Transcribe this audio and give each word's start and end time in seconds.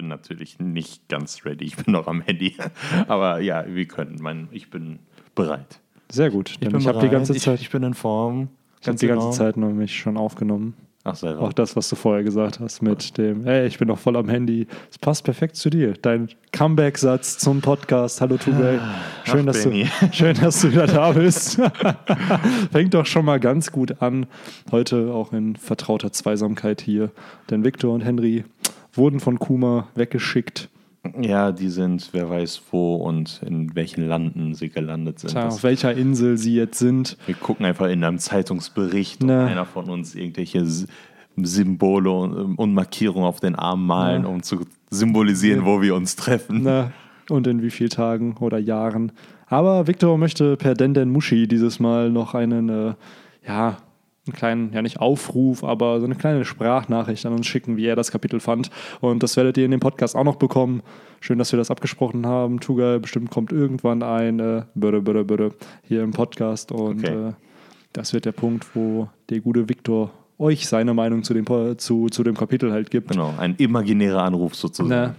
bin 0.00 0.08
natürlich 0.08 0.58
nicht 0.58 1.10
ganz 1.10 1.44
ready. 1.44 1.66
Ich 1.66 1.76
bin 1.76 1.92
noch 1.92 2.06
am 2.06 2.22
Handy. 2.22 2.56
Aber 3.06 3.40
ja, 3.40 3.66
wir 3.68 3.84
können. 3.84 4.16
Mein, 4.22 4.48
ich 4.50 4.70
bin 4.70 4.98
bereit. 5.34 5.78
Sehr 6.10 6.30
gut. 6.30 6.56
Ich, 6.58 6.66
ich 6.66 6.86
habe 6.86 7.00
die 7.00 7.10
ganze 7.10 7.34
bereit. 7.34 7.42
Zeit, 7.42 7.54
Ich, 7.56 7.66
ich 7.66 7.70
bin 7.70 7.82
in 7.82 7.92
Form. 7.92 8.48
ich 8.80 8.88
hab 8.88 8.96
die 8.96 9.06
ganze 9.08 9.26
genau. 9.26 9.36
Zeit 9.36 9.58
nämlich 9.58 9.94
schon 9.94 10.16
aufgenommen. 10.16 10.74
Ach, 11.04 11.14
sei 11.14 11.36
Auch 11.36 11.52
das, 11.52 11.76
was 11.76 11.90
du 11.90 11.96
vorher 11.96 12.22
gesagt 12.22 12.60
hast 12.60 12.82
mit 12.82 13.18
dem, 13.18 13.44
hey, 13.44 13.66
ich 13.66 13.78
bin 13.78 13.88
noch 13.88 13.98
voll 13.98 14.16
am 14.16 14.28
Handy. 14.28 14.66
Es 14.90 14.96
passt 14.98 15.24
perfekt 15.24 15.56
zu 15.56 15.68
dir. 15.68 15.92
Dein 16.00 16.28
Comeback-Satz 16.52 17.36
zum 17.36 17.60
Podcast. 17.60 18.22
Hallo 18.22 18.38
Tugay. 18.38 18.78
Schön, 19.24 19.48
Ach, 19.48 19.52
dass 19.52 19.62
du, 19.64 19.84
schön, 20.12 20.34
dass 20.36 20.62
du 20.62 20.72
wieder 20.72 20.86
da 20.86 21.12
bist. 21.12 21.60
Fängt 22.72 22.94
doch 22.94 23.06
schon 23.06 23.26
mal 23.26 23.40
ganz 23.40 23.70
gut 23.70 24.00
an. 24.00 24.26
Heute 24.70 25.12
auch 25.12 25.34
in 25.34 25.56
vertrauter 25.56 26.10
Zweisamkeit 26.10 26.80
hier. 26.80 27.10
Denn 27.50 27.64
Victor 27.64 27.92
und 27.92 28.00
Henry 28.00 28.44
wurden 28.92 29.20
von 29.20 29.38
Kuma 29.38 29.88
weggeschickt. 29.94 30.68
Ja, 31.18 31.50
die 31.50 31.70
sind, 31.70 32.10
wer 32.12 32.28
weiß 32.28 32.60
wo 32.70 32.96
und 32.96 33.40
in 33.46 33.74
welchen 33.74 34.06
Landen 34.06 34.54
sie 34.54 34.68
gelandet 34.68 35.18
sind. 35.18 35.30
Tja, 35.30 35.48
auf 35.48 35.62
welcher 35.62 35.94
Insel 35.94 36.36
sie 36.36 36.54
jetzt 36.54 36.78
sind. 36.78 37.16
wir 37.26 37.34
gucken 37.34 37.64
einfach 37.64 37.86
in 37.88 38.04
einem 38.04 38.18
Zeitungsbericht, 38.18 39.22
Na. 39.24 39.46
einer 39.46 39.64
von 39.64 39.88
uns 39.88 40.14
irgendwelche 40.14 40.62
Symbole 41.36 42.10
und, 42.10 42.56
und 42.56 42.74
Markierungen 42.74 43.24
auf 43.26 43.40
den 43.40 43.54
Arm 43.54 43.86
malen, 43.86 44.24
Ja. 44.24 44.28
um 44.28 44.42
zu 44.42 44.60
symbolisieren, 44.90 45.64
wo 45.64 45.80
wir 45.80 45.94
uns 45.94 46.16
treffen. 46.16 46.60
Na, 46.64 46.92
und 47.30 47.46
in 47.46 47.62
wie 47.62 47.70
vielen 47.70 47.90
Tagen 47.90 48.36
oder 48.38 48.58
Jahren. 48.58 49.12
Aber 49.46 49.86
Victor 49.86 50.18
möchte 50.18 50.56
per 50.56 50.74
Denden 50.74 51.10
Mushi 51.10 51.48
dieses 51.48 51.80
Mal 51.80 52.10
noch 52.10 52.34
einen, 52.34 52.68
äh, 52.68 52.94
ja, 53.46 53.78
einen 54.30 54.36
kleinen, 54.38 54.72
ja 54.72 54.82
nicht 54.82 55.00
Aufruf, 55.00 55.64
aber 55.64 55.98
so 56.00 56.06
eine 56.06 56.14
kleine 56.14 56.44
Sprachnachricht 56.44 57.26
an 57.26 57.32
uns 57.32 57.46
schicken, 57.46 57.76
wie 57.76 57.86
er 57.86 57.96
das 57.96 58.10
Kapitel 58.12 58.40
fand. 58.40 58.70
Und 59.00 59.22
das 59.22 59.36
werdet 59.36 59.58
ihr 59.58 59.64
in 59.64 59.70
dem 59.70 59.80
Podcast 59.80 60.16
auch 60.16 60.24
noch 60.24 60.36
bekommen. 60.36 60.82
Schön, 61.20 61.38
dass 61.38 61.52
wir 61.52 61.56
das 61.58 61.70
abgesprochen 61.70 62.26
haben. 62.26 62.60
Tuga, 62.60 62.98
bestimmt 62.98 63.30
kommt 63.30 63.52
irgendwann 63.52 64.02
ein 64.02 64.40
äh, 64.40 64.62
Böde, 64.74 65.02
Böde, 65.02 65.24
Böde 65.24 65.54
hier 65.82 66.02
im 66.02 66.12
Podcast. 66.12 66.72
Und 66.72 67.04
Okay. 67.04 67.28
äh, 67.28 67.32
das 67.92 68.12
wird 68.12 68.24
der 68.24 68.32
Punkt, 68.32 68.66
wo 68.74 69.08
der 69.28 69.40
gute 69.40 69.68
Victor 69.68 70.10
euch 70.38 70.66
seine 70.68 70.94
Meinung 70.94 71.22
zu 71.22 71.34
dem, 71.34 71.44
zu, 71.78 72.08
zu 72.08 72.22
dem 72.22 72.36
Kapitel 72.36 72.72
halt 72.72 72.90
gibt. 72.90 73.10
Genau, 73.10 73.34
ein 73.36 73.56
imaginärer 73.56 74.22
Anruf 74.22 74.54
sozusagen. 74.54 74.88
Na, 74.88 75.14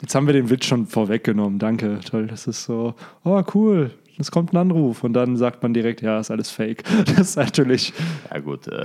jetzt 0.00 0.14
haben 0.14 0.26
wir 0.26 0.34
den 0.34 0.50
Witz 0.50 0.66
schon 0.66 0.86
vorweggenommen. 0.86 1.58
Danke. 1.58 1.98
Toll. 2.08 2.26
Das 2.28 2.46
ist 2.46 2.64
so, 2.64 2.94
oh 3.24 3.42
cool, 3.54 3.90
es 4.18 4.30
kommt 4.30 4.52
ein 4.52 4.56
Anruf. 4.56 5.04
Und 5.04 5.12
dann 5.14 5.36
sagt 5.36 5.62
man 5.62 5.74
direkt, 5.74 6.02
ja, 6.02 6.18
ist 6.20 6.30
alles 6.30 6.50
fake. 6.50 6.84
Das 7.06 7.30
ist 7.30 7.36
natürlich. 7.36 7.92
Ja 8.32 8.40
gut, 8.40 8.66
äh, 8.68 8.84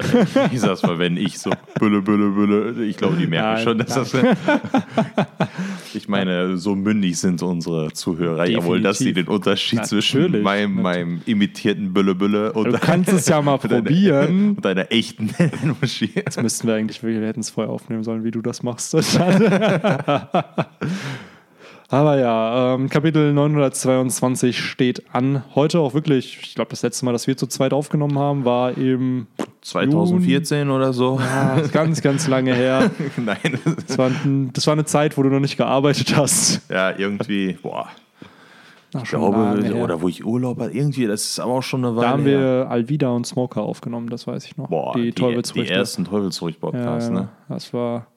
ich 0.51 0.59
sag's 0.59 0.83
mal, 0.83 0.99
wenn 0.99 1.17
ich 1.17 1.39
so 1.39 1.51
Bülle, 1.79 2.01
Bülle, 2.01 2.31
Bülle, 2.31 2.83
ich 2.85 2.97
glaube, 2.97 3.15
die 3.17 3.27
merken 3.27 3.53
Nein, 3.53 3.63
schon, 3.63 3.77
dass 3.77 3.93
das... 3.93 4.13
ich 5.93 6.07
meine, 6.07 6.57
so 6.57 6.75
mündig 6.75 7.17
sind 7.19 7.41
unsere 7.41 7.93
Zuhörer, 7.93 8.45
jawohl, 8.47 8.81
dass 8.81 8.97
sie 8.99 9.13
den 9.13 9.27
Unterschied 9.27 9.85
zwischen 9.85 10.21
Natürlich, 10.21 10.43
meinem, 10.43 10.75
natürlich. 10.75 11.05
meinem 11.05 11.21
imitierten 11.25 11.93
Bülle, 11.93 12.15
Bülle 12.15 12.53
und, 12.53 12.71
Du 12.73 12.79
kannst 12.79 13.11
es 13.11 13.27
ja 13.27 13.41
mal 13.41 13.57
probieren. 13.59 14.55
und 14.57 14.65
einer 14.65 14.91
echten 14.91 15.29
Maschine. 15.79 16.23
Das 16.25 16.41
müssten 16.41 16.67
wir 16.67 16.75
eigentlich, 16.75 17.03
wir 17.03 17.21
hätten 17.25 17.41
es 17.41 17.49
vorher 17.49 17.71
aufnehmen 17.71 18.03
sollen, 18.03 18.23
wie 18.23 18.31
du 18.31 18.41
das 18.41 18.63
machst. 18.63 18.95
Aber 21.89 22.19
ja, 22.19 22.75
ähm, 22.75 22.89
Kapitel 22.89 23.31
922 23.31 24.59
steht 24.59 25.03
an. 25.13 25.43
Heute 25.55 25.79
auch 25.79 25.93
wirklich, 25.93 26.37
ich 26.41 26.55
glaube, 26.55 26.69
das 26.69 26.81
letzte 26.81 27.05
Mal, 27.05 27.13
dass 27.13 27.27
wir 27.27 27.37
zu 27.37 27.47
zweit 27.47 27.71
aufgenommen 27.71 28.19
haben, 28.19 28.43
war 28.43 28.77
im 28.77 29.27
2014 29.61 30.69
oder 30.69 30.91
so. 30.91 31.17
ah, 31.21 31.61
ganz, 31.71 32.01
ganz 32.01 32.27
lange 32.27 32.53
her. 32.53 32.91
Nein, 33.17 33.59
Das 33.87 33.97
war, 33.97 34.11
das 34.51 34.67
war 34.67 34.73
eine 34.73 34.83
Zeit, 34.83 35.17
wo 35.17 35.23
du 35.23 35.29
noch 35.29 35.39
nicht 35.39 35.55
gearbeitet 35.55 36.15
hast. 36.17 36.69
ja, 36.69 36.97
irgendwie, 36.97 37.53
boah, 37.53 37.87
Ach, 38.93 39.03
ich 39.03 39.09
glaube, 39.09 39.61
her. 39.63 39.75
oder 39.77 40.01
wo 40.01 40.09
ich 40.09 40.25
Urlaub 40.25 40.59
hatte, 40.59 40.75
irgendwie, 40.75 41.07
das 41.07 41.23
ist 41.23 41.39
aber 41.39 41.53
auch 41.53 41.63
schon 41.63 41.85
eine 41.85 41.95
Weile 41.95 42.05
Da 42.05 42.11
haben 42.11 42.25
her. 42.25 42.39
wir 42.39 42.69
Alvida 42.69 43.09
und 43.09 43.25
Smoker 43.25 43.61
aufgenommen, 43.61 44.09
das 44.09 44.27
weiß 44.27 44.45
ich 44.45 44.57
noch. 44.57 44.67
Boah, 44.69 44.93
die 44.93 45.11
die, 45.11 45.41
die, 45.53 45.67
ersten 45.69 46.03
Teufelsfrucht-Podcasts, 46.03 47.09
ja, 47.09 47.15
ne? 47.15 47.29
Das 47.47 47.73
war 47.73 48.07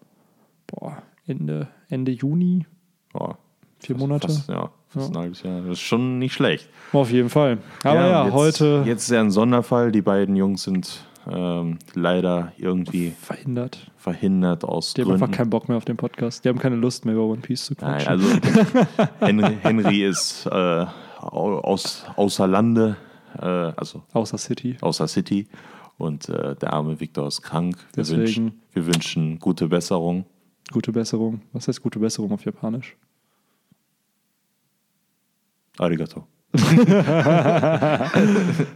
boah, 0.66 1.02
Ende, 1.26 1.68
Ende 1.88 2.10
Juni, 2.10 2.66
Boah, 3.12 3.38
vier 3.80 3.96
Monate. 3.96 4.28
fast, 4.28 4.48
ja, 4.48 4.70
fast 4.88 5.10
ein 5.10 5.18
halbes 5.18 5.42
Jahr. 5.42 5.60
Das 5.62 5.72
ist 5.72 5.80
schon 5.80 6.18
nicht 6.18 6.32
schlecht. 6.34 6.68
Auf 6.92 7.10
jeden 7.10 7.28
Fall. 7.30 7.58
Aber 7.84 7.94
ja, 7.94 8.20
und 8.22 8.26
jetzt, 8.26 8.34
heute 8.34 8.82
Jetzt 8.86 9.02
ist 9.04 9.10
ja 9.10 9.20
ein 9.20 9.30
Sonderfall. 9.30 9.92
Die 9.92 10.02
beiden 10.02 10.36
Jungs 10.36 10.62
sind 10.64 11.04
ähm, 11.30 11.78
leider 11.94 12.52
irgendwie 12.56 13.12
verhindert. 13.20 13.90
verhindert 13.96 14.64
aus 14.64 14.94
Die 14.94 15.02
haben 15.02 15.08
Gründen. 15.08 15.22
einfach 15.24 15.36
keinen 15.36 15.50
Bock 15.50 15.68
mehr 15.68 15.76
auf 15.76 15.84
den 15.84 15.96
Podcast. 15.96 16.44
Die 16.44 16.48
haben 16.48 16.58
keine 16.58 16.76
Lust 16.76 17.04
mehr 17.04 17.14
über 17.14 17.24
One 17.24 17.40
Piece 17.42 17.66
zu 17.66 17.74
Nein, 17.80 18.02
quatschen. 18.04 18.08
also 18.08 18.26
Henry, 19.20 19.56
Henry 19.62 20.04
ist 20.04 20.46
äh, 20.46 20.50
au- 21.20 21.58
aus, 21.60 22.04
außer 22.16 22.46
Lande, 22.46 22.96
äh, 23.38 23.44
also 23.44 24.02
Außer 24.12 24.38
City. 24.38 24.76
außer 24.80 25.06
City. 25.08 25.46
Und 25.98 26.30
äh, 26.30 26.56
der 26.56 26.72
arme 26.72 26.98
Victor 26.98 27.28
ist 27.28 27.42
krank. 27.42 27.76
Wir 27.92 28.02
Deswegen. 28.02 28.20
wünschen, 28.22 28.60
wir 28.72 28.86
wünschen 28.86 29.38
gute 29.38 29.68
Besserung. 29.68 30.24
Gute 30.72 30.92
Besserung. 30.92 31.42
Was 31.52 31.68
heißt 31.68 31.82
gute 31.82 31.98
Besserung 31.98 32.32
auf 32.32 32.44
Japanisch? 32.46 32.96
Arigato. 35.80 36.26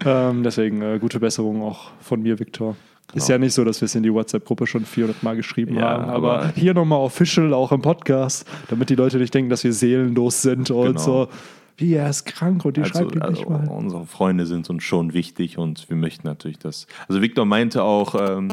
ähm, 0.05 0.43
deswegen 0.43 0.83
äh, 0.83 0.99
gute 0.99 1.21
Besserung 1.21 1.63
auch 1.63 1.91
von 2.01 2.23
mir, 2.23 2.39
Viktor. 2.39 2.77
Ist 3.15 3.29
ja 3.29 3.39
nicht 3.39 3.53
so, 3.53 3.65
dass 3.65 3.81
wir 3.81 3.87
es 3.87 3.95
in 3.95 4.03
die 4.03 4.13
WhatsApp-Gruppe 4.13 4.67
schon 4.67 4.85
400 4.85 5.23
Mal 5.23 5.37
geschrieben 5.37 5.77
Ja, 5.77 5.83
haben, 5.91 6.05
aber, 6.11 6.39
aber- 6.43 6.53
hier 6.57 6.75
nochmal 6.75 6.99
official, 7.01 7.53
auch 7.55 7.71
im 7.71 7.83
Podcast, 7.83 8.49
damit 8.69 8.91
die 8.91 8.95
Leute 8.97 9.19
nicht 9.19 9.33
denken, 9.35 9.51
dass 9.51 9.63
wir 9.63 9.73
seelenlos 9.73 10.43
sind 10.43 10.71
und 10.71 10.87
Genau. 10.87 10.99
so, 11.01 11.29
wie 11.77 11.95
er 11.95 12.09
ist 12.09 12.25
krank 12.25 12.65
und 12.65 12.77
die 12.77 12.83
Also, 12.83 12.95
schreibt 12.95 13.15
ihm 13.15 13.23
also 13.23 13.41
nicht 13.41 13.49
mal. 13.51 13.69
unsere 13.69 14.07
Freunde 14.07 14.47
sind 14.47 14.69
uns 14.71 14.83
schon 14.85 15.13
wichtig 15.13 15.59
und 15.59 15.89
wir 15.91 15.97
möchten 15.97 16.27
natürlich 16.27 16.59
das. 16.59 16.87
Also 17.09 17.21
Victor 17.21 17.45
meinte 17.45 17.83
auch, 17.83 18.15
ähm, 18.19 18.51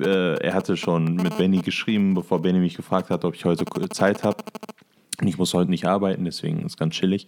äh, 0.00 0.34
er 0.38 0.54
hatte 0.54 0.76
schon 0.76 1.14
mit 1.16 1.36
Benny 1.38 1.58
geschrieben, 1.62 2.14
bevor 2.14 2.42
Benny 2.42 2.58
mich 2.58 2.76
gefragt 2.76 3.10
hat, 3.10 3.24
ob 3.24 3.34
ich 3.34 3.44
heute 3.44 3.64
Zeit 3.90 4.22
habe. 4.24 4.36
Und 5.20 5.26
ich 5.28 5.38
muss 5.38 5.54
heute 5.54 5.70
nicht 5.70 5.86
arbeiten, 5.86 6.24
deswegen 6.26 6.60
ist 6.66 6.76
ganz 6.78 6.94
chillig. 6.94 7.26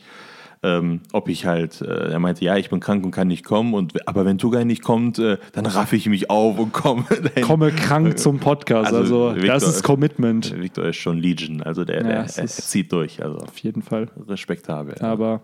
Ähm, 0.63 1.03
ob 1.13 1.29
ich 1.29 1.47
halt, 1.47 1.81
äh, 1.83 2.11
er 2.11 2.19
meinte, 2.19 2.45
ja, 2.45 2.57
ich 2.57 2.69
bin 2.69 2.81
krank 2.81 3.05
und 3.05 3.13
kann 3.13 3.29
nicht 3.29 3.45
kommen, 3.45 3.75
und, 3.75 4.09
aber 4.09 4.25
wenn 4.25 4.39
Tugai 4.39 4.65
nicht 4.65 4.83
kommt, 4.83 5.21
äh, 5.21 5.39
dann 5.53 5.67
raff 5.67 5.93
ich 5.93 6.07
mich 6.09 6.31
auf 6.31 6.59
und 6.59 6.73
komme. 6.73 7.05
dahin. 7.23 7.45
Komme 7.45 7.71
krank 7.71 8.19
zum 8.19 8.41
Podcast, 8.41 8.93
also, 8.93 9.29
Also, 9.29 9.35
das 9.35 9.43
Viktor- 9.45 9.69
ist 9.69 9.83
Commitment. 9.85 10.61
Victor 10.61 10.85
ist 10.87 10.97
schon 10.97 11.19
Legion, 11.19 11.63
also 11.63 11.85
der, 11.85 11.99
Ja, 11.99 12.03
der 12.03 12.15
er, 12.17 12.25
ist- 12.45 12.71
zieht 12.71 12.91
durch, 12.91 13.23
also 13.23 13.39
Auf 13.39 13.57
jeden 13.59 13.83
Fall. 13.83 14.09
respektabel. 14.27 14.97
Aber 15.01 15.43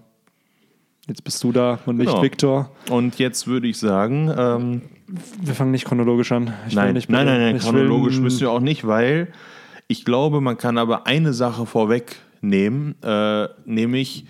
jetzt 1.07 1.23
bist 1.23 1.45
du 1.45 1.53
da 1.53 1.79
und 1.87 1.99
nicht 1.99 2.09
Genau. 2.09 2.21
Viktor. 2.23 2.71
Und 2.91 3.19
jetzt 3.21 3.47
würde 3.47 3.69
ich 3.69 3.79
sagen, 3.79 4.35
ähm, 4.37 4.83
Wir 5.43 5.55
fangen 5.55 5.71
nicht 5.71 5.85
chronologisch 5.85 6.33
an. 6.33 6.55
Ich 6.67 6.75
Nein, 6.75 6.95
nicht 6.95 7.09
nein, 7.09 7.27
nein, 7.27 7.41
nein, 7.41 7.57
ich 7.57 7.63
chronologisch 7.63 8.19
müssen 8.19 8.41
wir 8.41 8.51
auch 8.51 8.59
nicht, 8.59 8.85
weil 8.87 9.29
ich 9.87 10.05
glaube, 10.05 10.41
man 10.41 10.57
kann 10.57 10.77
aber 10.79 11.07
eine 11.07 11.35
Sache 11.35 11.67
vorwegnehmen, 11.67 12.97
äh, 13.03 13.49
nämlich 13.65 14.25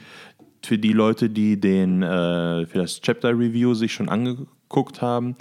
für 0.64 0.78
die 0.78 0.92
Leute, 0.92 1.30
die 1.30 1.60
den 1.60 2.02
äh, 2.02 2.66
für 2.66 2.78
das 2.78 3.00
Chapter 3.00 3.30
Review 3.30 3.74
sich 3.74 3.92
schon 3.92 4.08
angeguckt 4.08 5.02
haben, 5.02 5.36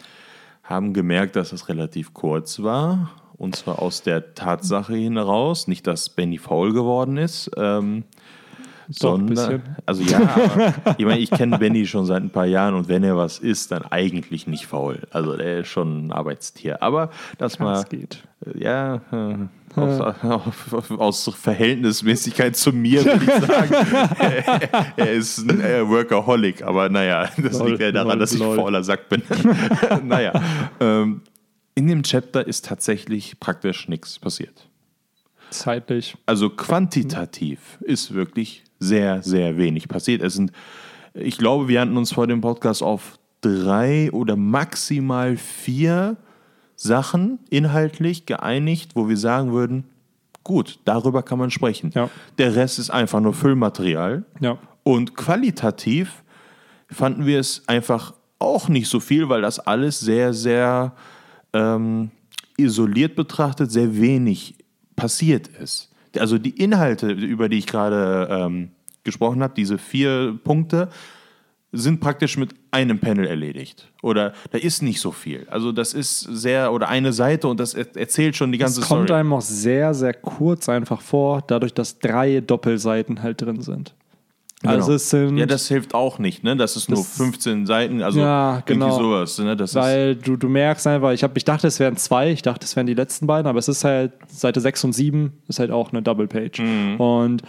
haben 0.64 0.94
gemerkt, 0.94 1.36
dass 1.36 1.52
es 1.52 1.70
relativ 1.70 2.14
kurz 2.14 2.62
war. 2.62 3.12
Und 3.38 3.56
zwar 3.56 3.82
aus 3.82 4.02
der 4.02 4.36
Tatsache 4.36 4.96
hinaus, 4.96 5.68
nicht, 5.68 5.88
dass 5.88 6.10
Benny 6.10 6.38
faul 6.38 6.72
geworden 6.72 7.18
ist, 7.18 7.52
ähm, 7.58 8.04
Doch, 8.88 9.18
sondern, 9.18 9.64
also 9.86 10.04
ja, 10.04 10.74
ich 10.98 11.06
meine, 11.06 11.20
ich 11.20 11.32
kenne 11.32 11.58
Benny 11.58 11.86
schon 11.86 12.06
seit 12.06 12.22
ein 12.22 12.30
paar 12.30 12.46
Jahren 12.46 12.76
und 12.76 12.88
wenn 12.88 13.04
er 13.04 13.18
was 13.18 13.40
isst, 13.40 13.72
dann 13.72 13.84
eigentlich 13.84 14.48
nicht 14.48 14.68
faul. 14.68 15.02
Also 15.12 15.36
der 15.36 15.60
ist 15.60 15.68
schon 15.70 16.08
ein 16.08 16.12
Arbeitstier. 16.12 16.82
Aber 16.84 17.10
das 17.38 17.60
mal, 17.60 17.84
geht. 17.86 18.24
ja, 18.56 19.02
äh, 19.12 19.36
aus, 19.76 20.92
aus 20.92 21.32
Verhältnismäßigkeit 21.36 22.56
zu 22.56 22.72
mir 22.72 23.04
würde 23.04 23.26
ich 23.26 23.48
sagen, 23.48 23.74
er, 24.20 24.94
er 24.96 25.12
ist 25.14 25.40
ein 25.40 25.60
Workaholic, 25.90 26.62
aber 26.62 26.90
naja, 26.90 27.30
das 27.38 27.60
Lol, 27.60 27.72
liegt 27.72 27.82
ja 27.82 27.92
daran, 27.92 28.10
lol, 28.10 28.20
dass 28.20 28.34
ich 28.34 28.40
lol. 28.40 28.56
fauler 28.56 28.84
Sack 28.84 29.10
bin. 29.10 29.24
naja, 30.04 30.34
ähm, 30.80 31.22
in 31.76 31.88
dem 31.88 32.04
Chapter 32.04 32.46
ist 32.46 32.66
tatsächlich 32.66 33.40
praktisch 33.40 33.88
nichts 33.88 34.20
passiert. 34.20 34.70
Zeitlich. 35.50 36.16
Also 36.26 36.50
quantitativ 36.50 37.78
ist 37.82 38.14
wirklich 38.14 38.64
sehr, 38.80 39.24
sehr 39.24 39.58
wenig 39.58 39.88
passiert. 39.88 40.22
Es 40.22 40.34
sind, 40.34 40.52
ich 41.14 41.38
glaube, 41.38 41.68
wir 41.68 41.82
hatten 41.82 41.98
uns 41.98 42.12
vor 42.12 42.28
dem 42.28 42.42
Podcast 42.42 42.84
auf 42.84 43.18
drei 43.42 44.12
oder 44.12 44.36
maximal 44.36 45.38
vier 45.38 46.18
Sachen 46.84 47.40
inhaltlich 47.50 48.26
geeinigt, 48.26 48.92
wo 48.96 49.08
wir 49.08 49.18
sagen 49.18 49.54
würden, 49.54 49.86
gut, 50.44 50.80
darüber 50.86 51.24
kann 51.24 51.40
man 51.40 51.50
sprechen. 51.50 51.92
Ja. 51.96 52.10
Der 52.38 52.56
Rest 52.56 52.78
ist 52.78 52.90
einfach 52.90 53.22
nur 53.22 53.34
Füllmaterial. 53.34 54.26
Ja. 54.42 54.58
Und 54.84 55.16
qualitativ 55.16 56.24
fanden 56.90 57.26
wir 57.26 57.40
es 57.40 57.64
einfach 57.68 58.14
auch 58.40 58.68
nicht 58.68 58.90
so 58.90 59.00
viel, 59.00 59.30
weil 59.30 59.42
das 59.42 59.60
alles 59.60 60.02
sehr, 60.02 60.34
sehr 60.34 60.94
ähm, 61.54 62.12
isoliert 62.58 63.16
betrachtet 63.16 63.72
sehr 63.72 63.98
wenig 63.98 64.56
passiert 64.96 65.48
ist. 65.48 65.90
also 66.20 66.38
die 66.38 66.62
Inhalte, 66.62 67.12
über 67.12 67.50
die 67.50 67.60
ich 67.60 67.66
gerade 67.68 68.28
ähm, 68.30 68.72
gesprochen 69.04 69.42
habe, 69.42 69.54
diese 69.56 69.78
vier 69.78 70.38
Punkte, 70.44 70.90
sind 71.76 72.00
praktisch 72.00 72.38
mit 72.38 72.52
einem 72.72 73.00
Panel 73.00 73.26
erledigt. 73.26 73.92
Oder 74.04 74.34
da 74.52 74.60
ist 74.60 74.82
nicht 74.84 75.00
so 75.02 75.12
viel. 75.12 75.48
Also 75.50 75.72
das 75.72 75.94
ist 75.94 76.20
sehr, 76.20 76.72
oder 76.72 76.88
eine 76.88 77.12
Seite 77.14 77.48
und 77.48 77.60
das 77.60 77.74
er 77.74 77.88
erzählt 77.98 78.36
schon 78.38 78.52
die 78.52 78.60
ganze 78.60 78.82
Es 78.82 78.88
kommt 78.88 79.08
Story. 79.08 79.20
einem 79.20 79.34
auch 79.34 79.42
sehr, 79.42 79.94
sehr 79.96 80.14
kurz 80.14 80.70
einfach 80.70 81.02
vor, 81.02 81.44
dadurch, 81.48 81.74
dass 81.74 81.98
drei 82.00 82.42
Doppelseiten 82.42 83.24
halt 83.24 83.42
drin 83.42 83.62
sind. 83.62 83.96
Also 84.66 84.86
Genau. 84.86 84.96
es 84.96 85.10
sind, 85.10 85.38
ja, 85.38 85.46
das 85.46 85.68
hilft 85.68 85.94
auch 85.94 86.20
nicht, 86.20 86.42
ne? 86.46 86.56
Das 86.56 86.78
ist 86.78 86.88
nur 86.90 87.00
Das- 87.00 87.18
15 87.18 87.66
Seiten, 87.66 88.02
also 88.02 88.22
Ja, 88.22 88.62
genau. 88.66 88.86
irgendwie 88.86 89.04
sowas. 89.04 89.38
Ne? 89.40 89.58
Das 89.58 89.76
weil 89.76 90.16
du, 90.16 90.38
du 90.38 90.48
merkst 90.48 90.88
einfach, 90.88 91.12
ich, 91.12 91.22
hab, 91.24 91.36
ich 91.36 91.44
dachte, 91.44 91.68
es 91.68 91.82
wären 91.82 91.98
zwei, 91.98 92.32
ich 92.32 92.44
dachte, 92.44 92.64
es 92.66 92.76
wären 92.78 92.88
die 92.88 92.94
letzten 92.94 93.28
beiden, 93.28 93.46
aber 93.48 93.60
es 93.60 93.68
ist 93.68 93.84
halt, 93.84 94.14
Seite 94.28 94.62
6 94.62 94.86
und 94.86 94.94
7 94.94 95.34
ist 95.50 95.60
halt 95.60 95.70
auch 95.72 95.92
eine 95.92 96.02
Double 96.02 96.28
Page. 96.28 96.60
Mhm. 96.60 96.96
Und 96.98 97.42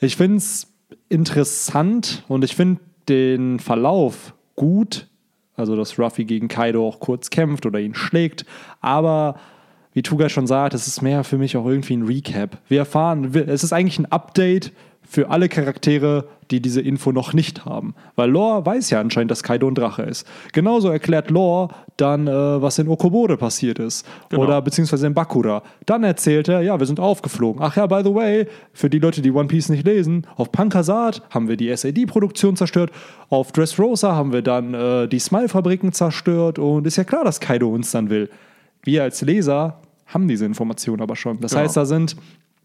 ich 0.00 0.16
finde 0.16 0.38
es 0.38 0.66
interessant 1.08 2.24
und 2.26 2.42
ich 2.44 2.56
finde 2.56 2.80
den 3.10 3.58
Verlauf 3.58 4.34
gut, 4.56 5.08
also 5.56 5.76
dass 5.76 5.98
Ruffy 5.98 6.24
gegen 6.24 6.48
Kaido 6.48 6.86
auch 6.86 7.00
kurz 7.00 7.28
kämpft 7.28 7.66
oder 7.66 7.78
ihn 7.78 7.94
schlägt, 7.94 8.46
aber 8.80 9.38
wie 9.92 10.02
Tuga 10.02 10.28
schon 10.28 10.46
sagt, 10.46 10.72
es 10.72 10.86
ist 10.86 11.02
mehr 11.02 11.24
für 11.24 11.36
mich 11.36 11.56
auch 11.56 11.66
irgendwie 11.66 11.96
ein 11.96 12.04
Recap. 12.04 12.58
Wir 12.68 12.78
erfahren, 12.78 13.34
es 13.34 13.64
ist 13.64 13.72
eigentlich 13.72 13.98
ein 13.98 14.06
Update 14.06 14.72
für 15.10 15.28
alle 15.28 15.48
Charaktere, 15.48 16.26
die 16.52 16.62
diese 16.62 16.80
Info 16.80 17.10
noch 17.10 17.32
nicht 17.32 17.64
haben. 17.64 17.94
Weil 18.14 18.30
Lore 18.30 18.64
weiß 18.64 18.90
ja 18.90 19.00
anscheinend, 19.00 19.32
dass 19.32 19.42
Kaido 19.42 19.66
ein 19.66 19.74
Drache 19.74 20.02
ist. 20.02 20.24
Genauso 20.52 20.88
erklärt 20.88 21.30
Lore 21.30 21.74
dann, 21.96 22.28
äh, 22.28 22.32
was 22.62 22.78
in 22.78 22.86
Okobore 22.86 23.36
passiert 23.36 23.80
ist. 23.80 24.06
Genau. 24.28 24.44
Oder 24.44 24.62
beziehungsweise 24.62 25.08
in 25.08 25.14
Bakura. 25.14 25.64
Dann 25.84 26.04
erzählt 26.04 26.48
er, 26.48 26.60
ja, 26.62 26.78
wir 26.78 26.86
sind 26.86 27.00
aufgeflogen. 27.00 27.60
Ach 27.60 27.74
ja, 27.76 27.86
by 27.88 28.02
the 28.04 28.14
way, 28.14 28.46
für 28.72 28.88
die 28.88 29.00
Leute, 29.00 29.20
die 29.20 29.32
One 29.32 29.48
Piece 29.48 29.68
nicht 29.68 29.84
lesen, 29.84 30.28
auf 30.36 30.52
Pankasat 30.52 31.22
haben 31.30 31.48
wir 31.48 31.56
die 31.56 31.74
SAD-Produktion 31.76 32.54
zerstört. 32.54 32.92
Auf 33.30 33.50
Dressrosa 33.50 34.14
haben 34.14 34.32
wir 34.32 34.42
dann 34.42 34.74
äh, 34.74 35.08
die 35.08 35.18
Smile-Fabriken 35.18 35.92
zerstört. 35.92 36.60
Und 36.60 36.86
ist 36.86 36.96
ja 36.96 37.02
klar, 37.04 37.24
dass 37.24 37.40
Kaido 37.40 37.68
uns 37.68 37.90
dann 37.90 38.10
will. 38.10 38.30
Wir 38.84 39.02
als 39.02 39.22
Leser 39.22 39.80
haben 40.06 40.28
diese 40.28 40.44
Information 40.46 41.00
aber 41.00 41.16
schon. 41.16 41.40
Das 41.40 41.50
Genau. 41.50 41.64
heißt, 41.64 41.76
da 41.76 41.84
sind 41.84 42.14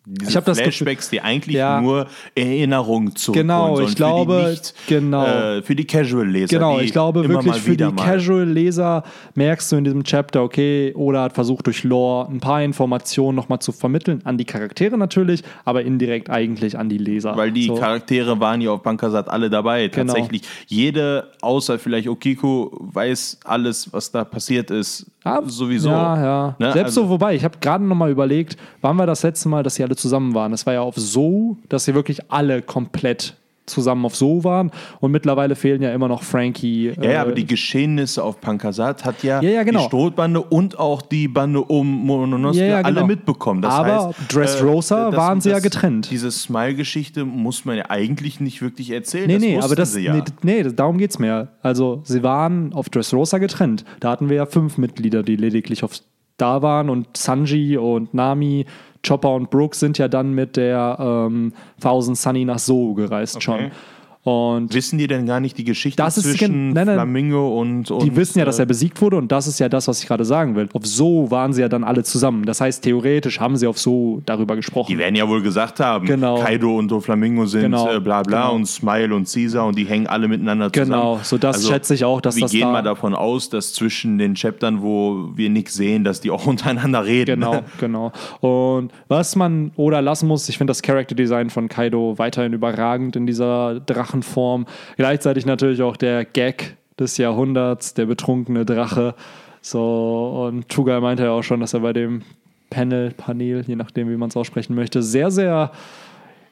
diese 0.06 0.30
ich 0.30 0.34
das 0.46 0.58
Gefühl- 0.58 0.64
Flashbacks, 0.72 1.10
die 1.10 1.22
eigentlich 1.22 1.56
Ja. 1.56 1.82
nur 1.82 2.08
Erinnerungen 2.36 3.16
zurückholen 3.16 3.48
Genau, 3.48 3.76
sollen 3.76 3.88
ich 3.90 3.96
glaube, 3.96 4.34
für 4.34 4.44
die 4.44 4.50
nicht, 4.52 4.74
genau. 4.88 5.26
äh, 5.26 5.62
für 5.62 5.76
die 5.76 5.86
Casual-Leser. 5.86 6.48
Genau, 6.56 6.80
ich 6.80 6.92
glaube 6.92 7.28
wirklich 7.28 7.56
für 7.56 7.76
die 7.76 7.92
Casual-Leser 7.92 9.04
merkst 9.36 9.72
du 9.72 9.76
in 9.78 9.84
diesem 9.84 10.04
Chapter, 10.04 10.44
okay, 10.44 10.94
Oda 10.96 11.24
hat 11.24 11.34
versucht 11.34 11.66
durch 11.68 11.84
Lore 11.84 12.30
ein 12.30 12.40
paar 12.40 12.62
Informationen 12.64 13.36
nochmal 13.36 13.60
zu 13.60 13.72
vermitteln, 13.72 14.22
an 14.26 14.38
die 14.38 14.46
Charaktere 14.46 14.98
natürlich, 14.98 15.44
aber 15.64 15.84
indirekt 15.84 16.30
eigentlich 16.30 16.78
an 16.78 16.90
die 16.90 16.98
Leser. 16.98 17.36
Weil 17.36 17.52
die 17.52 17.68
so. 17.68 17.76
Charaktere 17.76 18.40
waren 18.40 18.62
ja 18.62 18.72
auf 18.72 18.84
Bankasat 18.84 19.30
alle 19.30 19.50
dabei. 19.50 19.88
Genau. 19.88 20.14
Tatsächlich. 20.14 20.44
Jede, 20.68 21.32
außer 21.42 21.80
vielleicht 21.80 22.08
Okiko, 22.08 22.78
weiß 22.94 23.40
alles, 23.44 23.92
was 23.94 24.12
da 24.12 24.24
passiert 24.24 24.72
ist. 24.72 25.08
Ah, 25.26 25.42
sowieso. 25.46 25.90
Ja, 25.90 26.24
ja. 26.24 26.56
Ne? 26.60 26.72
Selbst 26.72 26.86
Also- 26.98 27.04
so, 27.04 27.10
wobei, 27.10 27.36
ich 27.36 27.44
habe 27.44 27.58
gerade 27.60 27.84
nochmal 27.84 28.12
überlegt, 28.12 28.58
wann 28.82 28.98
war 28.98 29.08
das 29.08 29.24
letzte 29.24 29.50
Mal, 29.50 29.64
dass 29.64 29.76
sie 29.76 29.84
alle 29.84 29.96
zusammen 29.96 30.34
waren? 30.36 30.52
Das 30.52 30.66
war 30.66 30.74
ja 30.74 30.82
auf 30.82 30.96
So, 30.96 31.58
dass 31.68 31.86
sie 31.86 31.96
wirklich 31.96 32.32
alle 32.32 32.62
komplett 32.62 33.36
zusammen 33.66 34.06
auf 34.06 34.16
So 34.16 34.44
waren 34.44 34.72
und 35.00 35.12
mittlerweile 35.12 35.56
fehlen 35.56 35.82
ja 35.82 35.94
immer 35.94 36.08
noch 36.08 36.24
Frankie. 36.24 36.94
Ja, 36.98 37.04
ja, 37.04 37.10
äh, 37.12 37.16
aber 37.18 37.32
die 37.34 37.46
Geschehnisse 37.46 38.24
auf 38.24 38.40
Pankasat 38.42 39.06
hat 39.06 39.24
ja, 39.24 39.42
Ja, 39.42 39.50
ja, 39.50 39.64
genau. 39.64 39.80
die 39.82 39.86
Strohbande 39.86 40.42
und 40.42 40.78
auch 40.80 41.02
die 41.02 41.28
Bande 41.28 41.62
um 41.62 41.88
Mononoske 42.06 42.62
Ja, 42.62 42.66
ja, 42.68 42.82
alle 42.82 42.94
genau. 42.96 43.08
mitbekommen. 43.08 43.62
Das 43.62 43.74
Aber 43.74 44.08
heißt, 44.10 44.34
Dressrosa 44.34 45.12
das- 45.12 45.20
waren 45.20 45.42
sie 45.42 45.50
ja 45.50 45.56
das- 45.56 45.64
getrennt. 45.64 46.10
Diese 46.12 46.32
Smile-Geschichte 46.32 47.26
muss 47.26 47.66
man 47.66 47.78
ja 47.78 47.86
eigentlich 47.90 48.40
nicht 48.40 48.62
wirklich 48.62 48.92
erzählen. 48.92 49.28
Nee, 49.28 49.34
das 49.34 49.42
nee, 49.42 49.60
aber 49.60 49.76
das, 49.76 49.94
sie 49.94 50.02
ja. 50.04 50.14
nee, 50.16 50.24
nee, 50.44 50.64
darum 50.64 50.98
geht's 50.98 51.20
mir. 51.20 51.50
Also, 51.62 52.02
sie 52.04 52.24
waren 52.24 52.74
auf 52.74 52.90
Dressrosa 52.90 53.38
getrennt. 53.38 53.86
Da 54.00 54.12
hatten 54.12 54.30
wir 54.30 54.36
ja 54.38 54.46
fünf 54.46 54.78
Mitglieder, 54.78 55.24
die 55.24 55.36
lediglich 55.36 55.84
auf 55.84 55.94
da 56.38 56.62
waren 56.62 56.90
und 56.90 57.16
Sanji 57.16 57.78
und 57.78 58.14
Nami, 58.14 58.66
Chopper 59.06 59.34
und 59.34 59.50
Brooke 59.50 59.76
sind 59.76 59.98
ja 59.98 60.08
dann 60.08 60.34
mit 60.34 60.58
der 60.58 60.98
ähm, 61.00 61.54
Thousand 61.82 62.18
Sunny 62.18 62.46
nach 62.46 62.60
So 62.60 62.94
gereist 62.94 63.42
schon. 63.42 63.72
Und 64.26 64.74
Wissen 64.74 64.98
die 64.98 65.06
denn 65.06 65.28
gar 65.28 65.40
nicht 65.40 65.56
die 65.56 65.64
Geschichte 65.64 66.02
Das 66.02 66.18
ist 66.18 66.24
gen- 66.24 66.32
zwischen 66.32 66.74
nein, 66.74 66.88
nein. 66.88 66.96
Flamingo 66.96 67.60
und, 67.60 67.92
und 67.92 68.04
die 68.04 68.16
wissen 68.16 68.40
ja, 68.40 68.46
dass 68.46 68.58
äh, 68.58 68.64
er 68.64 68.66
besiegt 68.66 69.00
wurde 69.00 69.18
und 69.18 69.32
das 69.32 69.46
ist 69.46 69.60
ja 69.60 69.70
das, 69.70 69.88
was 69.88 70.02
ich 70.02 70.08
gerade 70.08 70.26
sagen 70.26 70.56
will. 70.56 70.68
Auf 70.74 70.84
So 70.86 71.30
waren 71.30 71.54
sie 71.54 71.62
ja 71.62 71.70
dann 71.70 71.84
alle 71.84 72.04
zusammen. 72.04 72.44
Das 72.44 72.60
heißt, 72.60 72.84
theoretisch 72.84 73.40
haben 73.40 73.56
sie 73.56 73.68
auf 73.68 73.78
So 73.78 74.24
darüber 74.26 74.56
gesprochen. 74.56 74.88
Die 74.92 74.98
werden 74.98 75.16
ja 75.16 75.30
wohl 75.30 75.44
gesagt 75.44 75.80
haben, 75.80 76.08
Genau. 76.08 76.40
Kaido 76.40 76.76
und 76.76 76.90
Doflamingo 76.90 77.46
sind 77.46 77.62
Genau. 77.62 77.88
äh, 77.92 78.00
bla 78.00 78.24
bla 78.24 78.42
Genau. 78.48 78.56
und 78.56 78.66
Smile 78.66 79.14
und 79.14 79.32
Caesar 79.32 79.68
und 79.68 79.78
die 79.78 79.86
hängen 79.86 80.08
alle 80.08 80.28
miteinander 80.28 80.74
zusammen. 80.74 80.94
Also, 80.94 81.04
Genau, 81.12 81.20
so 81.24 81.38
das 81.38 81.68
schätze 81.68 81.94
ich 81.94 82.04
auch, 82.04 82.20
dass 82.20 82.36
wir 82.36 82.42
das 82.42 82.52
gehen 82.52 82.62
da- 82.62 82.72
mal 82.72 82.82
davon 82.82 83.14
aus, 83.14 83.50
dass 83.50 83.74
zwischen 83.74 84.18
den 84.18 84.34
Chaptern, 84.34 84.82
wo 84.82 85.30
wir 85.36 85.52
nichts 85.52 85.76
sehen, 85.76 86.04
dass 86.04 86.20
die 86.20 86.32
auch 86.32 86.48
untereinander 86.48 87.06
reden. 87.06 87.42
Genau, 87.42 87.62
genau. 87.80 88.12
Und 88.42 88.92
was 89.08 89.36
man 89.36 89.70
oder 89.76 90.02
lassen 90.02 90.28
muss, 90.28 90.50
ich 90.50 90.58
finde 90.58 90.72
das 90.72 90.82
Character 90.82 91.14
Design 91.14 91.52
von 91.52 91.68
Kaido 91.70 92.16
weiterhin 92.18 92.54
überragend 92.54 93.16
in 93.16 93.28
dieser 93.28 93.80
Drachenform. 94.16 94.66
Gleichzeitig 94.98 95.46
natürlich 95.46 95.82
auch 95.82 95.98
der 95.98 96.26
Gag 96.26 96.78
des 97.00 97.18
Jahrhunderts, 97.18 97.94
der 97.94 98.06
betrunkene 98.06 98.66
Drache. 98.66 99.16
So, 99.62 100.48
und 100.48 100.70
Tuga 100.70 101.00
meinte 101.00 101.24
ja 101.24 101.32
auch 101.32 101.44
schon, 101.44 101.60
dass 101.60 101.74
er 101.74 101.82
bei 101.82 101.94
dem 101.94 102.22
Panel, 102.70 103.12
Panel, 103.12 103.64
je 103.68 103.76
nachdem, 103.76 104.10
wie 104.10 104.18
man 104.18 104.30
es 104.30 104.38
aussprechen 104.38 104.76
möchte, 104.76 105.02
sehr, 105.02 105.32
sehr, 105.32 105.72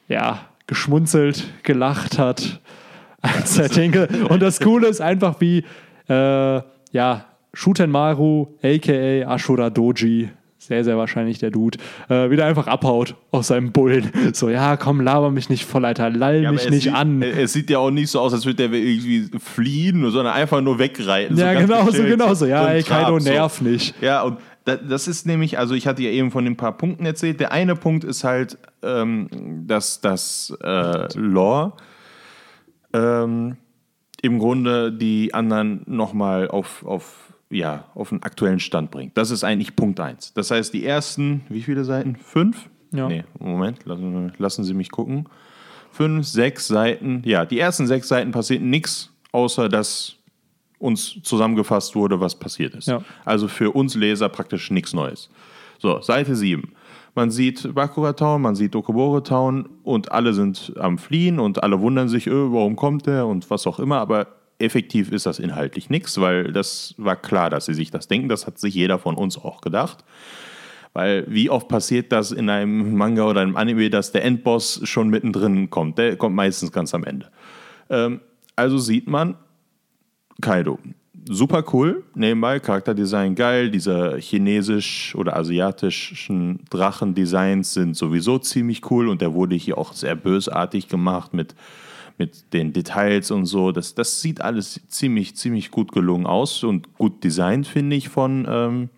ja, 0.08 0.40
geschmunzelt, 0.66 1.44
gelacht 1.62 2.18
hat, 2.18 2.60
als 3.22 3.58
er 3.58 3.68
denke. 3.68 4.08
Und 4.28 4.42
das 4.42 4.60
Coole 4.60 4.88
ist 4.88 5.00
einfach 5.00 5.40
wie, 5.40 5.64
äh, 6.08 6.60
ja, 6.92 7.24
Shutenmaru, 7.52 8.48
aka 8.62 9.32
Ashura 9.32 9.70
Doji, 9.70 10.28
sehr, 10.66 10.84
sehr 10.84 10.96
wahrscheinlich 10.96 11.38
der 11.38 11.50
Dude, 11.50 11.78
äh, 12.08 12.30
wieder 12.30 12.46
einfach 12.46 12.66
abhaut 12.66 13.14
aus 13.30 13.48
seinem 13.48 13.72
Bullen. 13.72 14.10
So, 14.34 14.48
ja, 14.48 14.76
komm, 14.76 15.00
laber 15.00 15.30
mich 15.30 15.48
nicht 15.50 15.64
voll, 15.64 15.84
Alter, 15.84 16.10
lall 16.10 16.42
Ja, 16.42 16.50
mich 16.52 16.68
nicht 16.70 16.84
sieht, 16.84 16.94
an. 16.94 17.22
Es 17.22 17.52
sieht 17.52 17.70
ja 17.70 17.78
auch 17.78 17.90
nicht 17.90 18.10
so 18.10 18.20
aus, 18.20 18.32
als 18.32 18.44
würde 18.46 18.68
der 18.68 18.72
irgendwie 18.78 19.30
fliehen, 19.38 20.10
sondern 20.10 20.34
einfach 20.34 20.60
nur 20.60 20.78
wegreiten. 20.78 21.36
ja, 21.36 21.52
ganz 21.54 21.68
genau 21.68 21.90
so, 21.90 22.02
genau 22.02 22.34
so. 22.34 22.46
Ja, 22.46 22.66
ey, 22.68 22.82
Kaido 22.82 23.10
Trab, 23.12 23.20
so. 23.22 23.30
nerv 23.30 23.60
nicht. 23.60 23.94
Ja, 24.02 24.22
und 24.22 24.38
da- 24.64 24.76
das 24.76 25.06
ist 25.08 25.26
nämlich, 25.26 25.58
also 25.58 25.74
ich 25.74 25.86
hatte 25.86 26.02
ja 26.02 26.10
eben 26.10 26.30
von 26.30 26.44
den 26.44 26.56
paar 26.56 26.76
Punkten 26.76 27.04
erzählt. 27.06 27.38
Der 27.38 27.52
eine 27.52 27.76
Punkt 27.76 28.02
ist 28.02 28.24
halt, 28.24 28.56
ähm, 28.82 29.28
dass 29.66 30.00
das 30.00 30.56
äh, 30.62 31.06
Lore 31.18 31.74
ähm, 32.92 33.56
im 34.22 34.38
Grunde 34.38 34.90
die 34.92 35.34
anderen 35.34 35.82
nochmal 35.86 36.48
auf, 36.48 36.84
auf, 36.86 37.23
ja, 37.50 37.84
auf 37.94 38.12
einen 38.12 38.22
aktuellen 38.22 38.60
Stand 38.60 38.90
bringt. 38.90 39.16
Das 39.16 39.30
ist 39.30 39.44
eigentlich 39.44 39.76
Punkt 39.76 40.00
eins. 40.00 40.32
Das 40.34 40.50
heißt, 40.50 40.72
die 40.72 40.84
ersten, 40.84 41.42
wie 41.48 41.62
viele 41.62 41.84
Seiten? 41.84 42.16
Fünf? 42.16 42.68
Ja. 42.92 43.08
Nee, 43.08 43.24
Moment, 43.38 43.84
lassen, 43.84 44.32
lassen 44.38 44.64
Sie 44.64 44.74
mich 44.74 44.90
gucken. 44.90 45.28
Fünf, 45.90 46.26
sechs 46.26 46.66
Seiten. 46.66 47.22
Ja, 47.24 47.44
die 47.44 47.58
ersten 47.58 47.86
sechs 47.86 48.08
Seiten 48.08 48.32
passiert 48.32 48.62
nichts, 48.62 49.10
außer 49.32 49.68
dass 49.68 50.16
uns 50.78 51.18
zusammengefasst 51.22 51.94
wurde, 51.94 52.20
was 52.20 52.38
passiert 52.38 52.74
ist. 52.74 52.88
Ja. 52.88 53.02
Also 53.24 53.48
für 53.48 53.70
uns 53.70 53.94
Leser 53.94 54.28
praktisch 54.28 54.70
nichts 54.70 54.92
Neues. 54.92 55.30
So, 55.78 56.00
Seite 56.00 56.36
7. 56.36 56.72
Man 57.14 57.30
sieht 57.30 57.74
Bakura 57.74 58.12
Town, 58.12 58.42
man 58.42 58.56
sieht 58.56 58.74
Okobore 58.74 59.22
Town 59.22 59.68
und 59.84 60.10
alle 60.10 60.34
sind 60.34 60.72
am 60.78 60.98
Fliehen 60.98 61.38
und 61.38 61.62
alle 61.62 61.80
wundern 61.80 62.08
sich, 62.08 62.26
öh, 62.26 62.52
warum 62.52 62.74
kommt 62.74 63.06
der 63.06 63.26
und 63.26 63.48
was 63.50 63.66
auch 63.66 63.78
immer, 63.78 63.98
aber 63.98 64.26
effektiv 64.58 65.10
ist 65.12 65.26
das 65.26 65.38
inhaltlich 65.38 65.90
nichts, 65.90 66.20
weil 66.20 66.52
das 66.52 66.94
war 66.96 67.16
klar, 67.16 67.50
dass 67.50 67.66
sie 67.66 67.74
sich 67.74 67.90
das 67.90 68.08
denken, 68.08 68.28
das 68.28 68.46
hat 68.46 68.58
sich 68.58 68.74
jeder 68.74 68.98
von 68.98 69.16
uns 69.16 69.36
auch 69.36 69.60
gedacht. 69.60 70.04
Weil 70.92 71.24
wie 71.28 71.50
oft 71.50 71.68
passiert 71.68 72.12
das 72.12 72.30
in 72.30 72.48
einem 72.48 72.94
Manga 72.96 73.24
oder 73.24 73.40
einem 73.40 73.56
Anime, 73.56 73.90
dass 73.90 74.12
der 74.12 74.24
Endboss 74.24 74.80
schon 74.84 75.08
mittendrin 75.08 75.68
kommt? 75.68 75.98
Der 75.98 76.16
kommt 76.16 76.36
meistens 76.36 76.70
ganz 76.70 76.94
am 76.94 77.02
Ende. 77.02 77.30
Ähm, 77.90 78.20
also 78.54 78.78
sieht 78.78 79.08
man 79.08 79.36
Kaido. 80.40 80.78
Super 81.28 81.64
cool, 81.72 82.04
nebenbei, 82.14 82.60
Charakterdesign 82.60 83.34
geil, 83.34 83.70
diese 83.70 84.18
chinesisch 84.18 85.14
oder 85.16 85.36
asiatischen 85.36 86.60
Drachendesigns 86.68 87.72
sind 87.72 87.96
sowieso 87.96 88.38
ziemlich 88.38 88.90
cool 88.90 89.08
und 89.08 89.22
der 89.22 89.32
wurde 89.32 89.56
hier 89.56 89.78
auch 89.78 89.94
sehr 89.94 90.16
bösartig 90.16 90.86
gemacht 90.88 91.32
mit, 91.32 91.54
mit 92.18 92.52
den 92.52 92.72
Details 92.72 93.30
und 93.30 93.46
so. 93.46 93.72
Das, 93.72 93.94
das 93.94 94.20
sieht 94.20 94.40
alles 94.40 94.80
ziemlich, 94.88 95.36
ziemlich 95.36 95.70
gut 95.70 95.92
gelungen 95.92 96.26
aus 96.26 96.62
und 96.64 96.94
gut 96.96 97.24
designt, 97.24 97.66
finde 97.66 97.96
ich, 97.96 98.08
von 98.08 98.46
ähm, 98.48 98.88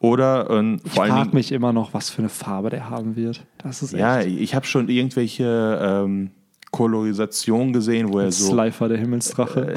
oder 0.00 0.48
ähm, 0.50 0.80
Ich 0.84 0.92
vor 0.92 1.06
frage 1.06 1.34
mich 1.34 1.50
immer 1.50 1.72
noch, 1.72 1.92
was 1.94 2.10
für 2.10 2.20
eine 2.20 2.28
Farbe 2.28 2.70
der 2.70 2.88
haben 2.88 3.16
wird. 3.16 3.44
Das 3.58 3.82
ist 3.82 3.92
echt 3.94 4.00
Ja, 4.00 4.20
ich 4.22 4.54
habe 4.54 4.64
schon 4.66 4.88
irgendwelche 4.88 5.78
ähm, 5.82 6.30
Kolorisation 6.70 7.72
gesehen, 7.72 8.12
wo 8.12 8.20
er 8.20 8.30
so 8.30 8.52
Slifer, 8.52 8.88
der 8.88 8.98
Himmelsdrache. 8.98 9.74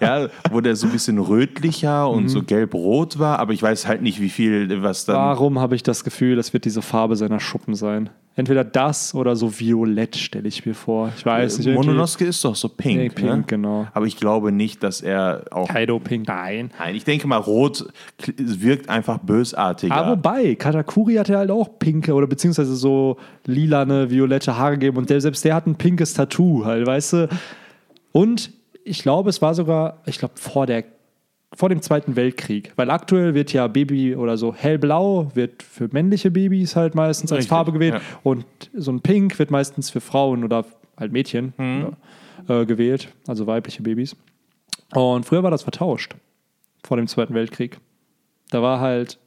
ja, 0.00 0.28
wo 0.50 0.60
der 0.60 0.76
so 0.76 0.86
ein 0.86 0.92
bisschen 0.92 1.18
rötlicher 1.18 2.08
und 2.08 2.24
Mhm. 2.24 2.28
so 2.28 2.42
gelb-rot 2.42 3.18
war, 3.18 3.38
aber 3.40 3.52
ich 3.52 3.62
weiß 3.62 3.86
halt 3.88 4.02
nicht, 4.02 4.20
wie 4.20 4.28
viel, 4.28 4.82
was 4.82 5.04
dann. 5.06 5.16
Warum 5.16 5.58
habe 5.58 5.74
ich 5.74 5.82
das 5.82 6.04
Gefühl, 6.04 6.36
das 6.36 6.52
wird 6.52 6.64
diese 6.64 6.82
Farbe 6.82 7.16
seiner 7.16 7.40
Schuppen 7.40 7.74
sein? 7.74 8.10
Entweder 8.34 8.64
das 8.64 9.14
oder 9.14 9.36
so 9.36 9.60
violett, 9.60 10.16
stelle 10.16 10.48
ich 10.48 10.64
mir 10.64 10.74
vor. 10.74 11.12
Ich 11.14 11.26
weiß 11.26 11.58
nicht. 11.58 11.74
Mononosuke 11.74 12.24
ist 12.24 12.42
doch 12.42 12.56
so 12.56 12.70
pink. 12.70 12.96
Nee, 12.96 13.08
pink, 13.10 13.28
ne? 13.28 13.44
genau. 13.46 13.86
Aber 13.92 14.06
ich 14.06 14.16
glaube 14.16 14.52
nicht, 14.52 14.82
dass 14.82 15.02
er 15.02 15.44
auch. 15.50 15.68
Kaido 15.68 15.98
Pink, 15.98 16.28
nein. 16.28 16.70
Nein, 16.78 16.94
ich 16.94 17.04
denke 17.04 17.26
mal, 17.26 17.36
rot 17.36 17.86
wirkt 18.36 18.88
einfach 18.88 19.18
bösartiger. 19.18 19.94
Aber 19.94 20.12
wobei, 20.12 20.54
Katakuri 20.54 21.16
hat 21.16 21.28
ja 21.28 21.38
halt 21.38 21.50
auch 21.50 21.78
pinke 21.78 22.14
oder 22.14 22.26
beziehungsweise 22.26 22.74
so 22.74 23.18
lilane, 23.44 24.10
violette 24.10 24.56
Haare 24.56 24.72
gegeben 24.72 24.96
und 24.96 25.10
der, 25.10 25.20
selbst 25.20 25.44
der 25.44 25.54
hat 25.54 25.66
ein 25.66 25.76
pinkes 25.76 26.14
Tattoo 26.14 26.64
halt, 26.64 26.86
weißt 26.86 27.12
du. 27.12 27.28
Und 28.12 28.50
ich 28.84 29.02
glaube, 29.02 29.30
es 29.30 29.42
war 29.42 29.54
sogar, 29.54 29.98
ich 30.06 30.18
glaube, 30.18 30.34
vor 30.36 30.66
der 30.66 30.84
vor 31.54 31.68
dem 31.68 31.82
Zweiten 31.82 32.16
Weltkrieg, 32.16 32.72
weil 32.76 32.90
aktuell 32.90 33.34
wird 33.34 33.52
ja 33.52 33.66
Baby 33.66 34.16
oder 34.16 34.36
so 34.36 34.54
hellblau 34.54 35.30
wird 35.34 35.62
für 35.62 35.88
männliche 35.92 36.30
Babys 36.30 36.76
halt 36.76 36.94
meistens 36.94 37.30
als 37.30 37.40
Richtig, 37.40 37.50
Farbe 37.50 37.72
gewählt 37.72 37.94
ja. 37.94 38.00
und 38.22 38.44
so 38.74 38.90
ein 38.90 39.00
Pink 39.00 39.38
wird 39.38 39.50
meistens 39.50 39.90
für 39.90 40.00
Frauen 40.00 40.44
oder 40.44 40.64
halt 40.96 41.12
Mädchen 41.12 41.52
äh, 42.48 42.64
gewählt, 42.66 43.08
also 43.26 43.46
weibliche 43.46 43.82
Babys. 43.82 44.16
Und 44.94 45.24
früher 45.24 45.42
war 45.42 45.50
das 45.50 45.62
vertauscht 45.62 46.14
vor 46.84 46.96
dem 46.96 47.06
Zweiten 47.06 47.34
Weltkrieg. 47.34 47.78
Da 48.50 48.62
war 48.62 48.80
halt 48.80 49.18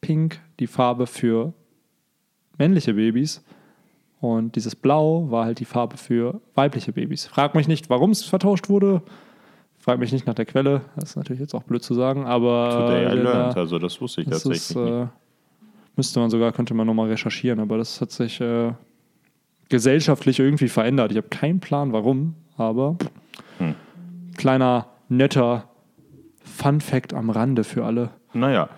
Pink 0.00 0.40
die 0.58 0.66
Farbe 0.66 1.06
für 1.06 1.52
männliche 2.58 2.94
Babys 2.94 3.42
und 4.20 4.54
dieses 4.54 4.76
Blau 4.76 5.30
war 5.30 5.46
halt 5.46 5.60
die 5.60 5.64
Farbe 5.64 5.96
für 5.96 6.40
weibliche 6.54 6.92
Babys. 6.92 7.26
Frag 7.26 7.54
mich 7.54 7.68
nicht, 7.68 7.88
warum 7.88 8.10
es 8.10 8.24
vertauscht 8.24 8.68
wurde. 8.68 9.02
Frag 9.90 9.98
mich 9.98 10.12
nicht 10.12 10.24
nach 10.26 10.34
der 10.34 10.46
Quelle. 10.46 10.82
Das 10.94 11.10
ist 11.10 11.16
natürlich 11.16 11.40
jetzt 11.40 11.52
auch 11.52 11.64
blöd 11.64 11.82
zu 11.82 11.94
sagen, 11.94 12.24
aber 12.24 12.76
Today 12.86 13.06
I 13.06 13.08
äh, 13.08 13.14
learned, 13.24 13.56
da- 13.56 13.60
also 13.60 13.80
das 13.80 14.00
wusste 14.00 14.20
ich 14.20 14.28
das 14.28 14.44
tatsächlich 14.44 14.76
ist, 14.84 14.90
äh, 14.92 15.06
müsste 15.96 16.20
man 16.20 16.30
sogar, 16.30 16.52
könnte 16.52 16.74
man 16.74 16.86
nochmal 16.86 17.08
recherchieren, 17.08 17.58
aber 17.58 17.76
das 17.76 18.00
hat 18.00 18.12
sich 18.12 18.40
äh, 18.40 18.72
gesellschaftlich 19.68 20.38
irgendwie 20.38 20.68
verändert. 20.68 21.10
Ich 21.10 21.16
habe 21.16 21.26
keinen 21.28 21.58
Plan, 21.58 21.92
warum, 21.92 22.36
aber 22.56 22.98
Hm. 23.58 23.74
kleiner, 24.36 24.86
netter 25.08 25.68
Fun-Fact 26.44 27.12
am 27.12 27.28
Rande 27.30 27.64
für 27.64 27.84
alle. 27.84 28.10
Naja, 28.32 28.68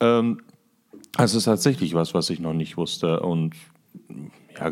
ähm, 0.00 0.42
es 1.16 1.34
ist 1.34 1.44
tatsächlich 1.44 1.94
was, 1.94 2.12
was 2.12 2.28
ich 2.28 2.40
noch 2.40 2.52
nicht 2.52 2.76
wusste 2.76 3.20
und 3.20 3.54
ja, 4.58 4.70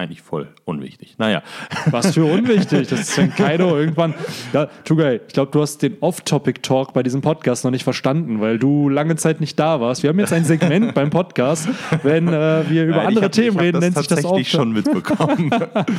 eigentlich 0.00 0.22
voll 0.22 0.48
unwichtig. 0.64 1.16
Naja, 1.18 1.42
Was 1.90 2.14
für 2.14 2.24
unwichtig. 2.24 2.88
Das 2.88 3.00
ist 3.00 3.18
wenn 3.18 3.34
Kaido 3.34 3.76
irgendwann. 3.78 4.14
Ja, 4.52 4.66
Tugay, 4.84 5.20
ich 5.26 5.32
glaube, 5.32 5.52
du 5.52 5.60
hast 5.60 5.82
den 5.82 5.96
Off-Topic-Talk 6.00 6.92
bei 6.92 7.02
diesem 7.02 7.20
Podcast 7.20 7.64
noch 7.64 7.70
nicht 7.70 7.84
verstanden, 7.84 8.40
weil 8.40 8.58
du 8.58 8.88
lange 8.88 9.16
Zeit 9.16 9.40
nicht 9.40 9.58
da 9.58 9.80
warst. 9.80 10.02
Wir 10.02 10.10
haben 10.10 10.18
jetzt 10.18 10.32
ein 10.32 10.44
Segment 10.44 10.94
beim 10.94 11.10
Podcast, 11.10 11.68
wenn 12.02 12.28
äh, 12.28 12.64
wir 12.68 12.84
über 12.84 12.96
Nein, 12.96 13.06
andere 13.08 13.24
hab, 13.26 13.32
Themen 13.32 13.58
reden, 13.58 13.74
das 13.74 13.80
nennt 13.82 13.96
sich 13.98 14.06
das 14.06 14.22
tatsächlich 14.22 14.54
Off 14.54 14.60
schon 14.60 14.72
mitbekommen. 14.72 15.50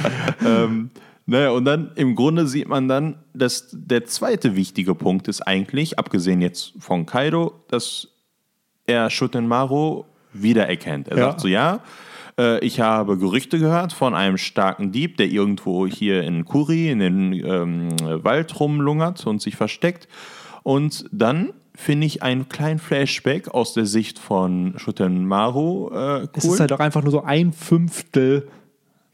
ähm, 0.45 0.89
naja, 1.25 1.51
und 1.51 1.65
dann 1.65 1.91
im 1.95 2.15
Grunde 2.15 2.47
sieht 2.47 2.67
man 2.67 2.87
dann, 2.87 3.15
dass 3.33 3.69
der 3.71 4.05
zweite 4.05 4.55
wichtige 4.55 4.95
Punkt 4.95 5.27
ist 5.27 5.41
eigentlich, 5.41 5.99
abgesehen 5.99 6.41
jetzt 6.41 6.73
von 6.79 7.05
Kaido, 7.05 7.63
dass 7.69 8.07
er 8.87 9.09
Shutenmaru 9.09 10.03
wiedererkennt. 10.33 11.07
Er 11.07 11.17
Ja. 11.17 11.23
sagt 11.25 11.41
so, 11.41 11.47
ja, 11.47 11.81
äh, 12.39 12.59
ich 12.65 12.79
habe 12.79 13.17
Gerüchte 13.17 13.59
gehört 13.59 13.93
von 13.93 14.13
einem 14.15 14.37
starken 14.37 14.91
Dieb, 14.91 15.17
der 15.17 15.27
irgendwo 15.27 15.85
hier 15.87 16.23
in 16.23 16.45
Kuri, 16.45 16.89
in 16.89 16.99
den 16.99 17.33
ähm, 17.33 17.89
Wald 18.23 18.59
rumlungert 18.59 19.25
und 19.27 19.41
sich 19.41 19.55
versteckt. 19.55 20.07
Und 20.63 21.05
dann 21.11 21.53
finde 21.75 22.05
ich 22.05 22.21
einen 22.21 22.49
kleinen 22.49 22.79
Flashback 22.79 23.47
aus 23.49 23.73
der 23.73 23.85
Sicht 23.85 24.19
von 24.19 24.73
Shutenmaru 24.77 25.89
äh, 25.89 25.93
cool. 26.21 26.29
Es 26.35 26.45
ist 26.45 26.59
halt 26.59 26.71
auch 26.73 26.79
einfach 26.79 27.01
nur 27.01 27.11
so 27.11 27.23
ein 27.23 27.53
Fünftel 27.53 28.47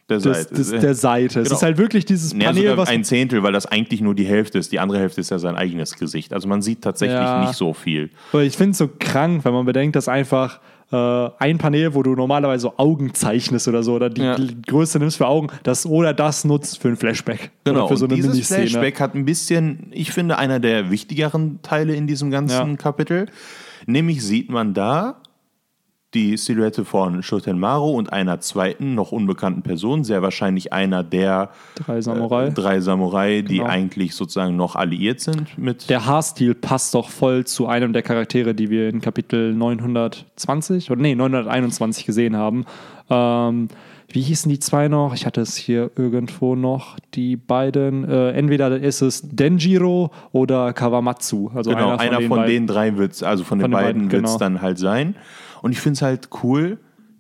der 0.10 0.18
des, 0.20 0.24
Seite. 0.24 0.54
des, 0.56 0.70
der 0.72 0.96
Seite. 0.96 1.40
Es 1.42 1.48
Genau. 1.50 1.56
ist 1.58 1.64
halt 1.64 1.78
wirklich 1.78 2.06
dieses 2.06 2.34
Nee, 2.34 2.46
Panel, 2.46 2.62
sogar 2.64 2.78
was. 2.78 2.90
ein 2.90 3.04
Zehntel, 3.04 3.44
weil 3.44 3.52
das 3.54 3.66
eigentlich 3.66 4.00
nur 4.02 4.16
die 4.16 4.24
Hälfte 4.26 4.58
ist. 4.58 4.72
Die 4.72 4.80
andere 4.80 5.00
Hälfte 5.00 5.20
ist 5.22 5.32
ja 5.32 5.38
sein 5.38 5.56
eigenes 5.56 5.96
Gesicht. 5.98 6.34
Also 6.34 6.48
man 6.48 6.62
sieht 6.62 6.82
tatsächlich 6.82 7.18
Ja. 7.20 7.42
nicht 7.42 7.56
so 7.56 7.74
viel. 7.74 8.10
Aber 8.32 8.44
ich 8.44 8.56
finde 8.56 8.72
es 8.72 8.78
so 8.78 8.90
krank, 9.00 9.44
wenn 9.46 9.54
man 9.54 9.66
bedenkt, 9.66 9.96
dass 9.98 10.08
einfach 10.08 10.60
ein 10.96 11.58
Panel, 11.58 11.94
wo 11.94 12.01
du 12.03 12.15
normalerweise 12.15 12.62
so 12.62 12.74
Augen 12.77 13.13
zeichnest 13.13 13.67
oder 13.67 13.84
so, 13.84 13.94
oder 13.96 14.10
die 14.10 14.22
Ja. 14.22 14.38
Größe 14.67 15.00
nimmst 15.00 15.17
für 15.17 15.27
Augen, 15.27 15.50
das 15.63 15.86
oder 15.86 16.13
das 16.13 16.46
nutzt 16.46 16.82
für 16.82 16.88
ein 16.88 16.96
Flashback. 16.96 17.51
Genau, 17.65 17.79
Oder 17.82 17.88
für 17.89 17.98
so 17.98 18.06
eine 18.06 18.15
dieses 18.15 18.32
Miniszene. 18.32 18.67
Flashback 18.67 19.00
hat 19.01 19.13
ein 19.15 19.25
bisschen, 19.25 19.88
ich 19.91 20.12
finde, 20.12 20.38
einer 20.38 20.60
der 20.62 20.89
wichtigeren 20.89 21.62
Teile 21.62 21.94
in 21.96 22.08
diesem 22.08 22.32
ganzen 22.32 22.70
Ja. 22.72 22.75
Kapitel. 22.77 23.25
Nämlich 23.86 24.24
sieht 24.24 24.50
man 24.50 24.74
da 24.74 25.17
die 26.14 26.38
Silhouette 26.38 26.86
von 26.86 27.22
Shotenmaru 27.22 27.90
und 27.92 28.14
einer 28.14 28.40
zweiten, 28.40 28.96
noch 28.96 29.12
unbekannten 29.12 29.62
Person, 29.62 30.04
sehr 30.06 30.22
wahrscheinlich 30.22 30.72
einer 30.72 31.04
der 31.04 31.50
Drei 31.76 32.00
Samurai. 32.02 32.48
äh, 32.48 32.52
drei 32.52 32.80
Samurai, 32.80 33.42
die 33.42 33.58
Genau. 33.58 33.70
eigentlich 33.70 34.16
sozusagen 34.16 34.56
noch 34.56 34.76
alliiert 34.76 35.20
sind 35.20 35.58
mit. 35.58 35.90
Der 35.90 36.06
Haarstil 36.06 36.56
passt 36.56 36.94
doch 36.94 37.10
voll 37.10 37.46
zu 37.46 37.68
einem 37.68 37.92
der 37.92 38.04
Charaktere, 38.04 38.56
die 38.56 38.70
wir 38.70 38.88
in 38.90 39.02
Kapitel 39.02 39.54
920 39.54 40.92
oder 40.92 41.02
nee, 41.02 41.14
921 41.16 42.06
gesehen 42.06 42.36
haben. 42.38 42.66
Ähm, 43.10 43.68
wie 44.10 44.22
hießen 44.22 44.50
die 44.50 44.60
zwei 44.60 44.88
noch? 44.88 45.14
Ich 45.14 45.26
hatte 45.26 45.42
es 45.42 45.58
hier 45.58 45.92
irgendwo 45.96 46.56
noch. 46.56 46.98
Die 47.14 47.36
beiden, 47.36 48.10
äh, 48.10 48.32
entweder 48.32 48.78
ist 48.78 49.02
es 49.02 49.22
Denjiro 49.24 50.12
oder 50.32 50.72
Kawamatsu. 50.74 51.52
Also 51.54 51.72
genau, 51.72 51.98
einer 51.98 52.14
von, 52.14 52.20
den, 52.20 52.28
von 52.30 52.38
beiden. 52.40 52.54
den 52.54 52.68
drei 52.68 52.98
wird 52.98 53.14
es, 53.14 53.24
also 53.24 53.44
von, 53.44 53.60
den 53.60 53.66
den 53.66 53.72
beiden, 53.72 54.02
beiden, 54.04 54.12
wird 54.12 54.26
es 54.26 54.32
genau. 54.32 54.40
dann 54.40 54.62
halt 54.62 54.80
sein. 54.80 55.16
Und 55.62 55.74
ich 55.74 55.82
finde 55.82 55.98
es 55.98 56.02
halt 56.02 56.30
cool, 56.44 56.78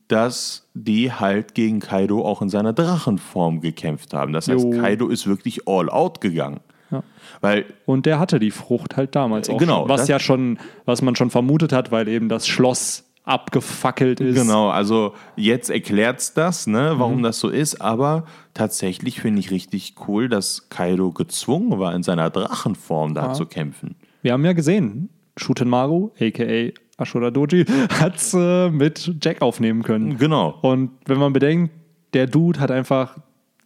dass 0.07 0.65
die 0.73 1.11
halt 1.11 1.53
gegen 1.53 1.79
Kaido 1.81 2.23
auch 2.23 2.41
in 2.41 2.49
seiner 2.49 2.71
Drachenform 2.71 3.59
gekämpft 3.59 4.13
haben. 4.13 4.31
Das 4.31 4.47
heißt, 4.47 4.63
Jo. 4.63 4.81
Kaido 4.81 5.09
ist 5.09 5.27
wirklich 5.27 5.67
all 5.67 5.89
out 5.89 6.21
gegangen. 6.21 6.61
Ja. 6.89 7.03
Weil 7.41 7.65
Und 7.85 8.05
der 8.05 8.17
hatte 8.19 8.39
die 8.39 8.51
Frucht 8.51 8.95
halt 8.95 9.13
damals 9.15 9.49
auch. 9.49 9.57
Genau, 9.57 9.81
schon, 9.81 9.89
was 9.89 10.07
ja 10.07 10.19
schon, 10.19 10.57
was 10.85 11.01
man 11.01 11.17
schon 11.17 11.29
vermutet 11.29 11.73
hat, 11.73 11.91
weil 11.91 12.07
eben 12.07 12.29
das 12.29 12.47
Schloss 12.47 13.06
abgefackelt 13.27 14.19
ist. 14.21 14.35
Genau, 14.35 14.69
also 14.69 15.13
jetzt 15.35 15.69
erklärt's 15.69 16.33
das, 16.33 16.65
ne, 16.67 16.93
Mhm. 16.95 16.99
warum 16.99 17.23
das 17.23 17.39
so 17.39 17.49
ist, 17.49 17.81
aber 17.81 18.25
tatsächlich 18.53 19.21
finde 19.21 19.39
ich 19.39 19.51
richtig 19.51 19.95
cool, 20.07 20.29
dass 20.29 20.69
Kaido 20.69 21.11
gezwungen 21.11 21.77
war, 21.79 21.93
in 21.93 22.03
seiner 22.03 22.29
Drachenform 22.29 23.13
da 23.13 23.33
zu 23.33 23.45
kämpfen. 23.45 23.95
Wir 24.21 24.33
haben 24.33 24.45
ja 24.45 24.53
gesehen, 24.53 25.09
Shutenmaru, 25.35 26.11
a.k.a. 26.19 26.71
Ashura 27.01 27.29
Doji, 27.29 27.65
hat 27.99 28.15
es 28.15 28.33
äh, 28.33 28.69
mit 28.71 29.13
Jack 29.21 29.41
aufnehmen 29.43 29.83
können. 29.83 30.17
Genau. 30.17 30.57
Und 30.61 30.91
wenn 31.05 31.19
man 31.19 31.31
bedenkt, 31.33 31.71
der 32.13 32.25
Dude 32.25 32.59
hat 32.59 32.71
einfach 32.71 33.17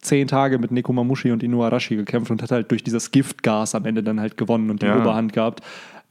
zehn 0.02 0.26
Tage 0.26 0.58
mit 0.58 0.70
Nekomamushi 0.72 1.30
und 1.30 1.42
Inuarashi 1.42 1.94
gekämpft 1.96 2.30
und 2.30 2.42
hat 2.42 2.50
halt 2.50 2.70
durch 2.72 2.82
dieses 2.82 3.10
Giftgas 3.12 3.74
am 3.74 3.86
Ende 3.86 4.02
dann 4.02 4.20
halt 4.20 4.36
gewonnen 4.36 4.68
und 4.68 4.82
die 4.82 4.86
Ja. 4.86 4.98
Oberhand 5.00 5.32
gehabt. 5.32 5.60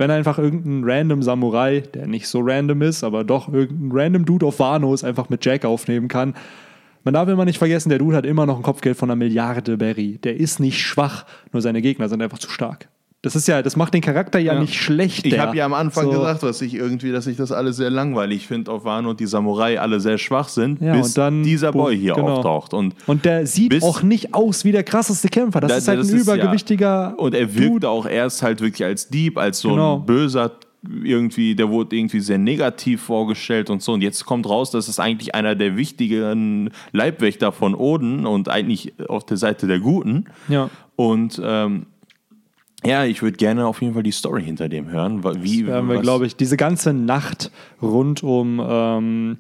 Wenn 0.01 0.10
einfach 0.10 0.39
irgendein 0.39 0.81
random 0.84 1.22
Samurai, 1.22 1.81
der 1.81 2.08
nicht 2.08 2.27
so 2.27 2.39
random 2.41 2.81
ist, 2.81 3.03
aber 3.03 3.24
doch 3.24 3.53
irgendein 3.53 3.91
random 3.91 4.25
Dude 4.25 4.48
auf 4.48 4.58
Vanos 4.58 5.03
einfach 5.03 5.29
mit 5.29 5.46
Jack 5.46 5.63
aufnehmen 5.63 6.08
kann, 6.08 6.34
man 7.03 7.13
darf 7.13 7.29
immer 7.29 7.46
nicht 7.46 7.60
vergessen, 7.60 7.89
der 7.89 8.00
Dude 8.00 8.17
hat 8.17 8.25
immer 8.25 8.48
noch 8.48 8.58
ein 8.58 8.63
Kopfgeld 8.63 8.98
von 8.98 9.12
einer 9.12 9.15
Milliarde 9.15 9.77
Berry. 9.77 10.17
Der 10.24 10.38
ist 10.38 10.60
nicht 10.60 10.79
schwach, 10.79 11.27
nur 11.51 11.62
seine 11.62 11.84
Gegner 11.84 12.10
sind 12.10 12.24
einfach 12.24 12.39
zu 12.39 12.50
stark. 12.50 12.89
Das 13.24 13.36
ist 13.36 13.48
ja, 13.48 13.62
das 13.62 13.75
macht 13.75 13.94
den 13.94 14.01
Charakter 14.01 14.40
ja, 14.40 14.60
nicht 14.60 14.74
schlecht. 14.74 15.28
Ich 15.28 15.38
habe 15.38 15.56
ja 15.56 15.66
am 15.66 15.75
Anfang 15.75 16.06
So. 16.06 16.12
gesagt, 16.12 16.42
dass 16.42 16.60
ich 16.63 16.74
irgendwie, 16.74 17.12
dass 17.12 17.28
ich 17.28 17.38
das 17.38 17.51
alles 17.51 17.75
sehr 17.78 17.92
langweilig 17.92 18.48
finde 18.48 18.72
auf 18.72 18.84
Wano 18.84 19.12
und 19.12 19.20
die 19.20 19.28
Samurai 19.28 19.80
alle 19.80 20.00
sehr 20.00 20.18
schwach 20.18 20.48
sind, 20.50 20.82
Ja, 20.82 20.94
bis 20.96 21.13
dann- 21.13 21.44
dieser 21.44 21.72
Boy 21.72 21.96
hier 21.98 22.16
genau. 22.16 22.38
auftaucht. 22.38 22.74
Und, 22.74 22.96
Und 23.06 23.24
der 23.25 23.46
sieht 23.46 23.84
auch 23.84 24.01
nicht 24.01 24.34
aus 24.34 24.66
wie 24.66 24.72
der 24.72 24.84
krasseste 24.84 25.28
Kämpfer. 25.30 25.60
Das 25.60 25.70
Da- 25.72 25.78
ist 25.78 25.88
halt 25.88 26.00
das 26.00 26.10
ein 26.10 26.18
ist 26.18 26.28
ja- 26.28 26.34
übergewichtiger. 26.34 27.13
und 27.20 27.36
er 27.36 27.54
wirkte 27.56 27.90
auch 27.90 28.08
erst 28.08 28.42
halt 28.42 28.60
wirklich 28.60 28.84
als 28.86 29.10
Dieb, 29.10 29.38
als 29.38 29.60
so 29.60 29.70
Genau. 29.70 29.98
ein 29.98 30.06
böser 30.08 30.54
irgendwie, 31.04 31.54
der 31.54 31.70
wurde 31.70 31.96
irgendwie 31.96 32.22
sehr 32.22 32.40
negativ 32.40 33.01
vorgestellt 33.04 33.70
und 33.70 33.84
so. 33.84 33.92
Und 33.94 34.01
jetzt 34.01 34.25
kommt 34.25 34.50
raus, 34.50 34.72
dass 34.72 34.88
es 34.88 35.00
eigentlich 35.00 35.36
einer 35.36 35.54
der 35.54 35.78
wichtigen 35.78 36.72
Leibwächter 36.92 37.51
von 37.51 37.75
Oden 37.75 38.25
und 38.25 38.50
eigentlich 38.50 38.94
auf 39.08 39.24
der 39.28 39.38
Seite 39.38 39.68
der 39.68 39.80
Guten. 39.80 40.25
Ja. 40.50 40.72
Und 40.96 41.40
ähm, 41.44 41.86
ja, 42.85 43.05
ich 43.05 43.21
würde 43.21 43.38
gerne 43.38 43.65
auf 43.65 43.81
jeden 43.81 43.93
Fall 43.93 44.03
die 44.03 44.11
Story 44.11 44.43
hinter 44.43 44.69
dem 44.69 44.89
hören. 44.89 45.23
Wie, 45.43 45.67
werden 45.67 45.89
wir, 45.89 46.00
glaube 46.00 46.25
ich, 46.25 46.35
diese 46.35 46.57
ganze 46.57 46.93
Nacht 46.93 47.51
rund 47.81 48.23
um 48.23 48.61
ähm, 48.63 49.38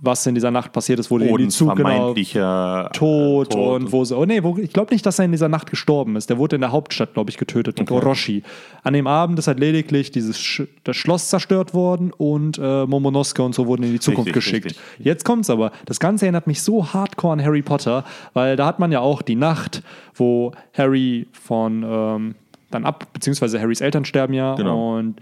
was 0.00 0.26
in 0.26 0.34
dieser 0.34 0.50
Nacht 0.50 0.72
passiert 0.72 0.98
ist, 0.98 1.10
wo 1.10 1.18
die 1.18 1.24
in 1.24 1.28
die 1.28 1.34
Odens 1.34 1.56
Zug 1.56 1.76
genau 1.76 1.88
vermeintlicher 1.88 2.86
äh, 2.86 2.96
tot, 2.96 3.54
und 3.54 3.92
wo 3.92 4.04
sie. 4.04 4.16
Oh 4.16 4.24
nee, 4.24 4.42
wo, 4.42 4.56
ich 4.56 4.72
glaube 4.72 4.92
nicht, 4.92 5.04
dass 5.04 5.18
er 5.18 5.26
in 5.26 5.32
dieser 5.32 5.48
Nacht 5.48 5.70
gestorben 5.70 6.16
ist. 6.16 6.30
Der 6.30 6.38
wurde 6.38 6.56
in 6.56 6.62
der 6.62 6.72
Hauptstadt, 6.72 7.14
glaube 7.14 7.30
ich, 7.30 7.36
getötet 7.36 7.78
mit 7.78 7.90
Orochi. 7.90 8.42
An 8.82 8.94
dem 8.94 9.06
Abend 9.06 9.38
ist 9.38 9.46
halt 9.46 9.60
lediglich 9.60 10.10
dieses 10.10 10.62
das 10.84 10.96
Schloss 10.96 11.28
zerstört 11.28 11.74
worden 11.74 12.12
und 12.16 12.58
äh, 12.58 12.86
Momonosuke 12.86 13.42
und 13.42 13.54
so 13.54 13.66
wurden 13.66 13.82
in 13.82 13.92
die 13.92 14.00
Zukunft 14.00 14.28
Richtig, 14.28 14.44
geschickt. 14.44 14.64
richtig. 14.66 14.82
Jetzt 14.98 15.24
kommt's 15.24 15.50
aber. 15.50 15.72
Das 15.84 16.00
Ganze 16.00 16.26
erinnert 16.26 16.46
mich 16.46 16.62
so 16.62 16.92
hardcore 16.92 17.34
an 17.34 17.44
Harry 17.44 17.62
Potter, 17.62 18.04
weil 18.32 18.56
da 18.56 18.66
hat 18.66 18.78
man 18.78 18.92
ja 18.92 19.00
auch 19.00 19.22
die 19.22 19.36
Nacht, 19.36 19.82
wo 20.14 20.52
Harry 20.72 21.26
von 21.32 21.84
ähm, 21.86 22.34
dann 22.70 22.84
ab, 22.84 23.06
beziehungsweise 23.12 23.60
Harrys 23.60 23.80
Eltern 23.80 24.04
sterben 24.04 24.34
ja 24.34 24.54
Genau. 24.54 24.96
und 24.98 25.16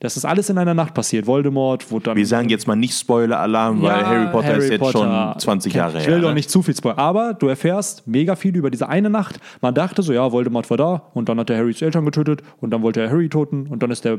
Das 0.00 0.16
ist 0.16 0.24
alles 0.24 0.50
in 0.50 0.58
einer 0.58 0.74
Nacht 0.74 0.94
passiert. 0.94 1.28
Voldemort 1.28 1.92
wurde 1.92 2.06
dann. 2.06 2.16
Wir 2.16 2.26
sagen 2.26 2.48
jetzt 2.48 2.66
mal 2.66 2.74
nicht 2.74 2.98
Spoiler-Alarm, 2.98 3.82
weil 3.82 4.00
Ja, 4.00 4.04
Harry 4.06 4.26
Potter 4.32 4.48
Harry 4.48 4.58
ist 4.58 4.70
jetzt 4.70 4.80
Potter. 4.80 4.98
schon 5.34 5.38
20 5.40 5.74
Jahre 5.74 5.98
Ich 5.98 6.06
her. 6.08 6.14
will 6.14 6.20
doch 6.22 6.30
ne? 6.30 6.34
nicht 6.34 6.50
zu 6.50 6.60
viel 6.60 6.74
spoilern. 6.74 6.98
Aber 6.98 7.34
du 7.34 7.46
erfährst 7.46 8.04
mega 8.08 8.34
viel 8.34 8.56
über 8.56 8.68
diese 8.72 8.88
eine 8.88 9.10
Nacht. 9.10 9.38
Man 9.60 9.74
dachte 9.76 10.02
so, 10.02 10.12
ja, 10.12 10.32
Voldemort 10.32 10.68
war 10.70 10.76
da 10.76 11.02
und 11.14 11.28
dann 11.28 11.38
hat 11.38 11.50
er 11.50 11.56
Harrys 11.58 11.80
Eltern 11.82 12.04
getötet 12.04 12.42
und 12.60 12.70
dann 12.70 12.82
wollte 12.82 13.00
er 13.00 13.10
Harry 13.10 13.28
toten 13.28 13.68
und 13.68 13.80
dann 13.84 13.92
ist 13.92 14.04
der 14.04 14.18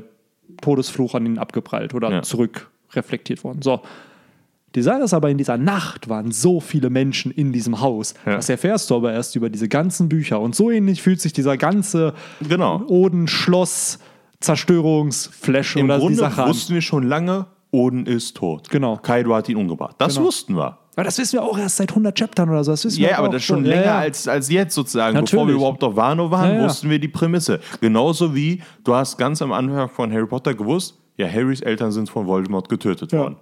Todesfluch 0.61 1.15
an 1.15 1.25
ihn 1.25 1.37
abgeprallt 1.37 1.93
oder 1.93 2.09
Ja. 2.11 2.21
zurückreflektiert 2.21 3.43
worden. 3.43 3.61
So. 3.61 3.81
Die 4.75 4.81
Sache 4.81 5.03
ist 5.03 5.13
aber, 5.13 5.29
in 5.29 5.37
dieser 5.37 5.57
Nacht 5.57 6.09
waren 6.09 6.31
so 6.31 6.59
viele 6.59 6.89
Menschen 6.89 7.31
in 7.31 7.53
diesem 7.53 7.79
Haus. 7.81 8.15
Ja. 8.25 8.35
Das 8.37 8.49
erfährst 8.49 8.89
du 8.89 8.95
aber 8.95 9.13
erst 9.13 9.35
über 9.35 9.49
diese 9.49 9.67
ganzen 9.69 10.09
Bücher. 10.09 10.39
Und 10.41 10.55
so 10.55 10.71
ähnlich 10.71 11.01
fühlt 11.01 11.21
sich 11.21 11.31
dieser 11.33 11.57
ganze 11.57 12.13
Genau. 12.47 12.81
Oden-Schloss 12.87 13.99
Zerstörungsflash 14.39 15.75
Im 15.75 15.85
oder 15.85 15.95
die 15.95 16.01
Grunde 16.01 16.17
Sache 16.17 16.43
an. 16.43 16.49
wussten 16.49 16.73
wir 16.73 16.81
schon 16.81 17.03
lange, 17.03 17.45
Oden 17.71 18.05
ist 18.05 18.35
tot. 18.37 18.69
Genau. 18.69 18.97
Kaido 18.97 19.33
hat 19.35 19.49
ihn 19.49 19.57
umgebracht. 19.57 19.95
Das 19.97 20.15
Genau. 20.15 20.27
wussten 20.27 20.55
wir. 20.55 20.77
Aber 20.95 21.03
das 21.05 21.17
wissen 21.17 21.33
wir 21.33 21.43
auch 21.43 21.57
erst 21.57 21.77
seit 21.77 21.89
100 21.91 22.15
Chaptern 22.17 22.49
oder 22.49 22.63
so. 22.63 22.71
Das 22.71 22.85
wissen 22.85 22.99
wir 23.01 23.09
Ja, 23.09 23.17
aber 23.17 23.29
auch 23.29 23.31
das 23.31 23.43
schon 23.43 23.63
so. 23.63 23.69
Ja, 23.69 23.75
länger 23.77 23.85
ja. 23.87 23.97
Als, 23.99 24.27
als 24.27 24.49
jetzt 24.49 24.75
sozusagen. 24.75 25.13
Bevor 25.19 25.31
wir 25.31 25.39
Natürlich. 25.45 25.55
überhaupt 25.57 25.83
auf 25.83 25.95
Wano 25.95 26.29
waren, 26.29 26.61
wussten 26.63 26.89
wir 26.89 26.99
die 26.99 27.07
Prämisse. 27.07 27.59
Genauso 27.81 28.35
wie 28.35 28.61
du 28.83 28.93
hast 28.93 29.17
ganz 29.17 29.41
am 29.41 29.51
Anfang 29.51 29.89
von 29.89 30.11
Harry 30.11 30.27
Potter 30.27 30.53
gewusst, 30.53 30.99
ja, 31.17 31.27
Harrys 31.27 31.61
Eltern 31.61 31.91
sind 31.91 32.09
von 32.09 32.27
Voldemort 32.27 32.69
getötet 32.69 33.11
worden. 33.13 33.37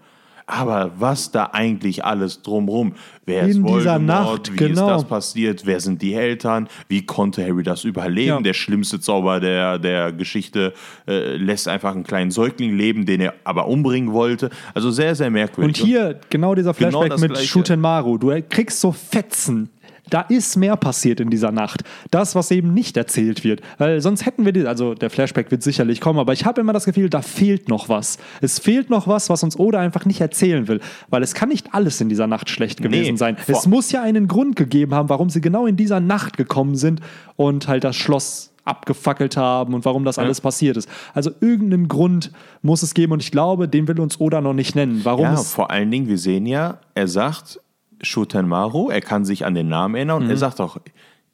Aber 0.51 0.91
was 1.00 1.31
da 1.31 1.51
eigentlich 1.53 2.03
alles 2.03 2.41
drumrum? 2.41 2.96
Wer 3.25 3.43
ist 3.43 3.55
In 3.55 3.63
dieser 3.63 3.93
Voldemort? 3.93 4.01
Nacht, 4.05 4.51
Wie 4.51 4.58
genau. 4.58 4.88
ist 4.88 4.93
das 4.96 5.05
passiert? 5.05 5.65
Wer 5.65 5.79
sind 5.79 6.01
die 6.01 6.13
Eltern? 6.13 6.67
Wie 6.89 7.05
konnte 7.05 7.41
Harry 7.41 7.63
das 7.63 7.86
überleben? 7.86 8.27
Ja. 8.27 8.41
Der 8.41 8.53
schlimmste 8.53 9.00
Zauber 9.00 9.39
der, 9.39 9.79
der 9.79 10.12
Geschichte 10.12 10.74
äh, 11.08 11.38
lässt 11.38 11.70
einfach 11.70 11.93
einen 11.96 12.03
kleinen 12.03 12.31
Säugling 12.31 12.75
leben, 12.75 13.05
den 13.05 13.22
er 13.22 13.34
aber 13.46 13.67
umbringen 13.67 14.12
wollte. 14.12 14.50
Also 14.74 14.91
sehr, 14.91 15.15
sehr 15.15 15.29
merkwürdig. 15.29 15.81
Und 15.81 15.88
hier 15.88 16.20
genau 16.29 16.53
dieser 16.53 16.74
Genau 16.74 16.89
Flashback 16.89 17.10
das 17.12 17.22
mit 17.22 17.31
Gleiche. 17.31 17.48
Shutenmaru. 17.48 18.17
Du 18.17 18.41
kriegst 18.50 18.81
so 18.81 18.91
Fetzen. 18.91 19.70
Da 20.10 20.22
ist 20.22 20.58
mehr 20.58 20.75
passiert 20.75 21.20
in 21.20 21.29
dieser 21.29 21.51
Nacht. 21.51 21.84
Das, 22.10 22.36
was 22.36 22.51
eben 22.51 22.74
nicht 22.74 22.98
erzählt 22.98 23.43
wird. 23.43 23.62
Weil 23.77 24.01
sonst 24.01 24.25
hätten 24.25 24.46
wir 24.46 24.51
die, 24.51 24.65
also 24.65 24.93
der 24.93 25.10
Flashback 25.10 25.51
wird 25.51 25.63
sicherlich 25.63 26.01
kommen, 26.01 26.20
aber 26.20 26.34
ich 26.34 26.46
habe 26.46 26.62
immer 26.62 26.74
das 26.74 26.86
Gefühl, 26.86 27.10
da 27.10 27.22
fehlt 27.22 27.70
noch 27.70 27.88
was. 27.89 28.17
Es 28.41 28.60
fehlt 28.60 28.89
noch 28.89 29.08
was, 29.08 29.29
was 29.29 29.43
uns 29.43 29.58
Oda 29.58 29.79
einfach 29.79 30.05
nicht 30.05 30.20
erzählen 30.22 30.67
will. 30.67 30.81
Weil 31.10 31.24
es 31.24 31.34
kann 31.34 31.50
nicht 31.50 31.74
alles 31.74 32.01
in 32.01 32.10
dieser 32.10 32.27
Nacht 32.27 32.50
schlecht 32.50 32.81
gewesen 32.81 33.12
Nee, 33.12 33.17
sein. 33.17 33.38
Es 33.48 33.67
muss 33.67 33.91
ja 33.91 34.01
einen 34.01 34.27
Grund 34.27 34.55
gegeben 34.55 34.93
haben, 34.93 35.10
warum 35.10 35.29
sie 35.29 35.41
genau 35.41 35.65
in 35.65 35.77
dieser 35.77 36.00
Nacht 36.00 36.38
gekommen 36.38 36.75
sind 36.75 37.01
und 37.36 37.67
halt 37.67 37.84
das 37.84 37.96
Schloss 37.96 38.51
abgefackelt 38.63 39.38
haben 39.38 39.74
und 39.74 39.86
warum 39.86 40.05
das 40.05 40.20
alles 40.20 40.41
passiert 40.41 40.77
ist. 40.77 40.88
Also 41.13 41.31
irgendeinen 41.41 41.88
Grund 41.88 42.31
muss 42.62 42.84
es 42.84 42.93
geben 42.93 43.13
und 43.13 43.22
ich 43.22 43.31
glaube, 43.31 43.67
den 43.67 43.88
will 43.88 44.00
uns 44.00 44.20
Oda 44.20 44.41
noch 44.41 44.53
nicht 44.53 44.75
nennen. 44.75 45.01
Warum 45.03 45.25
Ja, 45.25 45.36
vor 45.38 45.72
allen 45.72 45.89
Dingen, 45.89 46.08
wir 46.08 46.17
sehen 46.17 46.46
ja, 46.46 46.79
er 46.93 47.08
sagt 47.08 47.60
Shutenmaru, 48.01 48.89
er 48.89 49.01
kann 49.01 49.25
sich 49.25 49.46
an 49.46 49.55
den 49.55 49.70
Namen 49.70 49.96
erinnern 49.96 50.24
und 50.24 50.29
er 50.29 50.38
sagt 50.38 50.60
auch, 50.60 50.77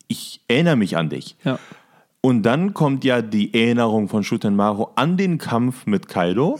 ich 0.07 0.41
erinnere 0.47 0.75
mich 0.75 0.97
an 0.97 1.09
dich. 1.09 1.36
Ja. 1.43 1.59
Und 2.21 2.43
dann 2.43 2.74
kommt 2.74 3.03
ja 3.03 3.21
die 3.21 3.53
Erinnerung 3.53 4.09
von 4.09 4.24
Shutenmaru 4.24 4.88
an 4.95 5.17
den 5.17 5.38
Kampf 5.38 5.86
mit 5.86 6.07
Kaido. 6.07 6.57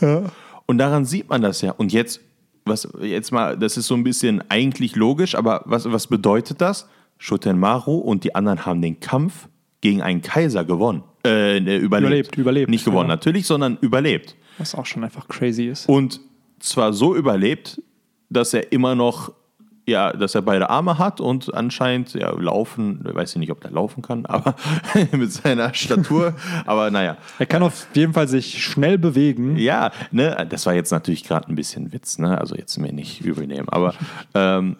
Und 0.66 0.78
daran 0.78 1.04
sieht 1.04 1.28
man 1.28 1.42
das 1.42 1.60
ja. 1.62 1.72
Und 1.72 1.92
jetzt, 1.92 2.20
was 2.64 2.88
jetzt 3.00 3.32
mal, 3.32 3.58
das 3.58 3.76
ist 3.76 3.86
so 3.86 3.94
ein 3.94 4.04
bisschen 4.04 4.42
eigentlich 4.50 4.96
logisch, 4.96 5.34
aber 5.34 5.62
was, 5.64 5.90
was 5.90 6.06
bedeutet 6.06 6.60
das? 6.60 6.88
Shutenmaru 7.18 7.96
und 7.96 8.24
die 8.24 8.34
anderen 8.34 8.64
haben 8.64 8.80
den 8.80 9.00
Kampf 9.00 9.48
gegen 9.80 10.02
einen 10.02 10.22
Kaiser 10.22 10.64
gewonnen. 10.64 11.02
Äh, 11.24 11.60
ne, 11.60 11.76
überlebt. 11.76 12.08
Überlebt, 12.08 12.36
überlebt, 12.36 12.70
Nicht 12.70 12.84
gewonnen, 12.84 13.08
ja. 13.08 13.16
natürlich, 13.16 13.46
sondern 13.46 13.76
überlebt. 13.80 14.36
Was 14.58 14.74
auch 14.74 14.86
schon 14.86 15.04
einfach 15.04 15.28
crazy 15.28 15.66
ist. 15.66 15.88
Und 15.88 16.20
zwar 16.60 16.92
so 16.92 17.14
überlebt, 17.14 17.82
dass 18.30 18.54
er 18.54 18.72
immer 18.72 18.94
noch, 18.94 19.32
ja, 19.88 20.12
dass 20.12 20.34
er 20.34 20.42
beide 20.42 20.68
Arme 20.70 20.98
hat 20.98 21.20
und 21.20 21.52
anscheinend, 21.54 22.14
ja, 22.14 22.30
laufen, 22.30 23.00
weiß 23.02 23.30
ich 23.32 23.36
nicht, 23.38 23.50
ob 23.50 23.60
der 23.60 23.70
laufen 23.70 24.02
kann, 24.02 24.26
aber 24.26 24.54
mit 25.12 25.32
seiner 25.32 25.72
Statur, 25.74 26.34
aber 26.66 26.90
naja. 26.90 27.16
Er 27.38 27.46
kann 27.46 27.62
auf 27.62 27.86
jeden 27.94 28.12
Fall 28.12 28.28
sich 28.28 28.62
schnell 28.62 28.98
bewegen. 28.98 29.56
Ja, 29.56 29.90
ne, 30.12 30.46
das 30.48 30.66
war 30.66 30.74
jetzt 30.74 30.90
natürlich 30.92 31.24
gerade 31.24 31.48
ein 31.50 31.54
bisschen 31.54 31.92
Witz, 31.92 32.18
ne, 32.18 32.38
also 32.38 32.54
jetzt 32.54 32.76
mir 32.78 32.92
nicht 32.92 33.22
übel 33.22 33.46
nehmen, 33.46 33.68
aber 33.68 33.94
ähm, 34.34 34.76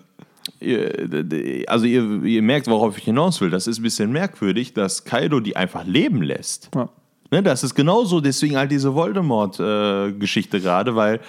ihr- 0.60 1.64
also 1.68 1.86
ihr, 1.86 2.22
ihr 2.24 2.42
merkt, 2.42 2.66
worauf 2.68 2.98
ich 2.98 3.04
hinaus 3.04 3.40
will, 3.40 3.50
das 3.50 3.66
ist 3.66 3.78
ein 3.78 3.82
bisschen 3.82 4.12
merkwürdig, 4.12 4.74
dass 4.74 5.04
Kaido 5.04 5.40
die 5.40 5.56
einfach 5.56 5.84
leben 5.84 6.22
lässt. 6.22 6.68
Ja. 6.74 6.88
Ne, 7.30 7.42
das 7.42 7.62
ist 7.62 7.74
genauso, 7.74 8.20
deswegen 8.20 8.56
halt 8.56 8.70
diese 8.70 8.94
Voldemort-Geschichte 8.94 10.60
gerade, 10.60 10.94
weil 10.96 11.20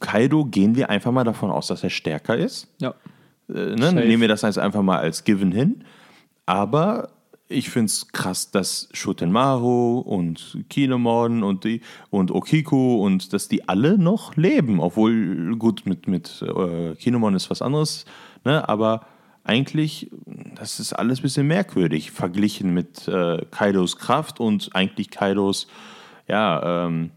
Kaido 0.00 0.44
gehen 0.44 0.76
wir 0.76 0.90
einfach 0.90 1.12
mal 1.12 1.24
davon 1.24 1.50
aus, 1.50 1.68
dass 1.68 1.82
er 1.84 1.90
stärker 1.90 2.36
ist. 2.36 2.68
Ja. 2.80 2.94
Äh, 3.48 3.76
ne? 3.76 3.92
Nehmen 3.92 4.20
wir 4.20 4.28
das 4.28 4.42
jetzt 4.42 4.58
einfach 4.58 4.82
mal 4.82 4.98
als 4.98 5.24
Given 5.24 5.52
hin. 5.52 5.84
Aber 6.46 7.10
ich 7.50 7.70
finde 7.70 7.86
es 7.86 8.08
krass, 8.12 8.50
dass 8.50 8.88
Shutenmaru 8.92 9.98
und 9.98 10.64
Kinemon 10.68 11.42
und, 11.42 11.64
die, 11.64 11.80
und 12.10 12.30
Okiku 12.30 13.04
und 13.04 13.32
dass 13.32 13.48
die 13.48 13.68
alle 13.68 13.98
noch 13.98 14.36
leben. 14.36 14.80
Obwohl, 14.80 15.56
gut, 15.56 15.84
mit, 15.84 16.06
mit 16.06 16.42
äh, 16.42 16.94
Kinemon 16.94 17.34
ist 17.34 17.50
was 17.50 17.60
anderes, 17.60 18.04
ne? 18.44 18.68
aber 18.68 19.06
eigentlich, 19.42 20.10
das 20.54 20.78
ist 20.78 20.92
alles 20.92 21.20
ein 21.20 21.22
bisschen 21.22 21.46
merkwürdig 21.46 22.12
verglichen 22.12 22.72
mit 22.72 23.08
äh, 23.08 23.44
Kaidos 23.50 23.96
Kraft 23.96 24.38
und 24.38 24.70
eigentlich 24.74 25.10
Kaidos, 25.10 25.66
ja, 26.28 26.86
ähm, 26.86 27.10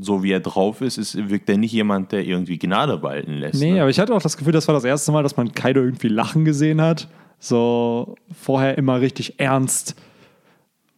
so 0.00 0.22
wie 0.22 0.32
er 0.32 0.40
drauf 0.40 0.80
ist, 0.80 0.98
ist, 0.98 1.28
wirkt 1.30 1.48
er 1.48 1.56
nicht 1.56 1.72
jemand, 1.72 2.12
der 2.12 2.26
irgendwie 2.26 2.58
Gnade 2.58 3.02
walten 3.02 3.34
lässt. 3.34 3.60
Nee, 3.60 3.72
ne? 3.72 3.80
aber 3.80 3.90
ich 3.90 4.00
hatte 4.00 4.14
auch 4.14 4.22
das 4.22 4.36
Gefühl, 4.36 4.52
das 4.52 4.66
war 4.66 4.74
das 4.74 4.84
erste 4.84 5.12
Mal, 5.12 5.22
dass 5.22 5.36
man 5.36 5.52
Kaido 5.52 5.80
irgendwie 5.80 6.08
lachen 6.08 6.44
gesehen 6.44 6.80
hat. 6.80 7.08
So 7.38 8.16
vorher 8.32 8.76
immer 8.78 9.00
richtig 9.00 9.38
ernst 9.38 9.94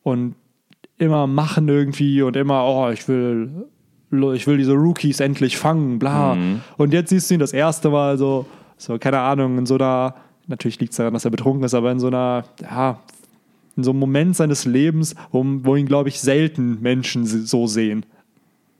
und 0.02 0.34
immer 0.98 1.26
machen 1.26 1.68
irgendwie 1.68 2.22
und 2.22 2.36
immer, 2.36 2.64
oh, 2.64 2.90
ich 2.90 3.06
will, 3.08 3.66
ich 4.34 4.46
will 4.46 4.56
diese 4.56 4.72
Rookies 4.72 5.20
endlich 5.20 5.58
fangen, 5.58 5.98
bla. 5.98 6.36
Und 6.76 6.92
jetzt 6.92 7.10
siehst 7.10 7.28
du 7.28 7.34
ihn 7.34 7.40
das 7.40 7.52
erste 7.52 7.90
Mal 7.90 8.16
so, 8.16 8.46
so, 8.78 8.98
keine 8.98 9.18
Ahnung, 9.18 9.58
in 9.58 9.66
so 9.66 9.74
einer, 9.74 10.14
natürlich 10.46 10.80
liegt 10.80 10.92
es 10.92 10.96
daran, 10.96 11.12
dass 11.12 11.24
er 11.24 11.30
betrunken 11.30 11.64
ist, 11.64 11.74
aber 11.74 11.90
in 11.90 11.98
so 11.98 12.06
einer, 12.06 12.44
ja, 12.62 13.00
in 13.76 13.84
so 13.84 13.90
einem 13.90 14.00
Moment 14.00 14.36
seines 14.36 14.64
Lebens, 14.64 15.14
wo, 15.32 15.44
wo 15.44 15.76
ihn, 15.76 15.86
glaube 15.86 16.08
ich, 16.08 16.20
selten 16.20 16.80
Menschen 16.80 17.26
so 17.26 17.66
sehen. 17.66 18.06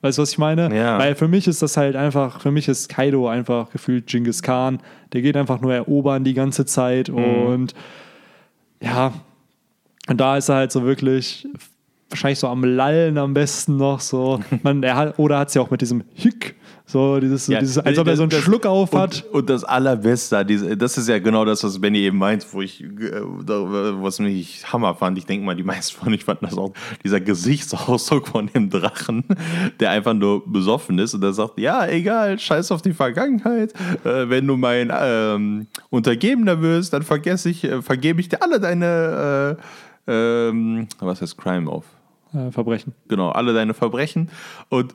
Weißt 0.02 0.18
du, 0.18 0.22
was 0.22 0.30
ich 0.30 0.38
meine? 0.38 0.74
Ja. 0.76 0.98
Weil 0.98 1.14
für 1.14 1.26
mich 1.28 1.46
ist 1.48 1.62
das 1.62 1.76
halt 1.76 1.96
einfach, 1.96 2.40
für 2.40 2.50
mich 2.52 2.68
ist 2.68 2.88
Kaido 2.88 3.28
einfach 3.28 3.70
gefühlt 3.70 4.06
Genghis 4.06 4.42
Khan. 4.42 4.78
Der 5.12 5.22
geht 5.22 5.36
einfach 5.36 5.60
nur 5.60 5.72
erobern 5.74 6.22
die 6.24 6.34
ganze 6.34 6.66
Zeit 6.66 7.08
Mhm. 7.08 7.14
und 7.16 7.74
ja, 8.80 9.12
und 10.08 10.20
da 10.20 10.36
ist 10.36 10.48
er 10.48 10.56
halt 10.56 10.72
so 10.72 10.84
wirklich 10.84 11.48
wahrscheinlich 12.10 12.38
so 12.38 12.48
am 12.48 12.62
Lallen 12.62 13.18
am 13.18 13.34
besten 13.34 13.76
noch 13.78 14.00
so. 14.00 14.40
Man, 14.62 14.82
er 14.82 14.96
hat, 14.96 15.18
oder 15.18 15.38
hat 15.38 15.48
es 15.48 15.54
ja 15.54 15.62
auch 15.62 15.70
mit 15.70 15.80
diesem 15.80 16.04
Hick, 16.14 16.54
so 16.88 17.18
dieses, 17.18 17.48
Ja, 17.48 17.58
dieses 17.58 17.78
als 17.78 17.98
ob 17.98 18.06
er 18.06 18.16
so 18.16 18.22
einen 18.22 18.30
das- 18.30 18.42
Schluck 18.42 18.64
auf 18.64 18.92
hat. 18.92 19.24
Und, 19.32 19.34
und 19.40 19.50
das 19.50 19.64
Allerbeste, 19.64 20.44
diese, 20.44 20.76
das 20.76 20.96
ist 20.96 21.08
ja 21.08 21.18
genau 21.18 21.44
das, 21.44 21.64
was 21.64 21.80
Benny 21.80 21.98
eben 21.98 22.16
meint, 22.18 22.46
wo 22.52 22.62
ich, 22.62 22.80
äh, 22.84 22.86
was 23.20 24.20
mich 24.20 24.72
Hammer 24.72 24.94
fand. 24.94 25.18
Ich 25.18 25.26
denke 25.26 25.44
mal, 25.44 25.56
die 25.56 25.64
meisten 25.64 25.98
von 25.98 26.12
euch 26.14 26.24
fanden 26.24 26.44
das 26.46 26.56
auch, 26.56 26.72
dieser 27.02 27.20
Gesichtsausdruck 27.20 28.28
von 28.28 28.46
dem 28.46 28.70
Drachen, 28.70 29.24
der 29.80 29.90
einfach 29.90 30.14
nur 30.14 30.44
besoffen 30.46 30.98
ist 31.00 31.12
und 31.14 31.22
der 31.22 31.32
sagt, 31.32 31.58
ja, 31.58 31.86
egal, 31.88 32.38
scheiß 32.38 32.70
auf 32.70 32.82
die 32.82 32.92
Vergangenheit. 32.94 33.72
Äh, 34.04 34.28
wenn 34.28 34.46
du 34.46 34.56
mein 34.56 34.92
ähm, 34.96 35.66
Untergebener 35.90 36.62
wirst, 36.62 36.92
dann 36.92 37.02
vergesse 37.02 37.50
ich, 37.50 37.64
äh, 37.64 37.82
vergebe 37.82 38.20
ich 38.20 38.28
dir 38.28 38.42
alle 38.42 38.60
deine, 38.60 39.56
äh, 40.06 40.48
ähm, 40.48 40.86
was 41.00 41.20
heißt 41.20 41.36
Crime 41.36 41.68
auf? 41.68 41.84
Verbrechen. 42.50 42.92
genau, 43.08 43.30
alle 43.30 43.54
deine 43.54 43.72
Verbrechen. 43.74 44.28
Und 44.68 44.92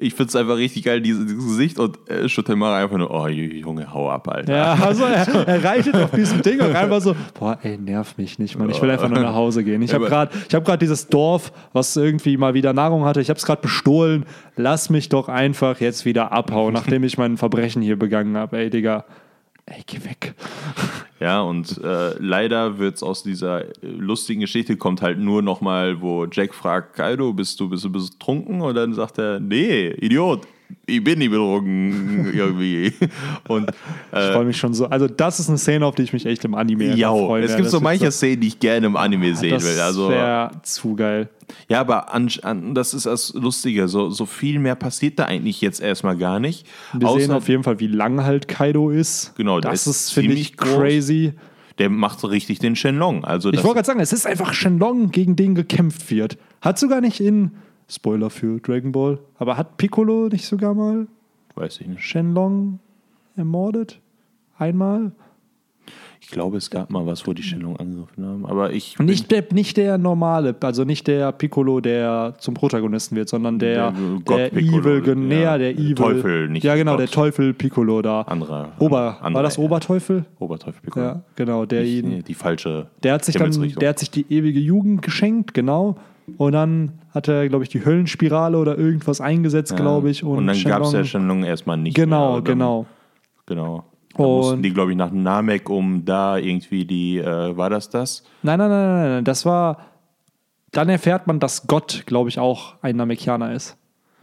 ich 0.00 0.14
finde 0.14 0.28
es 0.28 0.36
einfach 0.36 0.56
richtig 0.56 0.84
geil, 0.84 1.00
dieses, 1.00 1.26
dieses 1.26 1.44
Gesicht. 1.44 1.78
Und 1.78 1.98
äh, 2.08 2.28
Schutemara 2.28 2.78
einfach 2.78 2.96
nur, 2.96 3.10
oh 3.10 3.26
Junge, 3.26 3.92
hau 3.92 4.08
ab, 4.08 4.28
Alter. 4.28 4.54
Ja, 4.56 4.72
also 4.82 5.04
er, 5.04 5.26
er 5.46 5.64
reitet 5.64 5.94
auf 5.96 6.12
diesem 6.12 6.40
Ding 6.42 6.60
und 6.60 6.74
einfach 6.74 7.00
so, 7.00 7.16
boah, 7.38 7.58
ey, 7.62 7.76
nerv 7.76 8.16
mich 8.16 8.38
nicht, 8.38 8.58
Mann. 8.58 8.70
Ich 8.70 8.80
will 8.80 8.90
einfach 8.90 9.08
nur 9.08 9.20
nach 9.20 9.34
Hause 9.34 9.64
gehen. 9.64 9.82
Ich 9.82 9.92
habe 9.92 10.06
gerade 10.06 10.32
hab 10.52 10.80
dieses 10.80 11.08
Dorf, 11.08 11.52
was 11.72 11.96
irgendwie 11.96 12.36
mal 12.36 12.54
wieder 12.54 12.72
Nahrung 12.72 13.04
hatte, 13.04 13.20
ich 13.20 13.28
habe 13.28 13.38
es 13.38 13.44
gerade 13.44 13.60
bestohlen. 13.60 14.24
Lass 14.56 14.90
mich 14.90 15.08
doch 15.08 15.28
einfach 15.28 15.80
jetzt 15.80 16.04
wieder 16.04 16.32
abhauen, 16.32 16.74
nachdem 16.74 17.02
ich 17.04 17.18
mein 17.18 17.36
Verbrechen 17.36 17.82
hier 17.82 17.98
begangen 17.98 18.36
habe. 18.36 18.58
Ey, 18.58 18.70
Digga, 18.70 19.04
ey, 19.66 19.82
geh 19.86 20.04
weg. 20.04 20.34
Ja, 21.20 21.40
und 21.40 21.78
äh, 21.82 22.14
leider 22.20 22.78
wird 22.78 22.96
es 22.96 23.02
aus 23.02 23.24
dieser 23.24 23.62
äh, 23.64 23.72
lustigen 23.82 24.40
Geschichte 24.40 24.76
kommt 24.76 25.02
halt 25.02 25.18
nur 25.18 25.42
nochmal, 25.42 26.00
wo 26.00 26.26
Jack 26.30 26.54
fragt, 26.54 26.94
Kaido, 26.94 27.32
bist 27.32 27.58
du, 27.58 27.68
bist 27.68 27.84
du 27.84 27.90
betrunken? 27.90 28.60
Und 28.60 28.74
dann 28.76 28.94
sagt 28.94 29.18
er, 29.18 29.40
nee, 29.40 29.88
Idiot, 29.88 30.46
ich 30.86 31.02
bin 31.04 31.18
nicht 31.18 31.30
betrunken 31.30 32.32
irgendwie. 32.34 32.92
Und 33.46 33.70
Ich 34.12 34.18
äh, 34.18 34.32
freue 34.32 34.44
mich 34.44 34.56
schon 34.56 34.74
so. 34.74 34.86
Also, 34.86 35.06
das 35.06 35.38
ist 35.40 35.48
eine 35.48 35.58
Szene, 35.58 35.84
auf 35.86 35.94
die 35.94 36.02
ich 36.02 36.12
mich 36.12 36.26
echt 36.26 36.44
im 36.44 36.54
Anime 36.54 36.94
ja, 36.94 37.10
freue. 37.10 37.42
es 37.44 37.56
gibt 37.56 37.68
so 37.68 37.80
manche 37.80 38.10
Szenen, 38.10 38.40
die 38.40 38.48
ich 38.48 38.60
gerne 38.60 38.86
im 38.86 38.96
Anime 38.96 39.34
sehen 39.34 39.50
Das 39.50 39.64
will. 39.64 39.80
Also, 39.80 40.10
wäre 40.10 40.50
zu 40.62 40.94
geil. 40.94 41.28
ja, 41.68 41.80
aber 41.80 42.12
an, 42.14 42.30
an, 42.42 42.74
das 42.74 42.94
ist 42.94 43.06
das 43.06 43.32
Lustige. 43.34 43.88
So, 43.88 44.10
so 44.10 44.26
viel 44.26 44.58
mehr 44.58 44.74
passiert 44.74 45.18
da 45.18 45.24
eigentlich 45.24 45.60
jetzt 45.60 45.80
erstmal 45.80 46.16
gar 46.16 46.40
nicht. 46.40 46.66
Wir 46.92 47.08
sehen 47.10 47.30
auf 47.32 47.48
jeden 47.48 47.62
Fall, 47.64 47.80
wie 47.80 47.86
lang 47.86 48.24
halt 48.24 48.48
Kaido 48.48 48.90
ist. 48.90 49.34
Genau, 49.36 49.60
das 49.60 49.86
ist 49.86 50.12
finde 50.12 50.34
ich, 50.34 50.56
groß. 50.56 50.74
crazy. 50.78 51.32
der 51.78 51.90
macht 51.90 52.20
so 52.20 52.26
richtig 52.26 52.58
den 52.58 52.76
Shenlong. 52.76 53.24
Also 53.24 53.50
Ich 53.50 53.62
wollte 53.62 53.74
gerade 53.76 53.86
sagen, 53.86 54.00
es 54.00 54.12
ist 54.12 54.26
einfach 54.26 54.52
Shenlong, 54.52 55.10
gegen 55.10 55.36
den 55.36 55.54
gekämpft 55.54 56.10
wird. 56.10 56.36
Hat 56.60 56.78
sogar 56.78 57.00
nicht 57.00 57.20
in, 57.20 57.52
Spoiler 57.90 58.30
für 58.30 58.60
Dragon 58.60 58.92
Ball, 58.92 59.18
aber 59.38 59.56
hat 59.56 59.76
Piccolo 59.76 60.28
nicht 60.28 60.46
sogar 60.46 60.74
mal 60.74 61.06
weiß 61.58 61.80
ich 61.80 61.86
nicht. 61.86 62.02
Shenlong 62.02 62.78
ermordet? 63.36 64.00
Einmal? 64.56 65.12
Ich 66.20 66.28
glaube, 66.30 66.58
es 66.58 66.68
gab 66.68 66.90
mal 66.90 67.06
was, 67.06 67.26
wo 67.26 67.32
die 67.32 67.42
Shenlong 67.42 67.76
angegriffen 67.78 68.26
haben. 68.26 68.44
Aber 68.44 68.72
ich. 68.72 68.98
Nicht 68.98 69.30
der, 69.30 69.44
nicht 69.52 69.76
der 69.76 69.96
normale, 69.96 70.54
also 70.60 70.84
nicht 70.84 71.06
der 71.06 71.32
Piccolo, 71.32 71.80
der 71.80 72.34
zum 72.38 72.54
Protagonisten 72.54 73.16
wird, 73.16 73.28
sondern 73.28 73.58
der, 73.58 73.92
Der 73.92 74.50
der, 74.50 74.52
Evil, 74.52 75.32
ja. 75.32 75.56
der 75.56 75.72
Evil. 75.72 75.94
Teufel, 75.94 76.48
nicht 76.48 76.64
Ja, 76.64 76.74
genau, 76.74 76.92
Gott. 76.92 77.00
der 77.00 77.08
Teufel 77.08 77.54
Piccolo 77.54 78.02
da. 78.02 78.22
Anderer. 78.22 78.72
Ober, 78.78 79.16
anderer, 79.20 79.34
war 79.34 79.42
das 79.42 79.56
ja. 79.56 79.62
Oberteufel? 79.62 80.24
Oberteufel 80.38 80.82
Piccolo. 80.82 81.06
Ja, 81.06 81.22
genau, 81.36 81.64
der 81.64 81.82
Nicht, 81.82 82.04
ihn. 82.04 82.08
nee, 82.08 82.22
die 82.22 82.34
falsche. 82.34 82.88
Der 83.02 83.14
hat 83.14 83.24
sich 83.24 83.36
dann, 83.36 83.50
der 83.80 83.88
hat 83.88 83.98
sich 83.98 84.10
die 84.10 84.26
ewige 84.28 84.60
Jugend 84.60 85.02
geschenkt, 85.02 85.54
genau. 85.54 85.96
Und 86.36 86.52
dann 86.52 86.92
hat 87.14 87.28
er, 87.28 87.48
glaube 87.48 87.64
ich, 87.64 87.70
die 87.70 87.84
Höllenspirale 87.84 88.58
oder 88.58 88.76
irgendwas 88.78 89.20
eingesetzt, 89.20 89.72
Ja. 89.72 89.76
glaube 89.78 90.10
ich. 90.10 90.22
Und, 90.24 90.38
Und, 90.38 90.46
dann 90.46 90.62
gab 90.64 90.82
es 90.82 90.92
ja 90.92 91.00
Shenlong- 91.04 91.44
erstmal 91.44 91.76
nicht. 91.76 91.94
Genau, 91.96 92.34
mehr. 92.34 92.42
Genau. 92.42 92.86
Genau. 93.46 93.84
Da 94.16 94.24
Und- 94.24 94.36
mussten 94.36 94.62
die, 94.62 94.72
glaube 94.72 94.90
ich, 94.90 94.96
nach 94.96 95.10
Namek, 95.12 95.70
um 95.70 96.04
da 96.04 96.36
irgendwie 96.38 96.84
die, 96.84 97.18
äh, 97.18 97.56
war 97.56 97.70
das 97.70 97.88
das? 97.88 98.24
Nein, 98.42 98.58
nein, 98.58 98.68
nein, 98.70 98.86
nein, 98.88 99.10
nein. 99.10 99.24
Das 99.24 99.46
war. 99.46 99.78
Dann 100.72 100.88
erfährt 100.90 101.26
man, 101.26 101.40
dass 101.40 101.66
Gott, 101.66 102.02
glaube 102.06 102.28
ich, 102.28 102.38
auch 102.38 102.74
ein 102.82 102.96
Namekianer 102.96 103.52
ist. 103.54 103.76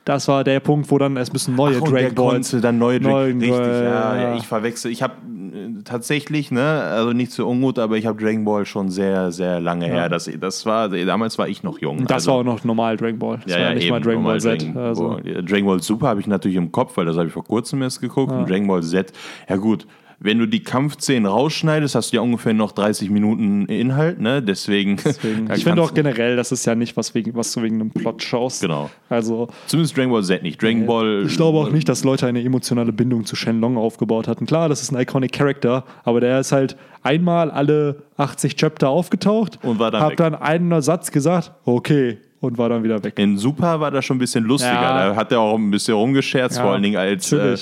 Das 0.06 0.28
war 0.28 0.44
der 0.44 0.60
Punkt, 0.60 0.91
wo 0.91 1.00
dann 1.00 1.18
es 1.18 1.34
müssen 1.34 1.56
neue 1.56 1.78
Ach, 1.78 1.82
und 1.82 1.91
Dragon 1.91 2.13
Balls. 2.13 2.56
dann 2.62 2.78
neue 2.78 3.00
Dragon 3.00 3.39
Richtig, 3.39 3.50
ja, 3.50 3.84
ja, 3.84 4.22
ja. 4.22 4.36
ich 4.36 4.46
verwechsel. 4.46 4.91
Ich 4.91 5.02
habe 5.02 5.15
äh, 5.15 5.82
tatsächlich, 5.84 6.52
ne, 6.52 6.62
also 6.62 7.12
nicht 7.12 7.32
zu 7.32 7.48
ungut, 7.48 7.80
aber 7.80 7.98
ich 7.98 8.06
habe 8.06 8.22
Dragon 8.22 8.46
Ball 8.46 8.68
schon 8.68 8.91
sehr, 8.91 9.32
sehr 9.32 9.60
lange 9.60 9.88
her. 9.88 10.08
Das, 10.08 10.30
das 10.39 10.63
war, 10.68 10.89
damals 10.89 11.39
war 11.39 11.48
ich 11.48 11.63
noch 11.63 11.80
jung. 11.80 12.06
Das 12.06 12.13
also, 12.13 12.32
war 12.32 12.38
auch 12.38 12.44
noch 12.44 12.63
normal 12.63 12.98
Dragon 12.98 13.18
Ball. 13.18 13.39
Das 13.44 13.54
ja, 13.54 13.58
war 13.58 13.63
ja 13.63 13.70
ja, 13.70 13.74
nicht 13.74 13.84
eben, 13.86 13.91
mal 13.94 14.02
Dragon 14.02 14.24
Ball 14.24 14.39
Z. 14.39 14.62
Dragon, 14.62 14.78
Also, 14.78 15.08
Ball. 15.10 15.28
Ja, 15.28 15.41
Dragon 15.41 15.65
Ball 15.65 15.82
Super 15.82 16.08
habe 16.08 16.20
ich 16.20 16.28
natürlich 16.28 16.58
im 16.58 16.72
Kopf, 16.72 16.96
weil 16.98 17.06
das 17.06 17.18
habe 17.18 17.26
ich 17.26 17.34
vor 17.34 17.44
kurzem 17.44 17.82
erst 17.82 18.00
geguckt. 18.00 18.32
Und 18.32 18.48
Dragon 18.48 18.68
Ball 18.68 18.84
Z, 18.84 19.12
ja 19.50 19.56
gut, 19.56 19.88
wenn 20.19 20.39
du 20.39 20.45
die 20.47 20.63
Kampfszenen 20.63 21.25
rausschneidest, 21.25 21.95
hast 21.95 22.12
du 22.12 22.17
ja 22.17 22.21
ungefähr 22.21 22.54
noch 22.54 22.71
30 22.71 23.10
Minuten 23.10 23.65
Inhalt, 23.65 24.19
ne? 24.19 24.41
Deswegen. 24.41 24.97
deswegen. 25.04 25.49
Ich 25.56 25.63
finde 25.63 25.82
auch 25.82 25.93
generell, 25.93 26.36
das 26.36 26.51
ist 26.51 26.65
ja 26.65 26.75
nicht 26.75 26.95
was, 26.97 27.13
wegen, 27.15 27.36
was 27.36 27.51
du 27.54 27.62
wegen 27.62 27.80
einem 27.82 27.91
Plot 27.91 28.23
schaust. 28.23 28.62
Genau. 28.62 28.89
Also, 29.10 29.47
Zumindest 29.67 29.95
Dragon 29.97 30.12
Ball 30.12 30.23
Z 30.23 30.43
nicht. 30.43 30.62
Dragon 30.62 30.86
Ball. 30.86 31.23
ich 31.28 31.36
glaube 31.36 31.58
auch 31.60 31.69
nicht, 31.71 31.88
dass 31.89 32.04
Leute 32.04 32.28
eine 32.28 32.43
emotionale 32.43 32.91
Bindung 32.93 33.25
zu 33.25 33.36
Shenlong 33.36 33.78
aufgebaut 33.78 34.28
hatten. 34.28 34.45
Klar, 34.45 34.69
das 34.69 34.82
ist 34.82 34.91
ein 34.91 34.99
iconic 35.01 35.32
Character, 35.34 35.84
aber 36.04 36.19
der 36.21 36.39
ist 36.39 36.51
halt 36.51 36.75
einmal 37.04 37.51
alle 37.51 38.04
80 38.17 38.56
Chapter 38.56 38.89
aufgetaucht 38.89 39.60
Und 39.63 39.80
war 39.80 39.91
dann 39.91 40.01
hat 40.01 40.12
weg. 40.12 40.17
dann 40.17 40.36
einen 40.36 40.82
Satz 40.82 41.12
gesagt, 41.12 41.51
okay, 41.65 42.17
und 42.45 42.58
war 42.58 42.69
dann 42.69 42.84
wieder 42.84 43.03
weg. 43.03 43.17
In 43.19 43.38
Super 43.38 43.79
war 43.79 43.91
das 43.91 44.05
schon 44.05 44.17
ein 44.17 44.19
bisschen 44.19 44.43
lustiger. 44.43 44.73
Ja. 44.73 45.10
Da 45.10 45.15
hat 45.15 45.31
er 45.31 45.39
auch 45.39 45.55
ein 45.58 45.71
bisschen 45.71 45.93
rumgescherzt, 45.95 46.58
Ja, 46.58 46.63
vor 46.63 46.71
allen 46.73 46.84
Dingen 46.84 46.97
als. 46.97 47.31
Äh, 47.31 47.58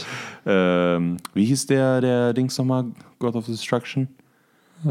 ähm, 0.46 1.18
wie 1.34 1.46
hieß 1.46 1.66
der, 1.68 2.02
der 2.02 2.34
Dings 2.34 2.58
nochmal? 2.58 2.86
God 3.20 3.36
of 3.36 3.46
Destruction? 3.46 4.08
Äh, 4.86 4.88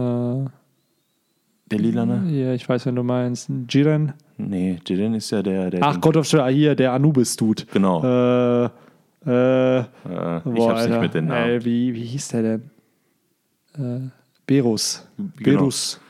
Der 1.70 1.78
Lilane? 1.78 2.30
ja, 2.30 2.54
ich 2.54 2.68
weiß, 2.68 2.86
wenn 2.86 2.96
du 2.96 3.02
meinst. 3.02 3.50
Jiren. 3.68 4.12
Nee, 4.38 4.78
Jiren 4.86 5.14
ist 5.14 5.30
ja 5.30 5.42
der. 5.42 5.70
der 5.70 5.82
Ach, 5.82 6.00
Gott 6.00 6.16
of 6.16 6.32
ah, 6.34 6.48
hier, 6.48 6.74
der 6.74 6.92
Anubis-Dude. 6.92 7.64
Genau. 7.72 8.02
Äh, 8.02 8.64
äh, 8.64 8.70
Äh, 9.24 9.80
ich 9.80 9.84
boah, 10.04 10.70
hab's 10.70 10.82
nicht 10.82 10.92
Alter. 10.92 11.00
mit 11.00 11.14
den 11.14 11.26
Namen. 11.26 11.50
Ey, 11.50 11.64
wie, 11.64 11.94
wie 11.94 12.04
hieß 12.04 12.28
der 12.28 12.42
denn? 12.42 12.70
Äh, 13.78 14.08
Berus. 14.46 15.06
Genau. 15.36 15.58
Berus. 15.60 16.00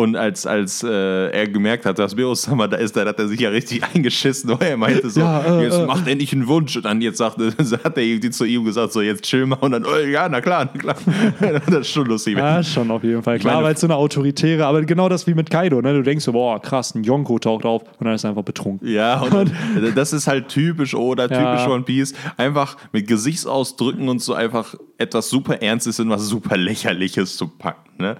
Und 0.00 0.16
als, 0.16 0.46
als 0.46 0.82
äh, 0.82 1.28
er 1.30 1.46
gemerkt 1.46 1.84
hat, 1.84 1.98
dass 1.98 2.14
Beos 2.14 2.40
Summer 2.40 2.68
da 2.68 2.78
ist, 2.78 2.96
dann 2.96 3.06
hat 3.06 3.18
er 3.18 3.28
sich 3.28 3.38
ja 3.38 3.50
richtig 3.50 3.82
eingeschissen, 3.94 4.48
weil 4.58 4.68
er 4.70 4.76
meinte 4.78 5.10
so, 5.10 5.20
Ja, 5.20 5.58
äh, 5.60 5.64
jetzt 5.64 5.76
äh. 5.76 5.84
macht 5.84 6.08
endlich 6.08 6.32
einen 6.32 6.48
Wunsch. 6.48 6.74
Und 6.74 6.86
dann 6.86 7.02
jetzt 7.02 7.18
sagte, 7.18 7.52
hat 7.84 7.98
er 7.98 8.02
irgendwie 8.02 8.30
zu 8.30 8.46
ihm 8.46 8.64
gesagt, 8.64 8.94
so 8.94 9.02
jetzt 9.02 9.24
chill 9.24 9.44
mal. 9.44 9.56
Und 9.56 9.72
dann, 9.72 9.84
oh, 9.84 9.98
ja, 9.98 10.26
na 10.30 10.40
klar, 10.40 10.70
na 10.72 10.80
klar. 10.80 10.96
das 11.66 11.80
ist 11.80 11.90
schon 11.90 12.06
lustig. 12.06 12.38
Ja, 12.38 12.62
schon 12.62 12.90
auf 12.90 13.04
jeden 13.04 13.22
Fall. 13.22 13.38
Klar, 13.38 13.56
meine- 13.56 13.66
weil 13.66 13.74
es 13.74 13.80
so 13.80 13.86
eine 13.88 13.96
autoritäre, 13.96 14.64
aber 14.64 14.80
genau 14.84 15.10
das 15.10 15.26
wie 15.26 15.34
mit 15.34 15.50
Kaido, 15.50 15.82
ne? 15.82 15.92
Du 15.92 16.02
denkst 16.02 16.24
so, 16.24 16.32
boah, 16.32 16.62
krass, 16.62 16.94
ein 16.94 17.04
Yonko 17.04 17.38
taucht 17.38 17.66
auf 17.66 17.82
und 17.82 18.06
dann 18.06 18.14
ist 18.14 18.24
er 18.24 18.30
einfach 18.30 18.42
betrunken. 18.42 18.88
Ja, 18.88 19.20
und 19.20 19.34
dann, 19.34 19.52
das 19.94 20.14
ist 20.14 20.26
halt 20.26 20.48
typisch 20.48 20.94
oder 20.94 21.28
typisch 21.28 21.42
Ja. 21.42 21.68
One 21.68 21.82
Piece. 21.82 22.14
Einfach 22.38 22.78
mit 22.92 23.06
Gesichtsausdrücken 23.06 24.08
und 24.08 24.22
so 24.22 24.32
einfach 24.32 24.74
etwas 24.96 25.28
super 25.28 25.60
Ernstes 25.60 25.98
in 25.98 26.08
was 26.08 26.26
super 26.26 26.56
Lächerliches 26.56 27.36
zu 27.36 27.48
packen. 27.48 27.90
Ne? 27.98 28.16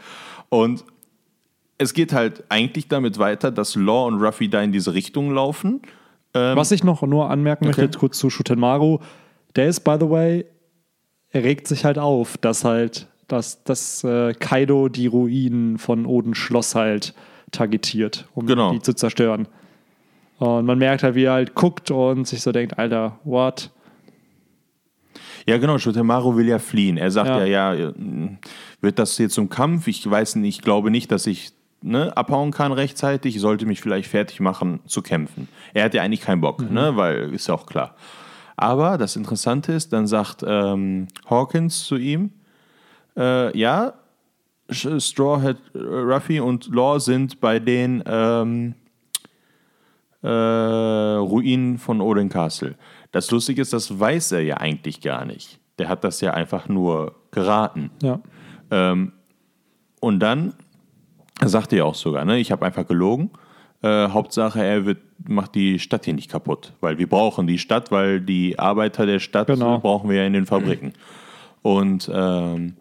Und 0.50 0.84
es 1.80 1.94
geht 1.94 2.12
halt 2.12 2.44
eigentlich 2.50 2.88
damit 2.88 3.18
weiter, 3.18 3.50
dass 3.50 3.74
Law 3.74 4.06
und 4.06 4.20
Ruffy 4.22 4.48
da 4.48 4.60
in 4.62 4.70
diese 4.70 4.92
Richtung 4.94 5.32
laufen. 5.32 5.80
Was 6.32 6.70
ich 6.70 6.84
noch 6.84 7.02
nur 7.02 7.28
anmerken 7.30 7.64
möchte, 7.64 7.80
Ähm, 7.80 7.84
Okay. 7.86 7.92
jetzt 7.94 7.98
kurz 7.98 8.18
zu 8.18 8.30
Shutenmaru, 8.30 8.98
der 9.56 9.66
ist, 9.68 9.80
by 9.80 9.96
the 9.98 10.08
way, 10.08 10.44
er 11.30 11.42
regt 11.42 11.66
sich 11.66 11.84
halt 11.84 11.98
auf, 11.98 12.36
dass 12.38 12.64
halt, 12.64 13.08
dass, 13.28 13.64
dass 13.64 14.04
äh, 14.04 14.34
Kaido 14.34 14.88
die 14.88 15.06
Ruinen 15.08 15.78
von 15.78 16.06
Odens 16.06 16.38
Schloss 16.38 16.74
halt 16.74 17.14
targetiert, 17.50 18.28
um 18.34 18.46
Genau. 18.46 18.72
die 18.72 18.80
zu 18.80 18.94
zerstören. 18.94 19.48
Und 20.38 20.66
man 20.66 20.78
merkt 20.78 21.02
halt, 21.02 21.14
wie 21.14 21.24
er 21.24 21.32
halt 21.32 21.54
guckt 21.54 21.90
und 21.90 22.26
sich 22.28 22.42
so 22.42 22.52
denkt, 22.52 22.78
Alter, 22.78 23.18
what? 23.24 23.70
Ja, 25.46 25.58
genau, 25.58 25.78
Shotemaru 25.78 26.36
will 26.36 26.46
ja 26.48 26.58
fliehen. 26.58 26.96
Er 26.96 27.10
sagt 27.10 27.28
ja, 27.28 27.44
Ja. 27.44 27.74
ja, 27.74 27.88
äh, 27.88 27.92
wird 28.80 28.98
das 28.98 29.18
jetzt 29.18 29.34
zum 29.34 29.48
Kampf? 29.48 29.88
Ich 29.88 30.08
weiß 30.08 30.36
nicht, 30.36 30.58
ich 30.58 30.62
glaube 30.62 30.90
nicht, 30.90 31.10
dass 31.10 31.26
ich 31.26 31.50
ne, 31.82 32.16
abhauen 32.16 32.50
kann 32.50 32.72
rechtzeitig. 32.72 33.40
Sollte 33.40 33.66
mich 33.66 33.80
vielleicht 33.80 34.08
fertig 34.08 34.40
machen 34.40 34.80
zu 34.86 35.02
kämpfen. 35.02 35.48
Er 35.74 35.84
hat 35.84 35.94
ja 35.94 36.02
eigentlich 36.02 36.20
keinen 36.20 36.40
Bock, 36.40 36.70
ne, 36.70 36.96
weil 36.96 37.32
ist 37.32 37.48
ja 37.48 37.54
auch 37.54 37.66
klar. 37.66 37.94
Aber 38.56 38.98
das 38.98 39.16
Interessante 39.16 39.72
ist, 39.72 39.92
dann 39.92 40.06
sagt 40.06 40.44
ähm, 40.46 41.08
Hawkins 41.28 41.84
zu 41.84 41.96
ihm, 41.96 42.32
äh, 43.16 43.56
ja, 43.58 43.94
Sh- 44.68 45.00
Straw 45.00 45.42
Hat 45.42 45.56
äh, 45.74 45.78
Ruffy 45.78 46.40
und 46.40 46.66
Law 46.72 47.00
sind 47.00 47.40
bei 47.40 47.58
den 47.58 48.04
ähm, 48.06 48.74
äh, 50.22 50.28
Ruinen 50.28 51.78
von 51.78 52.00
Odin 52.00 52.28
Castle. 52.28 52.74
Das 53.12 53.30
Lustige 53.30 53.62
ist, 53.62 53.72
das 53.72 53.98
weiß 53.98 54.32
er 54.32 54.42
ja 54.42 54.58
eigentlich 54.58 55.00
gar 55.00 55.24
nicht. 55.24 55.58
Der 55.78 55.88
hat 55.88 56.04
das 56.04 56.20
ja 56.20 56.34
einfach 56.34 56.68
nur 56.68 57.14
geraten. 57.30 57.90
Ja. 58.02 58.20
Ähm, 58.70 59.12
und 60.00 60.20
dann 60.20 60.52
sagt 61.44 61.72
er 61.72 61.78
ja 61.78 61.84
auch 61.84 61.94
sogar, 61.94 62.24
ne, 62.24 62.38
ich 62.38 62.52
habe 62.52 62.64
einfach 62.66 62.86
gelogen. 62.86 63.30
Äh, 63.82 64.08
Hauptsache, 64.08 64.62
er 64.62 64.84
wird, 64.84 64.98
macht 65.26 65.54
die 65.54 65.78
Stadt 65.78 66.04
hier 66.04 66.14
nicht 66.14 66.30
kaputt, 66.30 66.72
weil 66.80 66.98
wir 66.98 67.08
brauchen 67.08 67.46
die 67.46 67.58
Stadt, 67.58 67.90
weil 67.90 68.20
die 68.20 68.58
Arbeiter 68.58 69.06
der 69.06 69.20
Stadt 69.20 69.46
Genau. 69.46 69.78
brauchen 69.78 70.10
wir 70.10 70.16
ja 70.18 70.26
in 70.26 70.34
den 70.34 70.46
Fabriken. 70.46 70.92
Und 71.62 72.10
ähm, 72.12 72.76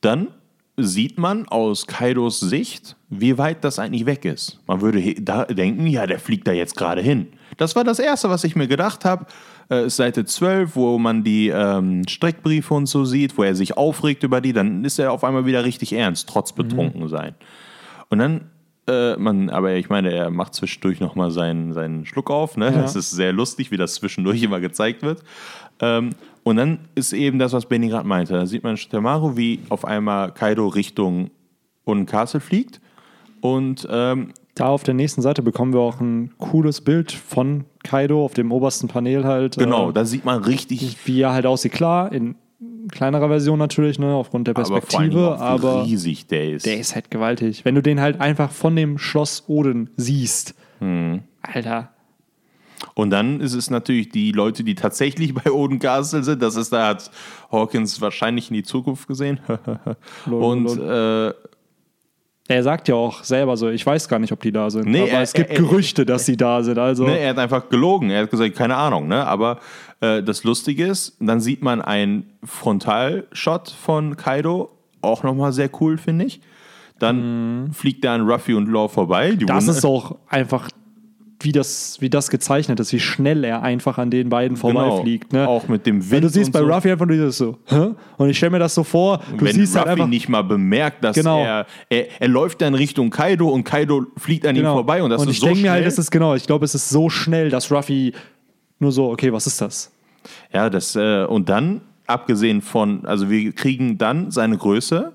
dann 0.00 0.28
sieht 0.76 1.18
man 1.18 1.46
aus 1.48 1.86
Kaidos 1.86 2.40
Sicht, 2.40 2.96
wie 3.08 3.38
weit 3.38 3.62
das 3.62 3.78
eigentlich 3.78 4.06
weg 4.06 4.24
ist. 4.24 4.58
Man 4.66 4.80
würde 4.80 5.14
da 5.20 5.44
denken, 5.44 5.86
ja, 5.86 6.06
der 6.06 6.18
fliegt 6.18 6.48
da 6.48 6.52
jetzt 6.52 6.76
gerade 6.76 7.00
hin. 7.00 7.28
Das 7.58 7.76
war 7.76 7.84
das 7.84 7.98
Erste, 7.98 8.28
was 8.28 8.42
ich 8.44 8.56
mir 8.56 8.66
gedacht 8.66 9.04
habe. 9.04 9.26
Äh, 9.70 9.86
ist 9.86 9.96
Seite 9.96 10.24
12, 10.24 10.76
wo 10.76 10.98
man 10.98 11.24
die 11.24 11.48
ähm, 11.48 12.06
Streckbriefe 12.08 12.74
und 12.74 12.86
so 12.86 13.04
sieht, 13.04 13.36
wo 13.38 13.42
er 13.42 13.54
sich 13.54 13.76
aufregt 13.76 14.22
über 14.22 14.40
die, 14.40 14.52
dann 14.52 14.84
ist 14.84 14.98
er 14.98 15.12
auf 15.12 15.24
einmal 15.24 15.46
wieder 15.46 15.64
richtig 15.64 15.92
ernst, 15.92 16.28
trotz 16.28 16.52
betrunken 16.52 17.08
sein. 17.08 17.34
Und 18.10 18.18
dann, 18.18 18.50
äh, 18.86 19.16
man, 19.16 19.50
aber 19.50 19.74
ich 19.74 19.88
meine, 19.88 20.12
er 20.12 20.30
macht 20.30 20.54
zwischendurch 20.54 21.00
nochmal 21.00 21.30
seinen, 21.30 21.72
seinen 21.72 22.04
Schluck 22.04 22.30
auf. 22.30 22.56
Ne? 22.56 22.70
Das 22.72 22.94
ist 22.96 23.10
sehr 23.10 23.32
lustig, 23.32 23.70
wie 23.70 23.76
das 23.76 23.94
zwischendurch 23.94 24.42
immer 24.42 24.60
gezeigt 24.60 25.02
wird. 25.02 25.22
Ähm, 25.80 26.10
und 26.42 26.56
dann 26.56 26.80
ist 26.94 27.12
eben 27.12 27.38
das, 27.38 27.52
was 27.52 27.66
Benny 27.66 27.88
gerade 27.88 28.06
meinte. 28.06 28.34
Da 28.34 28.46
sieht 28.46 28.62
man 28.62 28.76
Shitamaru, 28.76 29.36
wie 29.36 29.60
auf 29.70 29.84
einmal 29.84 30.32
Kaido 30.32 30.68
Richtung 30.68 31.30
Oden 31.86 32.06
Castle 32.06 32.40
fliegt. 32.40 32.80
Und 33.40 33.86
ähm, 33.90 34.32
Da 34.54 34.68
auf 34.68 34.84
der 34.84 34.94
nächsten 34.94 35.20
Seite 35.20 35.42
bekommen 35.42 35.72
wir 35.72 35.80
auch 35.80 36.00
ein 36.00 36.30
cooles 36.38 36.80
Bild 36.80 37.10
von 37.10 37.64
Kaido 37.82 38.24
auf 38.24 38.34
dem 38.34 38.52
obersten 38.52 38.86
Panel 38.88 39.24
halt. 39.24 39.56
genau, 39.58 39.90
äh, 39.90 39.92
da 39.92 40.04
sieht 40.04 40.24
man 40.24 40.42
richtig, 40.44 40.96
wie 41.06 41.20
er 41.20 41.32
halt 41.32 41.46
aussieht. 41.46 41.72
Klar, 41.72 42.12
in 42.12 42.36
kleinerer 42.90 43.28
Version 43.28 43.58
natürlich, 43.58 43.98
ne, 43.98 44.14
aufgrund 44.14 44.46
der 44.46 44.56
aber 44.56 44.64
vor 44.64 44.74
allem 44.74 45.10
Perspektive, 45.10 45.34
auch, 45.34 45.38
wie 45.38 45.42
aber, 45.42 45.84
riesig 45.84 46.26
der 46.28 46.52
ist. 46.52 46.66
der 46.66 46.78
ist 46.78 46.94
halt 46.94 47.10
gewaltig. 47.10 47.64
Wenn 47.64 47.74
du 47.74 47.82
den 47.82 48.00
halt 48.00 48.20
einfach 48.20 48.50
von 48.50 48.76
dem 48.76 48.98
Schloss 48.98 49.44
Odin 49.48 49.90
siehst, 49.96 50.54
Hm. 50.80 51.20
Alter. 51.42 51.90
Und 52.94 53.10
dann 53.10 53.40
ist 53.40 53.54
es 53.54 53.70
natürlich 53.70 54.10
die 54.10 54.32
Leute, 54.32 54.62
die 54.64 54.74
tatsächlich 54.74 55.34
bei 55.34 55.50
Oden 55.50 55.78
Castle 55.78 56.22
sind. 56.22 56.42
Das 56.42 56.56
ist, 56.56 56.72
da 56.72 56.88
hat 56.88 57.10
Hawkins 57.50 58.00
wahrscheinlich 58.00 58.50
in 58.50 58.54
die 58.54 58.62
Zukunft 58.62 59.08
gesehen. 59.08 59.40
Und 60.26 60.66
äh, 60.78 61.32
Er 62.46 62.62
sagt 62.62 62.88
ja 62.88 62.94
auch 62.94 63.24
selber 63.24 63.56
so, 63.56 63.70
ich 63.70 63.86
weiß 63.86 64.06
gar 64.08 64.18
nicht, 64.18 64.30
ob 64.32 64.40
die 64.40 64.52
da 64.52 64.68
sind. 64.68 64.84
Nee, 64.86 65.02
aber 65.02 65.10
er- 65.12 65.22
es 65.22 65.32
gibt 65.32 65.48
er- 65.50 65.56
Gerüchte, 65.56 66.04
dass 66.04 66.26
sie 66.26 66.36
da 66.36 66.62
sind. 66.62 66.78
Also 66.78 67.04
Ne, 67.04 67.18
er 67.18 67.30
hat 67.30 67.38
einfach 67.38 67.68
gelogen. 67.70 68.10
Er 68.10 68.22
hat 68.24 68.30
gesagt, 68.30 68.54
keine 68.54 68.76
Ahnung. 68.76 69.08
Ne? 69.08 69.26
Aber 69.26 69.60
äh, 70.00 70.22
das 70.22 70.44
Lustige 70.44 70.84
ist, 70.86 71.16
dann 71.20 71.40
sieht 71.40 71.62
man 71.62 71.80
einen 71.80 72.30
Frontalshot 72.44 73.70
von 73.70 74.16
Kaido. 74.16 74.70
Auch 75.00 75.22
nochmal 75.22 75.52
sehr 75.52 75.70
cool, 75.80 75.96
finde 75.98 76.26
ich. 76.26 76.40
Dann 76.98 77.70
fliegt 77.72 78.04
er 78.04 78.12
an 78.12 78.28
Ruffy 78.28 78.54
und 78.54 78.68
Law 78.70 78.88
vorbei. 78.88 79.32
Die 79.32 79.44
Mhm. 79.44 79.48
das 79.48 79.56
wundern- 79.66 79.76
ist 79.78 79.84
auch 79.84 80.16
einfach, 80.28 80.68
wie 81.44 81.52
das, 81.52 82.00
wie 82.00 82.10
das 82.10 82.30
gezeichnet 82.30 82.80
ist, 82.80 82.92
wie 82.92 83.00
schnell 83.00 83.44
er 83.44 83.62
einfach 83.62 83.98
an 83.98 84.10
den 84.10 84.28
beiden 84.28 84.56
vorbeifliegt. 84.56 85.32
Ne? 85.32 85.46
Auch 85.46 85.68
mit 85.68 85.86
dem 85.86 86.00
Wind. 86.02 86.12
Weil 86.12 86.20
du 86.22 86.28
siehst 86.28 86.46
und 86.48 86.52
bei 86.52 86.60
so. 86.60 86.66
Ruffy 86.66 86.90
einfach 86.90 87.06
nur 87.06 87.14
dieses 87.16 87.38
so, 87.38 87.58
Hä? 87.66 87.90
Und 88.16 88.30
ich 88.30 88.36
stelle 88.36 88.50
mir 88.50 88.58
das 88.58 88.74
so 88.74 88.82
vor, 88.84 89.20
du 89.38 89.44
wenn 89.44 89.54
siehst 89.54 89.74
Ruffy 89.76 89.86
halt 89.86 89.98
einfach. 89.98 90.08
nicht 90.08 90.28
mal 90.28 90.42
bemerkt, 90.42 91.04
dass 91.04 91.14
Genau. 91.16 91.42
er, 91.44 91.66
er, 91.88 92.06
er 92.20 92.28
läuft 92.28 92.60
dann 92.62 92.74
Richtung 92.74 93.10
Kaido 93.10 93.48
und 93.48 93.64
Kaido 93.64 94.06
fliegt 94.16 94.46
an 94.46 94.56
ihm 94.56 94.62
genau. 94.62 94.74
vorbei 94.74 95.02
und 95.02 95.10
das 95.10 95.22
ist 95.22 95.28
ich 95.30 95.40
so 95.40 95.46
denke 95.46 95.58
mir 95.60 95.66
schnell. 95.66 95.72
halt, 95.72 95.86
das 95.86 95.98
ist 95.98 96.10
genau, 96.10 96.34
ich 96.34 96.46
glaube, 96.46 96.64
es 96.64 96.74
ist 96.74 96.88
so 96.88 97.08
schnell, 97.10 97.50
dass 97.50 97.70
Ruffy 97.70 98.12
nur 98.80 98.92
so, 98.92 99.10
okay, 99.10 99.32
was 99.32 99.46
ist 99.46 99.60
das? 99.60 99.92
Ja, 100.52 100.70
das, 100.70 100.96
äh, 100.96 101.24
und 101.24 101.48
dann, 101.48 101.80
abgesehen 102.06 102.60
von, 102.62 103.04
also 103.06 103.30
wir 103.30 103.52
kriegen 103.52 103.98
dann 103.98 104.30
seine 104.30 104.56
Größe 104.56 105.12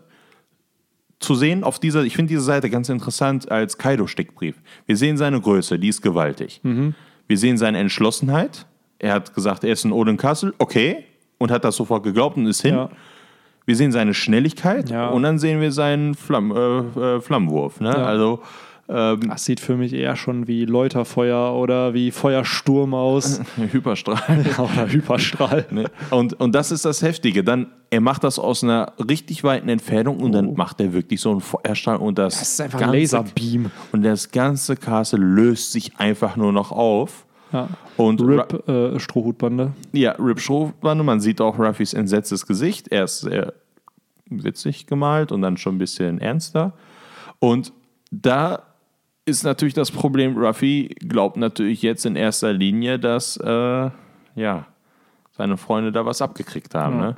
zu 1.20 1.36
sehen 1.36 1.64
auf 1.64 1.80
dieser, 1.80 2.04
ich 2.04 2.16
finde 2.16 2.30
diese 2.30 2.42
Seite 2.42 2.70
ganz 2.70 2.90
interessant 2.90 3.52
als 3.52 3.78
Kaido-Steckbrief. 3.78 4.56
Wir 4.86 4.96
sehen 4.98 5.18
seine 5.18 5.40
Größe, 5.42 5.78
die 5.78 5.90
ist 5.90 6.02
gewaltig. 6.02 6.62
Mhm. 6.64 6.96
Wir 7.28 7.38
sehen 7.38 7.58
seine 7.58 7.78
Entschlossenheit. 7.80 8.66
Er 9.00 9.14
hat 9.14 9.34
gesagt, 9.34 9.64
er 9.64 9.74
ist 9.74 9.86
in 9.86 9.92
Odin 9.92 10.18
Castle, 10.18 10.54
okay, 10.58 11.04
und 11.38 11.52
hat 11.52 11.64
das 11.64 11.76
sofort 11.76 12.04
geglaubt 12.04 12.38
und 12.38 12.46
ist 12.48 12.62
hin. 12.62 12.76
Ja. 12.76 12.90
Wir 13.66 13.76
sehen 13.76 13.92
seine 13.92 14.14
Schnelligkeit 14.14 14.90
Ja. 14.90 15.10
und 15.10 15.24
dann 15.24 15.38
sehen 15.40 15.62
wir 15.62 15.72
seinen 15.72 16.16
Flamm, 16.16 16.52
äh, 16.52 17.16
äh, 17.18 17.22
Flammenwurf. 17.22 17.80
Ne? 17.82 17.90
Ja. 17.90 18.06
Also, 18.06 18.42
ähm, 18.90 19.30
Das 19.30 19.46
sieht 19.46 19.60
für 19.60 19.78
mich 19.78 19.94
eher 19.94 20.16
schon 20.16 20.48
wie 20.48 20.66
Läuterfeuer 20.66 21.54
oder 21.56 21.94
wie 21.94 22.12
Feuersturm 22.12 22.94
aus. 22.94 23.40
Hyperstrahl. 23.72 24.46
oder 24.58 24.90
Hyperstrahl. 24.92 25.66
Ne? 25.70 25.86
Und, 26.10 26.40
und 26.40 26.54
das 26.56 26.72
ist 26.72 26.86
das 26.86 27.02
Heftige. 27.02 27.44
Dann, 27.44 27.68
er 27.92 28.02
macht 28.02 28.24
das 28.24 28.40
aus 28.40 28.64
einer 28.64 28.94
richtig 29.08 29.44
weiten 29.44 29.70
Entfernung 29.70 30.20
und 30.20 30.32
dann 30.32 30.54
macht 30.56 30.82
er 30.82 30.92
wirklich 30.94 31.22
so 31.22 31.32
einen 31.32 31.42
Feuerstrahl 31.42 31.98
und 31.98 32.18
das, 32.18 32.36
Oh. 32.36 32.40
Das 32.40 32.50
ist 32.52 32.62
einfach 32.62 32.80
ein 32.82 32.92
ganze, 32.92 32.98
Laserbeam. 33.18 33.72
Und 33.92 34.04
das 34.04 34.32
ganze 34.32 34.76
Castle 34.76 35.20
löst 35.20 35.72
sich 35.72 35.98
einfach 35.98 36.36
nur 36.36 36.52
noch 36.52 36.72
auf. 36.72 37.26
Ja. 37.52 37.68
Und 37.98 38.22
Rip 38.22 38.68
äh, 38.68 39.00
Strohhutbande. 39.00 39.72
ja, 39.92 40.12
Rip 40.20 40.40
Strohbande, 40.40 41.04
man 41.04 41.20
sieht 41.20 41.42
auch 41.42 41.58
Ruffys 41.58 41.94
entsetztes 41.94 42.46
Gesicht. 42.46 42.88
Er 42.90 43.06
ist 43.06 43.22
sehr 43.22 43.54
witzig 44.30 44.86
gemalt 44.86 45.32
und 45.32 45.42
dann 45.42 45.58
schon 45.58 45.76
ein 45.76 45.80
bisschen 45.80 46.22
ernster. 46.22 46.74
Und 47.40 47.74
da 48.12 48.62
ist 49.30 49.44
natürlich 49.44 49.74
das 49.74 49.92
Problem, 49.92 50.38
Ruffy 50.38 50.96
glaubt 51.00 51.38
natürlich 51.38 51.82
jetzt 51.82 52.06
in 52.06 52.16
erster 52.16 52.52
Linie, 52.54 53.00
dass 53.00 53.38
äh, 53.38 53.90
ja, 54.36 54.66
seine 55.32 55.58
Freunde 55.58 55.92
da 55.92 56.06
was 56.06 56.22
abgekriegt 56.22 56.76
haben. 56.76 57.00
Ja. 57.00 57.02
Ne? 57.02 57.16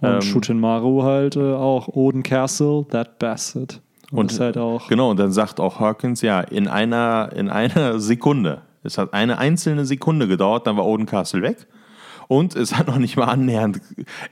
Und 0.00 0.08
Ähm, 0.08 0.22
Shutenmaru 0.22 1.02
halt 1.04 1.36
äh, 1.36 1.54
auch 1.54 1.88
Oden 1.88 2.22
Castle, 2.22 2.86
that 2.90 3.18
bastard. 3.18 3.80
Und, 4.10 4.18
Und 4.18 4.30
das 4.30 4.34
ist 4.34 4.40
halt 4.40 4.58
auch. 4.58 4.88
Genau, 4.88 5.10
und 5.10 5.18
dann 5.18 5.32
sagt 5.32 5.60
auch 5.60 5.80
Hawkins, 5.80 6.20
ja, 6.20 6.40
in 6.40 6.68
einer, 6.68 7.30
in 7.34 7.48
einer 7.48 7.98
Sekunde, 8.00 8.62
es 8.82 8.98
hat 8.98 9.14
eine 9.14 9.38
einzelne 9.38 9.84
Sekunde 9.84 10.28
gedauert, 10.28 10.66
dann 10.66 10.76
war 10.76 10.84
Oden 10.84 11.06
Castle 11.06 11.42
weg. 11.42 11.66
Und 12.28 12.56
es 12.56 12.76
hat 12.76 12.86
noch 12.88 12.98
nicht 12.98 13.16
mal 13.16 13.26
annähernd, 13.26 13.80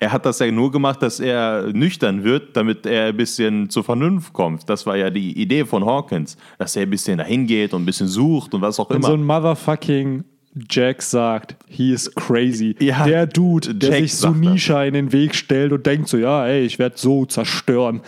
er 0.00 0.12
hat 0.12 0.26
das 0.26 0.38
ja 0.38 0.50
nur 0.50 0.72
gemacht, 0.72 1.02
dass 1.02 1.20
er 1.20 1.72
nüchtern 1.72 2.24
wird, 2.24 2.56
damit 2.56 2.86
er 2.86 3.06
ein 3.06 3.16
bisschen 3.16 3.70
zur 3.70 3.84
Vernunft 3.84 4.32
kommt. 4.32 4.68
Das 4.68 4.86
war 4.86 4.96
ja 4.96 5.10
die 5.10 5.40
Idee 5.40 5.64
von 5.64 5.84
Hawkins, 5.84 6.36
dass 6.58 6.76
er 6.76 6.82
ein 6.82 6.90
bisschen 6.90 7.18
dahin 7.18 7.46
geht 7.46 7.74
und 7.74 7.82
ein 7.82 7.86
bisschen 7.86 8.08
sucht 8.08 8.54
und 8.54 8.62
was 8.62 8.78
auch 8.80 8.90
Wenn 8.90 8.98
immer. 8.98 9.08
so 9.08 9.14
ein 9.14 9.24
motherfucking 9.24 10.24
Jack 10.70 11.00
sagt, 11.02 11.56
he 11.66 11.92
is 11.92 12.14
crazy. 12.14 12.76
Ja, 12.78 13.06
der 13.06 13.26
Dude, 13.26 13.74
der 13.74 13.90
Jack 13.90 14.00
sich 14.00 14.14
Sunisha 14.16 14.84
in 14.84 14.94
den 14.94 15.12
Weg 15.12 15.34
stellt 15.34 15.72
und 15.72 15.86
denkt 15.86 16.08
so, 16.08 16.18
ja, 16.18 16.46
ey, 16.46 16.64
ich 16.64 16.78
werde 16.78 16.96
so 16.98 17.24
zerstören. 17.24 18.02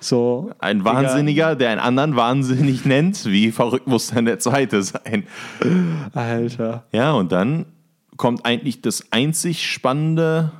So, 0.00 0.52
ein 0.60 0.84
Wahnsinniger, 0.84 1.56
der 1.56 1.70
einen 1.70 1.80
anderen 1.80 2.14
wahnsinnig 2.14 2.84
nennt, 2.84 3.26
wie 3.26 3.50
verrückt 3.50 3.88
muss 3.88 4.08
dann 4.08 4.26
der 4.26 4.38
zweite 4.38 4.80
sein? 4.82 5.24
Alter. 6.14 6.84
Ja, 6.92 7.12
und 7.12 7.32
dann 7.32 7.66
kommt 8.18 8.44
eigentlich 8.44 8.82
das 8.82 9.10
einzig 9.10 9.66
Spannende, 9.66 10.52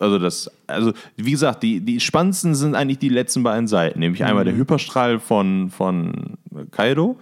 also 0.00 0.18
das, 0.18 0.50
also 0.66 0.92
wie 1.16 1.30
gesagt, 1.30 1.62
die, 1.62 1.80
die 1.80 2.00
spannendsten 2.00 2.56
sind 2.56 2.74
eigentlich 2.74 2.98
die 2.98 3.10
letzten 3.10 3.44
beiden 3.44 3.68
Seiten, 3.68 4.00
nämlich 4.00 4.24
einmal 4.24 4.44
der 4.44 4.56
Hyperstrahl 4.56 5.20
von, 5.20 5.70
von 5.70 6.38
Kaido, 6.72 7.16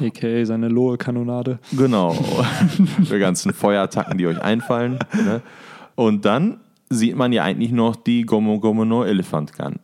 A.k.a. 0.00 0.46
seine 0.46 0.68
Lohe-Kanonade. 0.68 1.58
genau, 1.72 2.16
die 2.98 3.18
ganzen 3.18 3.52
Feuerattacken, 3.52 4.16
die 4.16 4.26
euch 4.26 4.40
einfallen. 4.40 4.98
Ne? 5.12 5.42
Und 5.94 6.24
dann 6.24 6.60
sieht 6.88 7.16
man 7.16 7.32
ja 7.32 7.44
eigentlich 7.44 7.72
noch 7.72 7.96
die 7.96 8.22
Gomu 8.22 8.58
Gomu 8.58 8.84
no 8.84 9.04
Elephant 9.04 9.52
Gun. 9.52 9.76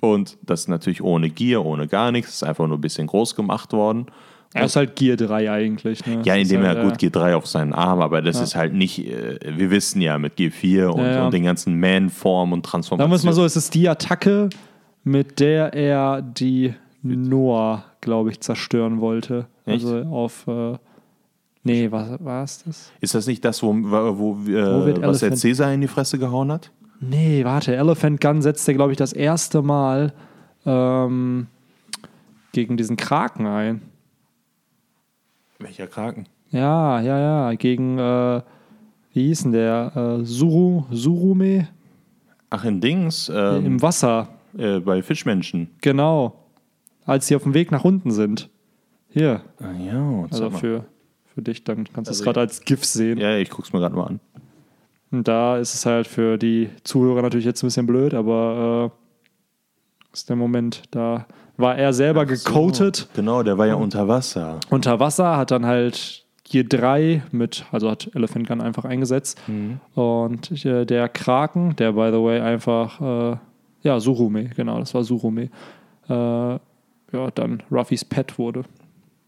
Und 0.00 0.38
das 0.42 0.62
ist 0.62 0.68
natürlich 0.68 1.02
ohne 1.02 1.30
Gear, 1.30 1.64
ohne 1.64 1.88
gar 1.88 2.12
nichts, 2.12 2.34
ist 2.34 2.42
einfach 2.44 2.66
nur 2.66 2.78
ein 2.78 2.80
bisschen 2.80 3.06
groß 3.06 3.34
gemacht 3.34 3.72
worden. 3.72 4.06
Er 4.52 4.64
ist 4.64 4.74
halt 4.74 4.96
Gear 4.96 5.16
3 5.16 5.50
eigentlich. 5.50 6.04
Ne? 6.06 6.22
Ja, 6.24 6.34
indem 6.34 6.62
ist 6.62 6.66
er 6.66 6.74
halt, 6.76 6.82
gut 6.82 7.00
G3 7.00 7.34
auf 7.34 7.46
seinen 7.46 7.72
Arm, 7.72 8.00
aber 8.00 8.20
das 8.20 8.40
ist 8.40 8.56
halt 8.56 8.74
nicht, 8.74 8.98
äh, 9.06 9.38
wir 9.56 9.70
wissen 9.70 10.00
ja 10.00 10.18
mit 10.18 10.36
G4 10.38 10.86
und, 10.86 11.00
Ja, 11.00 11.10
ja. 11.12 11.24
und 11.26 11.32
den 11.34 11.44
ganzen 11.44 11.78
Man-Form 11.78 12.52
und 12.52 12.66
Sagen 12.66 12.80
wir 12.80 12.80
es 12.80 12.88
Transformation. 12.88 13.26
mal 13.28 13.32
so, 13.32 13.44
es 13.44 13.56
ist 13.56 13.74
die 13.74 13.88
Attacke, 13.88 14.50
mit 15.04 15.38
der 15.38 15.72
er 15.72 16.20
die 16.20 16.74
Noah, 17.02 17.84
glaube 18.00 18.30
ich, 18.30 18.40
zerstören 18.40 19.00
wollte. 19.00 19.46
Echt? 19.66 19.84
Also 19.84 20.02
auf. 20.08 20.46
Äh, 20.48 20.78
nee, 21.62 21.90
was 21.92 22.18
war 22.18 22.42
es 22.42 22.64
das? 22.64 22.92
Ist 23.00 23.14
das 23.14 23.26
nicht 23.28 23.44
das, 23.44 23.62
wo, 23.62 23.72
wo, 23.72 24.36
Wo 24.44 24.50
äh, 24.50 25.02
was 25.02 25.20
der 25.20 25.34
Cäsar 25.36 25.72
in 25.72 25.80
die 25.80 25.88
Fresse 25.88 26.18
gehauen 26.18 26.50
hat? 26.50 26.72
Nee, 27.00 27.44
warte, 27.44 27.76
Elephant 27.76 28.20
Gun 28.20 28.42
setzt 28.42 28.66
er, 28.68 28.74
glaube 28.74 28.90
ich, 28.92 28.98
das 28.98 29.12
erste 29.12 29.62
Mal 29.62 30.12
ähm, 30.66 31.46
gegen 32.52 32.76
diesen 32.76 32.96
Kraken 32.96 33.46
ein. 33.46 33.82
Welcher 35.60 35.86
Kraken? 35.86 36.26
Ja, 36.50 37.00
ja, 37.00 37.18
ja, 37.18 37.54
gegen, 37.54 37.98
äh, 37.98 38.42
wie 39.12 39.26
hieß 39.28 39.42
denn 39.44 39.52
der? 39.52 40.18
Äh, 40.20 40.24
Suru, 40.24 40.84
Surume 40.90 41.68
Ach, 42.50 42.64
in 42.64 42.80
Dings, 42.80 43.30
ähm, 43.32 43.64
im 43.66 43.82
Wasser. 43.82 44.28
äh, 44.58 44.80
bei 44.80 45.02
Fischmenschen. 45.02 45.68
Genau. 45.80 46.34
Als 47.04 47.26
sie 47.28 47.36
auf 47.36 47.44
dem 47.44 47.54
Weg 47.54 47.70
nach 47.70 47.84
unten 47.84 48.10
sind. 48.10 48.50
Hier, 49.10 49.42
Ah, 49.60 49.72
ja, 49.72 50.22
also 50.30 50.44
also 50.46 50.50
für, 50.58 50.84
für 51.34 51.42
dich, 51.42 51.64
dann 51.64 51.84
kannst 51.84 52.08
du 52.08 52.12
es 52.12 52.18
Also 52.20 52.24
gerade 52.24 52.40
als 52.40 52.60
GIF 52.62 52.84
sehen. 52.84 53.18
ja, 53.18 53.36
ich 53.36 53.50
guck's 53.50 53.72
mir 53.72 53.80
gerade 53.80 53.94
mal 53.96 54.06
an. 54.06 54.20
Und 55.10 55.26
da 55.26 55.56
ist 55.58 55.74
es 55.74 55.86
halt 55.86 56.06
für 56.06 56.38
die 56.38 56.70
Zuhörer 56.84 57.22
natürlich 57.22 57.44
jetzt 57.46 57.62
ein 57.62 57.66
bisschen 57.66 57.86
blöd, 57.86 58.14
aber 58.14 58.92
äh, 58.92 60.12
ist 60.12 60.28
der 60.28 60.36
Moment, 60.36 60.82
da 60.92 61.26
war 61.60 61.76
er 61.76 61.92
selber 61.92 62.26
gecoatet 62.26 63.08
Genau, 63.14 63.42
der 63.42 63.58
war 63.58 63.66
ja 63.66 63.74
unter 63.74 64.08
Wasser. 64.08 64.58
unter 64.70 65.00
Wasser, 65.00 65.36
hat 65.36 65.50
dann 65.50 65.66
halt 65.66 66.24
Gear 66.44 66.64
3 66.64 67.22
mit, 67.30 67.64
also 67.70 67.90
hat 67.90 68.10
Elephant 68.14 68.48
Gun 68.48 68.60
einfach 68.60 68.84
eingesetzt. 68.84 69.40
Und 69.94 70.64
äh, 70.64 70.84
der 70.84 71.08
Kraken, 71.08 71.76
der 71.76 71.92
by 71.92 72.10
the 72.12 72.22
way 72.22 72.40
einfach, 72.40 73.00
äh, 73.00 73.36
ja, 73.82 74.00
Surume, 74.00 74.46
genau, 74.56 74.78
das 74.80 74.92
war 74.94 75.04
Surume, 75.04 75.50
äh, 76.08 76.12
ja, 76.12 77.30
dann 77.34 77.62
Ruffys 77.70 78.04
Pet 78.04 78.38
wurde. 78.38 78.64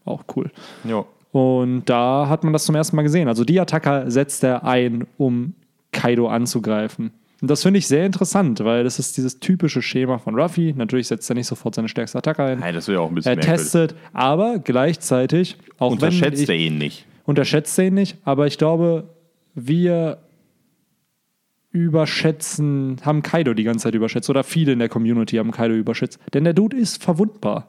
Auch 0.05 0.23
cool. 0.35 0.51
Ja. 0.83 1.05
Und 1.31 1.85
da 1.85 2.27
hat 2.29 2.43
man 2.43 2.53
das 2.53 2.65
zum 2.65 2.75
ersten 2.75 2.95
Mal 2.95 3.03
gesehen. 3.03 3.27
Also 3.27 3.43
die 3.45 3.59
Attacke 3.59 4.03
setzt 4.11 4.43
er 4.43 4.63
ein, 4.65 5.07
um 5.17 5.53
Kaido 5.91 6.27
anzugreifen. 6.27 7.11
Und 7.43 7.49
das 7.49 7.61
finde 7.61 7.77
ich 7.77 7.89
sehr 7.89 8.05
interessant, 8.05 8.63
weil 8.63 8.85
das 8.85 8.99
ist 8.99 9.17
dieses 9.17 9.37
typische 9.41 9.81
Schema 9.81 10.17
von 10.17 10.33
Ruffy. 10.39 10.73
Natürlich 10.77 11.09
setzt 11.09 11.29
er 11.29 11.35
nicht 11.35 11.47
sofort 11.47 11.75
seine 11.75 11.89
stärkste 11.89 12.17
Attacke 12.19 12.41
ein. 12.41 12.59
Nein, 12.59 12.73
das 12.73 12.87
wäre 12.87 13.01
auch 13.01 13.09
ein 13.09 13.15
bisschen 13.15 13.33
Er 13.33 13.35
merkwürdig. 13.35 13.63
testet, 13.63 13.95
aber 14.13 14.59
gleichzeitig, 14.59 15.57
auch 15.77 15.91
Unterschätzt 15.91 16.47
wenn 16.47 16.55
er 16.55 16.61
ich, 16.61 16.67
ihn 16.67 16.77
nicht. 16.77 17.05
unterschätzt 17.25 17.77
er 17.77 17.87
ihn 17.87 17.95
nicht, 17.95 18.15
aber 18.23 18.47
ich 18.47 18.57
glaube, 18.57 19.09
wir 19.55 20.19
überschätzen, 21.71 23.01
haben 23.03 23.21
Kaido 23.23 23.53
die 23.53 23.63
ganze 23.63 23.83
Zeit 23.83 23.95
überschätzt 23.95 24.29
oder 24.29 24.45
viele 24.45 24.71
in 24.71 24.79
der 24.79 24.87
Community 24.87 25.35
haben 25.35 25.51
Kaido 25.51 25.73
überschätzt. 25.73 26.19
Denn 26.33 26.45
der 26.45 26.53
Dude 26.53 26.77
ist 26.77 27.03
verwundbar. 27.03 27.67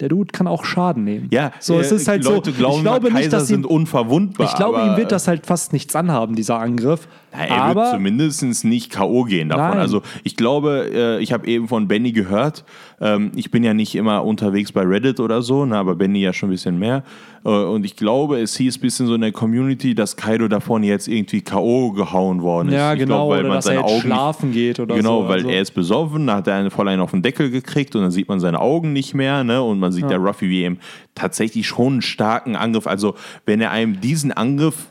Der 0.00 0.10
Dude 0.10 0.30
kann 0.30 0.46
auch 0.46 0.64
Schaden 0.66 1.04
nehmen. 1.04 1.28
Ja, 1.32 1.52
so, 1.58 1.80
es 1.80 1.90
äh, 1.90 1.96
ist 1.96 2.06
halt 2.06 2.22
Leute 2.22 2.50
so. 2.50 2.58
glauben, 2.58 2.76
ich 2.76 2.82
glaube 2.82 3.08
Kaiser 3.08 3.18
nicht, 3.18 3.32
dass 3.32 3.42
ihm, 3.44 3.46
sind 3.46 3.66
unverwundbar. 3.66 4.46
ich 4.46 4.54
glaube, 4.54 4.78
ihm 4.82 4.96
wird 4.98 5.10
das 5.10 5.26
halt 5.26 5.46
fast 5.46 5.72
nichts 5.72 5.96
anhaben, 5.96 6.36
dieser 6.36 6.58
Angriff. 6.58 7.08
Er 7.38 7.62
Aber 7.62 7.80
wird 7.82 7.90
zumindest 7.92 8.64
nicht 8.64 8.90
K.O. 8.90 9.24
gehen 9.24 9.48
davon. 9.48 9.70
Nein. 9.70 9.78
Also 9.78 10.02
ich 10.24 10.36
glaube, 10.36 10.90
äh, 10.92 11.22
ich 11.22 11.32
habe 11.32 11.46
eben 11.46 11.68
von 11.68 11.88
Benny 11.88 12.12
gehört, 12.12 12.64
ähm, 13.00 13.32
ich 13.34 13.50
bin 13.50 13.62
ja 13.64 13.74
nicht 13.74 13.94
immer 13.94 14.24
unterwegs 14.24 14.72
bei 14.72 14.82
Reddit 14.82 15.20
oder 15.20 15.42
so, 15.42 15.66
ne, 15.66 15.76
aber 15.76 15.94
Benny 15.94 16.20
ja 16.20 16.32
schon 16.32 16.48
ein 16.48 16.52
bisschen 16.52 16.78
mehr. 16.78 17.02
Äh, 17.44 17.48
und 17.50 17.84
ich 17.84 17.96
glaube, 17.96 18.40
es 18.40 18.56
hieß 18.56 18.78
ein 18.78 18.80
bisschen 18.80 19.06
so 19.06 19.14
in 19.14 19.20
der 19.20 19.32
Community, 19.32 19.94
dass 19.94 20.16
Kaido 20.16 20.48
davon 20.48 20.82
jetzt 20.82 21.06
irgendwie 21.08 21.42
K.O. 21.42 21.92
gehauen 21.92 22.42
worden 22.42 22.68
ist. 22.68 22.74
ja, 22.74 22.92
ich 22.94 22.98
genau, 23.00 23.26
glaub, 23.26 23.30
weil 23.30 23.40
oder 23.40 23.48
man 23.48 23.56
dass 23.58 23.66
er 23.66 23.74
seine 23.74 23.80
jetzt 23.80 23.86
Augen 23.86 23.94
nicht 23.96 24.02
schlafen 24.06 24.52
geht 24.52 24.80
oder 24.80 24.94
Genau, 24.96 25.22
so. 25.22 25.28
weil 25.28 25.38
also, 25.38 25.48
er 25.50 25.60
ist 25.60 25.70
besoffen, 25.72 26.26
da 26.26 26.36
hat 26.36 26.46
er 26.46 26.54
eine 26.54 26.70
voll 26.70 26.88
einen 26.88 27.02
auf 27.02 27.10
den 27.10 27.22
Deckel 27.22 27.50
gekriegt 27.50 27.94
und 27.94 28.02
dann 28.02 28.10
sieht 28.10 28.28
man 28.28 28.40
seine 28.40 28.60
Augen 28.60 28.92
nicht 28.92 29.14
mehr, 29.14 29.44
ne? 29.44 29.62
Und 29.62 29.78
man 29.78 29.92
sieht 29.92 30.04
ja, 30.04 30.12
Ja. 30.12 30.16
Ruffy 30.16 30.48
wie 30.48 30.64
ihm 30.64 30.78
tatsächlich 31.14 31.66
schon 31.66 31.94
einen 31.94 32.02
starken 32.02 32.56
Angriff. 32.56 32.86
Also 32.86 33.14
wenn 33.44 33.60
er 33.60 33.70
einem 33.70 34.00
diesen 34.00 34.32
Angriff 34.32 34.86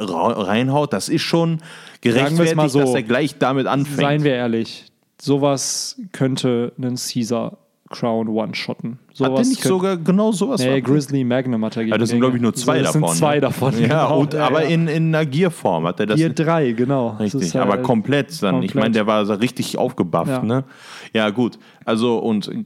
reinhaut, 0.00 0.92
das 0.92 1.08
ist 1.08 1.22
schon 1.22 1.60
gerechtfertigt, 2.00 2.70
so. 2.70 2.80
dass 2.80 2.94
er 2.94 3.02
gleich 3.02 3.38
damit 3.38 3.66
anfängt. 3.66 3.96
Seien 3.96 4.24
wir 4.24 4.34
ehrlich, 4.34 4.86
sowas 5.20 6.00
könnte 6.12 6.72
einen 6.76 6.96
Caesar 6.96 7.58
Crown 7.94 8.28
one-shotten. 8.28 8.98
hat 9.20 9.20
der 9.20 9.44
nicht 9.44 9.62
sogar 9.62 9.96
genau 9.96 10.32
sowas? 10.32 10.60
Nee, 10.60 10.80
Grizzly 10.80 11.22
Magnum 11.24 11.64
hat 11.64 11.76
er 11.76 11.84
gegen 11.84 11.92
ja, 11.92 11.98
das 11.98 12.08
sind, 12.08 12.20
glaube 12.20 12.36
ich, 12.36 12.42
nur 12.42 12.52
zwei 12.54 12.80
das 12.80 12.92
davon. 12.92 13.08
sind 13.08 13.18
zwei 13.18 13.34
ne? 13.36 13.40
davon. 13.42 13.72
Ja, 13.80 13.86
genau. 13.86 14.18
und, 14.20 14.34
aber 14.34 14.64
in, 14.64 14.88
in 14.88 15.14
einer 15.14 15.24
Gierform 15.24 15.86
hat 15.86 16.00
er 16.00 16.06
das 16.06 16.18
Gear 16.18 16.30
3, 16.30 16.72
genau. 16.72 17.10
Das 17.12 17.20
Richtig, 17.20 17.42
ist 17.42 17.56
aber 17.56 17.74
halt- 17.74 17.82
komplett 17.84 18.42
dann. 18.42 18.62
Ich 18.62 18.72
komplett. 18.72 18.74
meine, 18.74 18.92
der 18.94 19.06
war 19.06 19.24
so 19.26 19.34
richtig 19.34 19.78
aufgebufft, 19.78 20.28
Ja. 20.28 20.42
ne? 20.42 20.64
Ja, 21.12 21.30
gut. 21.30 21.58
Also, 21.84 22.18
und 22.18 22.48
äh, 22.48 22.64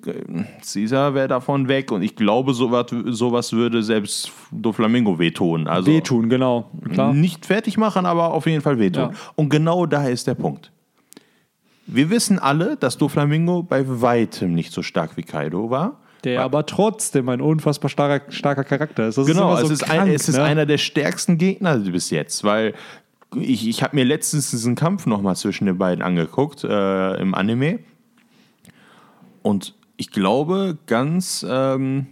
Caesar 0.63 1.15
wäre 1.15 1.29
davon 1.29 1.69
weg 1.69 1.93
und 1.93 2.03
ich 2.03 2.17
glaube, 2.17 2.55
sowas, 2.55 2.87
sowas 3.07 3.53
würde 3.53 3.83
selbst 3.83 4.33
Doflamingo 4.51 5.19
wehtun. 5.19 5.67
Also 5.67 5.91
Wehtun, 5.91 6.29
genau. 6.29 6.71
Klar. 6.93 7.13
nicht 7.13 7.45
fertig 7.45 7.77
machen, 7.77 8.07
aber 8.07 8.33
auf 8.33 8.47
jeden 8.47 8.63
Fall 8.63 8.79
wehtun. 8.79 9.11
Ja. 9.11 9.11
Und 9.37 9.51
genau 9.51 9.87
da 9.87 10.09
ist 10.09 10.27
der 10.27 10.35
Punkt. 10.35 10.71
Wir 11.91 12.11
wissen 12.11 12.39
alle, 12.39 12.77
dass 12.77 12.99
Doflamingo 12.99 13.63
bei 13.63 13.83
weitem 13.87 14.55
nicht 14.55 14.73
so 14.73 14.83
stark 14.83 15.17
wie 15.17 15.23
Kaido 15.23 15.71
war. 15.71 16.01
Der 16.23 16.43
aber 16.43 16.67
trotzdem 16.67 17.29
ein 17.29 17.41
unfassbar 17.41 17.89
starker, 17.89 18.31
starker 18.31 18.65
Charakter 18.65 19.09
ist. 19.09 19.17
Das 19.17 19.27
Genau, 19.27 19.55
ist 19.55 19.61
so 19.61 19.67
es, 19.67 19.73
ist 19.73 19.85
krank, 19.85 20.01
ein, 20.03 20.09
es 20.09 20.29
ist 20.29 20.37
ne? 20.37 20.43
einer 20.43 20.67
der 20.67 20.79
stärksten 20.79 21.39
Gegner 21.39 21.79
bis 21.79 22.11
jetzt, 22.11 22.45
weil 22.45 22.75
ich, 23.37 23.67
ich 23.67 23.83
habe 23.83 23.97
mir 23.97 24.05
letztens 24.05 24.51
diesen 24.51 24.75
Kampf 24.75 25.07
nochmal 25.07 25.37
zwischen 25.37 25.67
den 25.67 25.79
beiden 25.79 26.03
angeguckt 26.03 26.65
äh, 26.65 27.15
im 27.21 27.35
Anime 27.35 27.79
und 29.43 29.75
ich 29.97 30.11
glaube 30.11 30.77
ganz 30.87 31.47
ähm, 31.49 32.07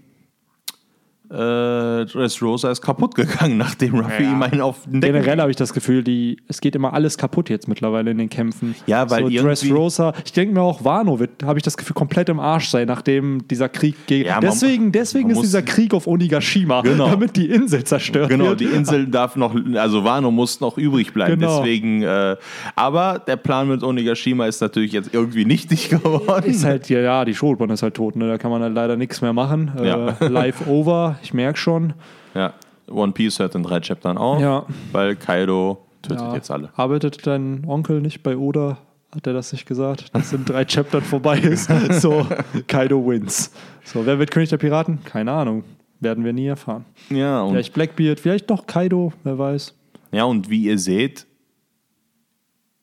äh, 1.31 2.05
Dressrosa 2.07 2.71
ist 2.71 2.81
kaputt 2.83 3.15
gegangen, 3.15 3.57
nachdem 3.59 3.95
Ruffy 3.97 4.23
Ja. 4.23 4.31
ihm 4.33 4.43
einen 4.43 4.61
auf 4.61 4.85
den 4.87 5.01
Deckel 5.01 5.21
Generell 5.21 5.41
habe 5.41 5.51
ich 5.51 5.57
das 5.57 5.73
Gefühl, 5.73 6.03
die, 6.05 6.37
es 6.49 6.61
geht 6.61 6.75
immer 6.77 6.93
alles 6.95 7.19
kaputt 7.19 7.49
jetzt 7.51 7.69
mittlerweile 7.69 8.11
in 8.13 8.19
den 8.19 8.29
Kämpfen. 8.29 8.75
Ja, 8.87 9.11
weil 9.11 9.23
so 9.25 9.29
irgendwie- 9.29 9.49
Dressrosa, 9.69 10.13
ich 10.25 10.33
denke 10.33 10.55
mir 10.55 10.63
auch, 10.63 10.85
Wano 10.85 11.19
wird, 11.19 11.43
habe 11.45 11.59
ich 11.59 11.63
das 11.63 11.77
Gefühl, 11.77 11.95
komplett 11.95 12.29
im 12.29 12.39
Arsch 12.41 12.69
sein, 12.69 12.87
nachdem 12.87 13.47
dieser 13.49 13.69
Krieg 13.69 13.97
geht. 14.07 14.27
Ja, 14.27 14.41
deswegen 14.41 14.93
deswegen 14.93 15.31
ist 15.31 15.43
dieser 15.43 15.63
Krieg 15.63 15.95
auf 15.95 16.07
Onigashima, 16.07 16.83
Genau. 16.83 17.09
damit 17.11 17.37
die 17.37 17.47
Insel 17.51 17.85
zerstört 17.85 18.29
Genau, 18.29 18.47
wird. 18.47 18.61
die 18.61 18.65
Insel 18.67 19.07
darf 19.07 19.37
noch, 19.37 19.55
also 19.75 20.05
Wano 20.05 20.31
muss 20.31 20.61
noch 20.61 20.79
übrig 20.79 21.13
bleiben. 21.13 21.41
Genau. 21.41 21.59
Deswegen, 21.59 22.03
äh, 22.03 22.37
aber 22.75 23.21
der 23.27 23.37
Plan 23.37 23.69
mit 23.69 23.83
Onigashima 23.83 24.47
ist 24.47 24.61
natürlich 24.61 24.93
jetzt 24.93 25.13
irgendwie 25.13 25.45
nichtig 25.45 25.89
geworden. 25.91 26.45
Ist 26.49 26.65
halt, 26.65 26.89
ja, 26.89 27.01
ja, 27.01 27.25
die 27.25 27.35
Schrotbahn 27.35 27.71
ist 27.71 27.83
halt 27.83 27.95
tot, 27.95 28.17
ne? 28.17 28.29
da 28.29 28.39
kann 28.39 28.51
man 28.51 28.63
halt 28.63 28.75
leider 28.75 28.97
nichts 28.97 29.21
mehr 29.23 29.33
machen. 29.33 29.73
Ja. 29.83 30.17
Äh, 30.21 30.29
live 30.29 30.67
over, 30.67 31.16
ich 31.23 31.35
merke 31.35 31.59
schon. 31.59 31.95
Ja, 32.35 32.53
One 32.89 33.13
Piece 33.13 33.39
hört 33.39 33.55
in 33.55 33.63
drei 33.63 33.81
Chaptern 33.81 34.17
auf, 34.19 34.41
Ja. 34.41 34.65
weil 34.93 35.17
Kaido 35.17 35.79
tötet 36.03 36.21
Ja. 36.21 36.35
jetzt 36.35 36.51
alle. 36.51 36.71
Arbeitet 36.77 37.27
dein 37.27 37.65
Onkel 37.67 38.01
nicht 38.01 38.23
bei 38.23 38.37
Oda? 38.37 38.79
Hat 39.15 39.27
er 39.27 39.33
das 39.33 39.53
nicht 39.53 39.67
gesagt? 39.67 40.15
Dass 40.15 40.33
in 40.33 40.45
drei 40.45 40.65
Chaptern 40.65 41.03
vorbei 41.03 41.39
ist. 41.39 41.71
So, 42.01 42.27
Kaido 42.67 43.05
wins. 43.09 43.51
So, 43.85 44.05
wer 44.05 44.19
wird 44.19 44.31
König 44.31 44.51
der 44.51 44.59
Piraten? 44.59 44.99
Keine 45.05 45.33
Ahnung. 45.33 45.65
Werden 46.01 46.25
wir 46.25 46.33
nie 46.35 46.47
erfahren. 46.47 46.85
Ja, 47.09 47.41
und, 47.43 47.53
Vielleicht 47.53 47.73
Blackbeard, 47.73 48.21
vielleicht 48.21 48.51
doch 48.51 48.67
Kaido, 48.67 49.13
wer 49.25 49.39
weiß. 49.39 49.75
ja, 50.13 50.25
und 50.25 50.51
wie 50.51 50.65
ihr 50.65 50.79
seht, 50.79 51.27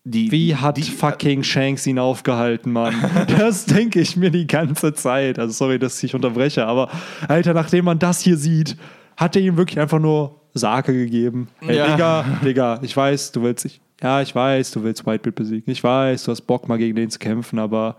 die, 0.05 0.31
Wie 0.31 0.55
hat 0.55 0.77
die, 0.77 0.83
fucking 0.83 1.43
Shanks 1.43 1.87
ihn 1.87 1.97
aufgehalten, 1.99 2.71
Mann? 2.71 2.93
Das 3.37 3.65
denke 3.65 4.01
ich 4.01 4.17
mir 4.17 4.31
die 4.31 4.47
ganze 4.47 4.93
Zeit. 4.93 5.39
Also 5.39 5.53
sorry, 5.53 5.79
dass 5.79 6.01
ich 6.03 6.13
unterbreche, 6.13 6.65
aber 6.65 6.89
Alter, 7.27 7.53
nachdem 7.53 7.85
man 7.85 7.99
das 7.99 8.19
hier 8.21 8.37
sieht, 8.37 8.75
hat 9.15 9.35
er 9.35 9.41
ihm 9.41 9.55
wirklich 9.57 9.79
einfach 9.79 9.99
nur 9.99 10.41
Sake 10.53 10.93
gegeben. 10.93 11.47
Ey, 11.61 11.77
Ja. 11.77 11.87
Digga, 11.91 12.25
Digga, 12.43 12.79
ich 12.81 12.95
weiß, 12.95 13.31
du 13.31 13.43
willst 13.43 13.65
ich, 13.65 13.79
ja, 14.01 14.21
ich 14.21 14.35
weiß, 14.35 14.71
du 14.71 14.83
willst 14.83 15.05
Whitebeard 15.05 15.35
besiegen. 15.35 15.71
Ich 15.71 15.83
weiß, 15.83 16.23
du 16.25 16.31
hast 16.31 16.41
Bock 16.41 16.67
mal 16.67 16.77
gegen 16.77 16.95
den 16.95 17.09
zu 17.09 17.17
kämpfen, 17.19 17.57
aber 17.57 17.95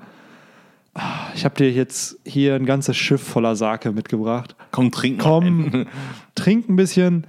ah, 0.94 1.28
ich 1.34 1.44
habe 1.44 1.54
dir 1.56 1.70
jetzt 1.72 2.18
hier 2.26 2.54
ein 2.54 2.66
ganzes 2.66 2.96
Schiff 2.96 3.22
voller 3.22 3.56
Sake 3.56 3.90
mitgebracht. 3.92 4.54
komm, 4.72 4.90
trink 4.90 5.20
Komm, 5.20 5.86
trink 6.34 6.68
ein 6.68 6.76
bisschen. 6.76 7.26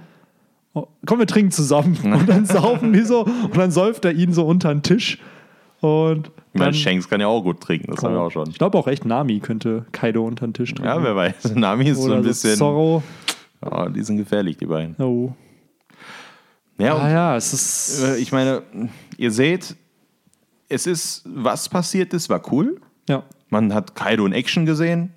Oh, 0.76 0.88
Komm, 1.06 1.20
wir 1.20 1.26
trinken 1.26 1.50
zusammen. 1.52 1.96
Und 2.04 2.28
dann 2.28 2.44
saufen 2.44 2.92
die 2.92 3.00
so 3.00 3.24
und 3.24 3.56
dann 3.56 3.70
säuft 3.70 4.04
er 4.04 4.12
ihn 4.12 4.32
so 4.34 4.44
unter 4.46 4.68
den 4.74 4.82
Tisch. 4.82 5.18
Und 5.80 6.30
Ich 6.52 6.58
meine, 6.60 6.74
Shanks 6.74 7.08
kann 7.08 7.20
ja 7.20 7.28
auch 7.28 7.42
gut 7.42 7.60
trinken, 7.60 7.92
das 7.94 8.02
haben 8.04 8.12
wir 8.14 8.20
auch 8.20 8.30
schon. 8.30 8.50
Ich 8.50 8.58
glaube 8.58 8.76
auch 8.76 8.86
echt, 8.86 9.04
Nami 9.06 9.40
könnte 9.40 9.86
Kaido 9.92 10.24
unter 10.26 10.46
den 10.46 10.52
Tisch 10.54 10.70
trinken. 10.74 10.84
Ja, 10.88 11.02
wer 11.02 11.16
weiß. 11.16 11.54
Nami 11.54 11.86
ist 11.88 11.98
so 11.98 12.04
Oder 12.08 12.16
ein 12.16 12.22
so 12.22 12.28
bisschen. 12.28 12.56
Zorro. 12.56 13.02
Ja, 13.64 13.88
die 13.88 14.02
sind 14.02 14.18
gefährlich, 14.18 14.58
die 14.58 14.66
beiden. 14.66 14.96
Oh. 15.02 15.32
Ja, 16.78 16.96
Ah 16.96 17.10
ja, 17.10 17.36
es 17.36 17.52
ist. 17.54 18.02
äh, 18.02 18.16
ich 18.18 18.32
meine, 18.32 18.62
ihr 19.16 19.30
seht, 19.30 19.76
es 20.68 20.86
ist, 20.86 21.22
was 21.26 21.68
passiert 21.70 22.12
ist, 22.12 22.28
war 22.28 22.42
cool. 22.52 22.80
ja. 23.08 23.22
Man 23.48 23.72
hat 23.72 23.94
Kaido 23.94 24.26
in 24.26 24.32
Action 24.32 24.66
gesehen. 24.66 25.12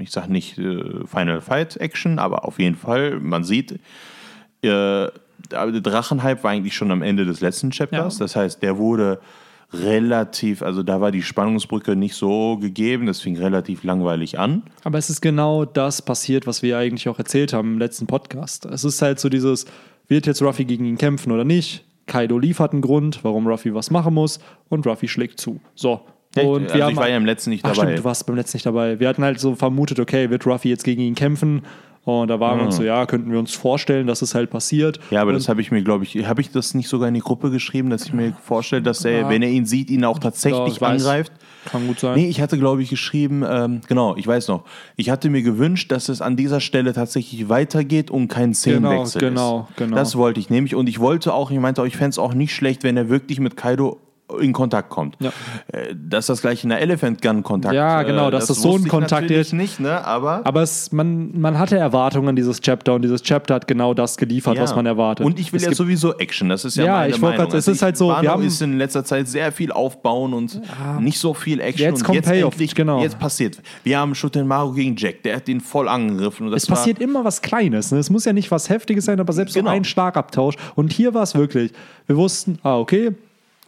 Ich 0.00 0.10
sage 0.10 0.30
nicht 0.30 0.58
äh, 0.58 1.06
Final 1.06 1.40
Fight 1.40 1.76
Action, 1.78 2.18
aber 2.18 2.44
auf 2.44 2.58
jeden 2.58 2.76
Fall, 2.76 3.18
man 3.20 3.42
sieht, 3.42 3.80
äh, 4.62 5.08
der 5.50 5.80
Drachenhype 5.80 6.42
war 6.42 6.50
eigentlich 6.50 6.74
schon 6.74 6.90
am 6.90 7.02
Ende 7.02 7.24
des 7.24 7.40
letzten 7.40 7.70
Chapters. 7.70 8.18
Ja. 8.18 8.24
Das 8.24 8.36
heißt, 8.36 8.62
der 8.62 8.78
wurde 8.78 9.20
relativ, 9.72 10.62
also 10.62 10.82
da 10.82 11.00
war 11.00 11.10
die 11.10 11.22
Spannungsbrücke 11.22 11.96
nicht 11.96 12.14
so 12.14 12.56
gegeben, 12.56 13.06
das 13.06 13.20
fing 13.20 13.36
relativ 13.36 13.82
langweilig 13.84 14.38
an. 14.38 14.62
Aber 14.84 14.98
es 14.98 15.10
ist 15.10 15.20
genau 15.20 15.64
das 15.64 16.02
passiert, 16.02 16.46
was 16.46 16.62
wir 16.62 16.78
eigentlich 16.78 17.08
auch 17.08 17.18
erzählt 17.18 17.52
haben 17.52 17.74
im 17.74 17.78
letzten 17.78 18.06
Podcast. 18.06 18.64
Es 18.66 18.84
ist 18.84 19.02
halt 19.02 19.18
so 19.18 19.28
dieses, 19.28 19.66
wird 20.08 20.26
jetzt 20.26 20.42
Ruffy 20.42 20.64
gegen 20.64 20.84
ihn 20.84 20.98
kämpfen 20.98 21.32
oder 21.32 21.44
nicht? 21.44 21.84
Kaido 22.06 22.38
liefert 22.38 22.72
einen 22.72 22.82
Grund, 22.82 23.20
warum 23.24 23.46
Ruffy 23.48 23.74
was 23.74 23.90
machen 23.90 24.14
muss 24.14 24.38
und 24.68 24.86
Ruffy 24.86 25.08
schlägt 25.08 25.40
zu. 25.40 25.60
So. 25.74 26.02
Und 26.36 26.70
also 26.70 26.74
wir 26.74 26.88
ich 26.90 26.96
war 26.96 27.08
ja 27.08 27.16
im 27.16 27.24
letzten 27.24 27.50
nicht 27.50 27.64
Ach, 27.64 27.72
dabei. 27.72 27.86
stimmt, 27.86 27.98
du 28.00 28.04
warst 28.04 28.26
beim 28.26 28.36
letzten 28.36 28.56
nicht 28.56 28.66
dabei. 28.66 29.00
Wir 29.00 29.08
hatten 29.08 29.24
halt 29.24 29.40
so 29.40 29.54
vermutet, 29.54 29.98
okay, 29.98 30.30
wird 30.30 30.46
Ruffy 30.46 30.68
jetzt 30.68 30.84
gegen 30.84 31.02
ihn 31.02 31.14
kämpfen? 31.14 31.62
Und 32.06 32.28
da 32.28 32.38
waren 32.38 32.58
wir 32.58 32.66
uns 32.66 32.76
so, 32.76 32.84
ja, 32.84 33.04
könnten 33.04 33.32
wir 33.32 33.38
uns 33.40 33.52
vorstellen, 33.52 34.06
dass 34.06 34.22
es 34.22 34.34
halt 34.36 34.48
passiert. 34.48 35.00
Ja, 35.10 35.22
aber 35.22 35.30
und 35.30 35.34
das 35.34 35.48
habe 35.48 35.60
ich 35.60 35.72
mir, 35.72 35.82
glaube 35.82 36.04
ich, 36.04 36.14
habe 36.26 36.40
ich 36.40 36.52
das 36.52 36.72
nicht 36.72 36.88
sogar 36.88 37.08
in 37.08 37.14
die 37.14 37.20
Gruppe 37.20 37.50
geschrieben, 37.50 37.90
dass 37.90 38.04
ich 38.06 38.12
mir 38.12 38.32
vorstelle, 38.44 38.80
dass 38.82 39.04
er, 39.04 39.22
Ja. 39.22 39.28
wenn 39.28 39.42
er 39.42 39.50
ihn 39.50 39.66
sieht, 39.66 39.90
ihn 39.90 40.04
auch 40.04 40.14
Ja, 40.18 40.20
tatsächlich 40.20 40.74
ich 40.74 40.80
weiß. 40.80 41.02
angreift. 41.04 41.32
kann 41.64 41.84
gut 41.88 41.98
sein. 41.98 42.14
Nee, 42.14 42.28
ich 42.28 42.40
hatte, 42.40 42.58
glaube 42.58 42.80
ich, 42.80 42.90
geschrieben, 42.90 43.44
ähm, 43.44 43.80
genau, 43.88 44.14
ich 44.16 44.24
weiß 44.24 44.46
noch, 44.46 44.62
ich 44.94 45.10
hatte 45.10 45.30
mir 45.30 45.42
gewünscht, 45.42 45.90
dass 45.90 46.08
es 46.08 46.22
an 46.22 46.36
dieser 46.36 46.60
Stelle 46.60 46.92
tatsächlich 46.92 47.48
weitergeht 47.48 48.08
und 48.12 48.28
kein 48.28 48.54
Szenenwechsel 48.54 49.20
genau, 49.20 49.66
ist. 49.68 49.76
genau. 49.76 49.96
Das 49.96 50.14
wollte 50.14 50.38
ich 50.38 50.48
nämlich 50.48 50.76
und 50.76 50.88
ich 50.88 51.00
wollte 51.00 51.34
auch, 51.34 51.50
ich 51.50 51.58
meinte 51.58 51.82
auch, 51.82 51.86
ich 51.86 51.96
fände 51.96 52.10
es 52.10 52.18
auch 52.20 52.34
nicht 52.34 52.54
schlecht, 52.54 52.84
wenn 52.84 52.96
er 52.96 53.08
wirklich 53.08 53.40
mit 53.40 53.56
Kaido 53.56 53.98
in 54.40 54.52
Kontakt 54.52 54.90
kommt. 54.90 55.16
Ja. 55.20 55.30
Äh, 55.72 55.94
Dass 55.94 56.26
das 56.26 56.40
gleich 56.42 56.64
in 56.64 56.70
der 56.70 56.80
Elephant 56.80 57.22
Gun 57.22 57.44
Kontakt 57.44 57.74
Ja, 57.74 58.02
genau, 58.02 58.26
äh, 58.26 58.30
dass 58.32 58.46
das 58.46 58.60
so 58.60 58.74
ein 58.76 58.88
Kontakt 58.88 59.30
ist. 59.30 59.52
nicht, 59.52 59.78
ne? 59.78 60.04
Aber, 60.04 60.40
Aber 60.44 60.62
es, 60.62 60.90
man, 60.90 61.38
man 61.38 61.58
hatte 61.58 61.76
Erwartungen 61.78 62.30
an 62.30 62.36
dieses 62.36 62.60
Chapter 62.60 62.94
und 62.94 63.02
dieses 63.02 63.22
Chapter 63.22 63.54
hat 63.54 63.68
genau 63.68 63.94
das 63.94 64.16
geliefert, 64.16 64.56
Ja. 64.56 64.62
was 64.62 64.74
man 64.74 64.84
erwartet. 64.84 65.24
Und 65.24 65.38
ich 65.38 65.52
will 65.52 65.60
Es 65.60 65.66
ja 65.66 65.74
sowieso 65.74 66.14
Action, 66.18 66.48
das 66.48 66.64
ist 66.64 66.76
ja, 66.76 66.84
Ja, 66.84 66.92
meine 66.94 67.10
ich 67.14 67.22
wollte 67.22 67.38
Meinung. 67.38 67.50
grad- 67.52 67.58
es 67.60 67.68
ist 67.68 67.82
halt 67.82 67.96
so, 67.96 68.08
wir 68.08 68.16
Wano 68.16 68.30
haben- 68.30 68.42
ist 68.46 68.60
in 68.62 68.78
letzter 68.78 69.04
Zeit 69.04 69.28
sehr 69.28 69.52
viel 69.52 69.70
aufbauen 69.70 70.34
und 70.34 70.60
nicht 71.00 71.18
so 71.20 71.32
viel 71.32 71.60
Action. 71.60 71.84
Jetzt 71.88 71.98
und 72.00 72.04
kommt 72.04 72.16
jetzt 72.16 72.28
Payoff, 72.28 72.54
endlich, 72.54 72.74
genau. 72.74 73.02
Jetzt 73.02 73.18
passiert. 73.20 73.62
Wir 73.84 73.98
haben 73.98 74.14
Shutenmaru 74.16 74.72
gegen 74.72 74.96
Jack, 74.96 75.22
der 75.22 75.36
hat 75.36 75.46
den 75.46 75.60
voll 75.60 75.88
angegriffen. 75.88 76.46
Und 76.46 76.52
das 76.52 76.64
Es 76.64 76.68
passiert 76.68 76.98
immer 76.98 77.24
was 77.24 77.42
Kleines. 77.42 77.92
Ne? 77.92 77.98
Es 77.98 78.10
muss 78.10 78.24
ja 78.24 78.32
nicht 78.32 78.50
was 78.50 78.68
Heftiges 78.70 79.04
sein, 79.04 79.20
aber 79.20 79.32
selbst 79.32 79.54
Genau. 79.54 79.70
so 79.70 79.76
ein 79.76 79.84
Schlagabtausch. 79.84 80.56
Und 80.74 80.92
hier 80.92 81.14
war 81.14 81.22
es 81.22 81.34
wirklich. 81.36 81.72
Wir 82.08 82.16
wussten, 82.16 82.58
ah, 82.64 82.76
okay, 82.78 83.12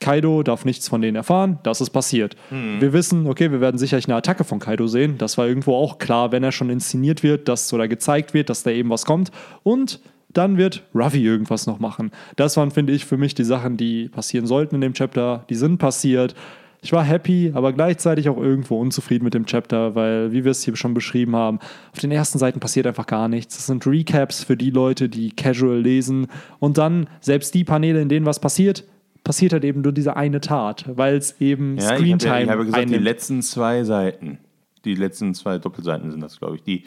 Kaido 0.00 0.42
darf 0.42 0.64
nichts 0.64 0.88
von 0.88 1.00
denen 1.00 1.16
erfahren, 1.16 1.58
das 1.62 1.80
ist 1.80 1.90
passiert. 1.90 2.36
Hm. 2.50 2.80
Wir 2.80 2.92
wissen, 2.92 3.26
okay, 3.26 3.50
wir 3.50 3.60
werden 3.60 3.78
sicherlich 3.78 4.06
eine 4.06 4.16
Attacke 4.16 4.44
von 4.44 4.58
Kaido 4.58 4.86
sehen. 4.86 5.18
Das 5.18 5.38
war 5.38 5.46
irgendwo 5.46 5.74
auch 5.74 5.98
klar, 5.98 6.32
wenn 6.32 6.44
er 6.44 6.52
schon 6.52 6.70
inszeniert 6.70 7.22
wird, 7.22 7.48
dass 7.48 7.72
oder 7.72 7.88
gezeigt 7.88 8.34
wird, 8.34 8.50
dass 8.50 8.62
da 8.62 8.70
eben 8.70 8.90
was 8.90 9.04
kommt. 9.04 9.30
Und 9.62 10.00
dann 10.32 10.58
wird 10.58 10.84
Ruffy 10.94 11.24
irgendwas 11.24 11.66
noch 11.66 11.78
machen. 11.78 12.10
Das 12.36 12.56
waren, 12.56 12.70
finde 12.70 12.92
ich, 12.92 13.06
für 13.06 13.16
mich 13.16 13.34
die 13.34 13.44
Sachen, 13.44 13.76
die 13.76 14.08
passieren 14.08 14.46
sollten 14.46 14.74
in 14.74 14.80
dem 14.80 14.92
Chapter. 14.94 15.44
Die 15.48 15.54
sind 15.54 15.78
passiert. 15.78 16.34
ich 16.80 16.92
war 16.92 17.02
happy, 17.02 17.50
aber 17.54 17.72
gleichzeitig 17.72 18.28
auch 18.28 18.36
irgendwo 18.36 18.78
unzufrieden 18.78 19.24
mit 19.24 19.34
dem 19.34 19.46
Chapter, 19.46 19.94
weil, 19.94 20.32
wie 20.32 20.44
wir 20.44 20.52
es 20.52 20.62
hier 20.62 20.76
schon 20.76 20.94
beschrieben 20.94 21.34
haben, 21.34 21.58
auf 21.92 21.98
den 21.98 22.12
ersten 22.12 22.38
Seiten 22.38 22.60
passiert 22.60 22.86
einfach 22.86 23.06
gar 23.06 23.28
nichts. 23.28 23.56
Das 23.56 23.66
sind 23.66 23.86
Recaps 23.86 24.44
für 24.44 24.56
die 24.56 24.70
Leute, 24.70 25.08
die 25.08 25.30
casual 25.30 25.80
lesen. 25.80 26.28
Und 26.60 26.78
dann, 26.78 27.08
selbst 27.20 27.54
die 27.54 27.64
Paneele, 27.64 28.00
in 28.00 28.08
denen 28.08 28.26
was 28.26 28.38
passiert, 28.38 28.84
passiert 29.28 29.52
halt 29.52 29.62
eben 29.64 29.82
nur 29.82 29.92
diese 29.92 30.16
eine 30.16 30.40
Tat, 30.40 30.84
weil 30.96 31.14
es 31.16 31.38
eben 31.38 31.76
Ja, 31.76 31.92
ich 31.92 31.98
Screentime 31.98 32.30
habe, 32.32 32.38
ja, 32.38 32.42
ich 32.44 32.50
habe 32.50 32.64
gesagt, 32.64 32.78
die 32.78 32.86
einnimmt. 32.86 33.04
letzten 33.04 33.42
zwei 33.42 33.84
Seiten, 33.84 34.38
die 34.86 34.94
letzten 34.94 35.34
zwei 35.34 35.58
Doppelseiten 35.58 36.10
sind 36.10 36.20
das, 36.22 36.38
glaube 36.38 36.56
ich, 36.56 36.62
die, 36.62 36.84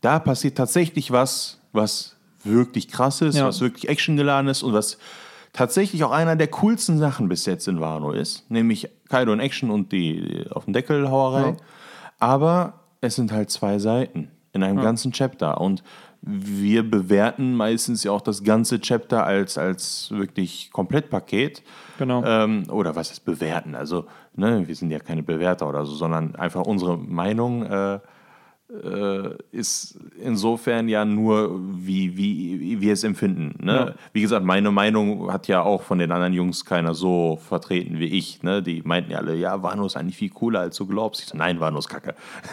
da 0.00 0.18
passiert 0.20 0.56
tatsächlich 0.56 1.10
was, 1.10 1.60
was 1.72 2.16
wirklich 2.44 2.88
krass 2.88 3.20
ist, 3.20 3.36
Ja. 3.36 3.46
was 3.46 3.60
wirklich 3.60 3.90
actiongeladen 3.90 4.48
ist 4.48 4.62
und 4.62 4.72
was 4.72 4.96
tatsächlich 5.52 6.02
auch 6.02 6.12
einer 6.12 6.34
der 6.34 6.46
coolsten 6.48 6.96
Sachen 6.96 7.28
bis 7.28 7.44
jetzt 7.44 7.68
in 7.68 7.78
Wano 7.78 8.12
ist, 8.12 8.50
nämlich 8.50 8.88
Kaido 9.10 9.32
in 9.34 9.40
Action 9.40 9.70
und 9.70 9.92
die 9.92 10.46
auf 10.50 10.64
dem 10.64 10.72
Deckel 10.72 11.10
Hauerei. 11.10 11.50
Ja. 11.50 11.56
Aber 12.20 12.80
es 13.02 13.16
sind 13.16 13.32
halt 13.32 13.50
zwei 13.50 13.78
Seiten 13.78 14.30
in 14.54 14.62
einem 14.62 14.80
ganzen 14.80 15.12
Chapter 15.12 15.60
und 15.60 15.82
wir 16.30 16.88
bewerten 16.88 17.54
meistens 17.54 18.04
ja 18.04 18.12
auch 18.12 18.20
das 18.20 18.44
ganze 18.44 18.80
Chapter 18.80 19.24
als, 19.24 19.56
als 19.56 20.10
wirklich 20.10 20.70
Komplettpaket. 20.72 21.62
Genau. 21.98 22.22
Ähm, 22.24 22.64
oder 22.70 22.94
was 22.96 23.10
ist 23.10 23.20
bewerten? 23.24 23.74
Also, 23.74 24.04
ne, 24.34 24.68
wir 24.68 24.74
sind 24.74 24.90
ja 24.90 24.98
keine 24.98 25.22
Bewerter 25.22 25.68
oder 25.68 25.86
so, 25.86 25.94
sondern 25.94 26.36
einfach 26.36 26.66
unsere 26.66 26.98
Meinung 26.98 27.64
äh, 27.64 27.94
äh, 27.94 28.00
ist 29.50 29.98
insofern 30.22 30.88
ja 30.88 31.04
nur, 31.06 31.58
wie, 31.58 32.18
wie, 32.18 32.60
wie 32.60 32.80
wir 32.82 32.92
es 32.92 33.02
empfinden. 33.02 33.64
Ne? 33.64 33.72
Ja. 33.72 33.94
Wie 34.12 34.20
gesagt, 34.20 34.44
meine 34.44 34.70
Meinung 34.70 35.32
hat 35.32 35.48
ja 35.48 35.62
auch 35.62 35.82
von 35.82 35.98
den 35.98 36.12
anderen 36.12 36.34
Jungs 36.34 36.66
keiner 36.66 36.92
so 36.92 37.38
vertreten 37.48 37.98
wie 37.98 38.06
ich. 38.06 38.42
Ne? 38.42 38.62
Die 38.62 38.82
meinten 38.84 39.12
ja 39.12 39.18
alle, 39.18 39.36
ja, 39.36 39.62
Wano 39.62 39.86
ist 39.86 39.96
eigentlich 39.96 40.16
viel 40.16 40.28
cooler, 40.28 40.60
als 40.60 40.76
du 40.76 40.86
glaubst. 40.86 41.22
Ich 41.22 41.28
so, 41.28 41.36
nein, 41.38 41.60
Wano 41.60 41.78
ist 41.78 41.88
kacke. 41.88 42.14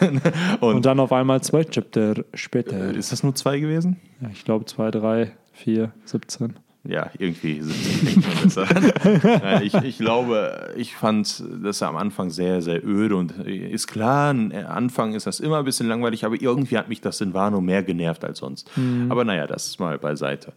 Und, 0.60 0.76
Und 0.76 0.86
dann 0.86 1.00
auf 1.00 1.12
einmal 1.12 1.42
zwei 1.42 1.64
Chapter 1.64 2.14
später. 2.32 2.94
ist 2.94 3.12
das 3.12 3.22
nur 3.22 3.34
zwei 3.34 3.58
gewesen? 3.58 4.00
Ja, 4.22 4.30
ich 4.32 4.44
glaube, 4.44 4.64
zwei, 4.64 4.90
drei, 4.90 5.32
vier, 5.52 5.92
17. 6.06 6.54
Ja, 6.88 7.10
irgendwie 7.18 7.60
sind 7.62 7.74
sie 7.74 8.42
besser. 8.42 8.66
Ich, 9.62 9.74
ich 9.74 9.98
glaube, 9.98 10.72
ich 10.76 10.94
fand 10.94 11.42
das 11.62 11.82
am 11.82 11.96
Anfang 11.96 12.30
sehr, 12.30 12.62
sehr 12.62 12.84
öde 12.84 13.16
und 13.16 13.32
ist 13.32 13.86
klar, 13.86 14.30
am 14.30 14.52
Anfang 14.52 15.14
ist 15.14 15.26
das 15.26 15.40
immer 15.40 15.58
ein 15.58 15.64
bisschen 15.64 15.88
langweilig, 15.88 16.24
aber 16.24 16.40
irgendwie 16.40 16.78
hat 16.78 16.88
mich 16.88 17.00
das 17.00 17.20
in 17.20 17.34
Wano 17.34 17.60
mehr 17.60 17.82
genervt 17.82 18.24
als 18.24 18.38
sonst. 18.38 18.70
Aber 19.08 19.24
naja, 19.24 19.46
das 19.46 19.66
ist 19.66 19.80
mal 19.80 19.98
beiseite. 19.98 20.52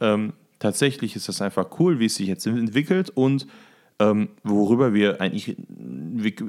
Ähm, 0.00 0.32
tatsächlich 0.58 1.16
ist 1.16 1.28
das 1.28 1.42
einfach 1.42 1.66
cool, 1.78 1.98
wie 1.98 2.06
es 2.06 2.14
sich 2.16 2.28
jetzt 2.28 2.46
entwickelt 2.46 3.10
und 3.10 3.46
ähm, 3.98 4.28
worüber 4.42 4.94
wir 4.94 5.20
eigentlich, 5.20 5.56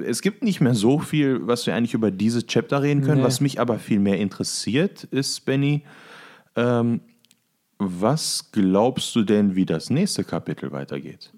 es 0.06 0.22
gibt 0.22 0.44
nicht 0.44 0.62
mehr 0.62 0.74
so 0.74 1.00
viel, 1.00 1.46
was 1.46 1.68
wir 1.68 1.76
eigentlich 1.76 1.94
über 1.94 2.10
dieses 2.10 2.48
Chapter 2.48 2.82
reden 2.82 3.02
können. 3.02 3.20
Nee. 3.20 3.28
Was 3.28 3.42
mich 3.42 3.60
aber 3.60 3.80
viel 3.80 4.00
mehr 4.00 4.20
interessiert, 4.20 5.04
ist, 5.06 5.46
Benny, 5.46 5.84
ähm, 6.56 7.02
was 7.80 8.52
glaubst 8.52 9.16
du 9.16 9.24
denn, 9.24 9.56
wie 9.56 9.66
das 9.66 9.90
nächste 9.90 10.24
Kapitel 10.24 10.72
weitergeht? 10.72 11.34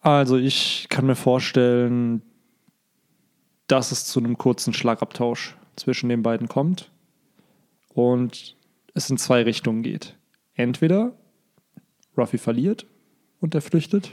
Also 0.00 0.36
ich 0.36 0.86
kann 0.88 1.06
mir 1.06 1.14
vorstellen, 1.14 2.22
dass 3.68 3.92
es 3.92 4.04
zu 4.04 4.18
einem 4.18 4.36
kurzen 4.36 4.74
Schlagabtausch 4.74 5.56
zwischen 5.76 6.08
den 6.08 6.22
beiden 6.22 6.48
kommt 6.48 6.90
und 7.94 8.56
es 8.94 9.08
in 9.08 9.16
zwei 9.16 9.42
Richtungen 9.42 9.82
geht. 9.82 10.16
Entweder 10.54 11.12
Ruffy 12.16 12.38
verliert 12.38 12.86
und 13.40 13.54
er 13.54 13.62
flüchtet 13.62 14.12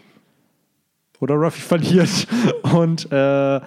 oder 1.20 1.36
Ruffy 1.36 1.62
verliert 1.62 2.28
und 2.74 3.12
äh, 3.12 3.60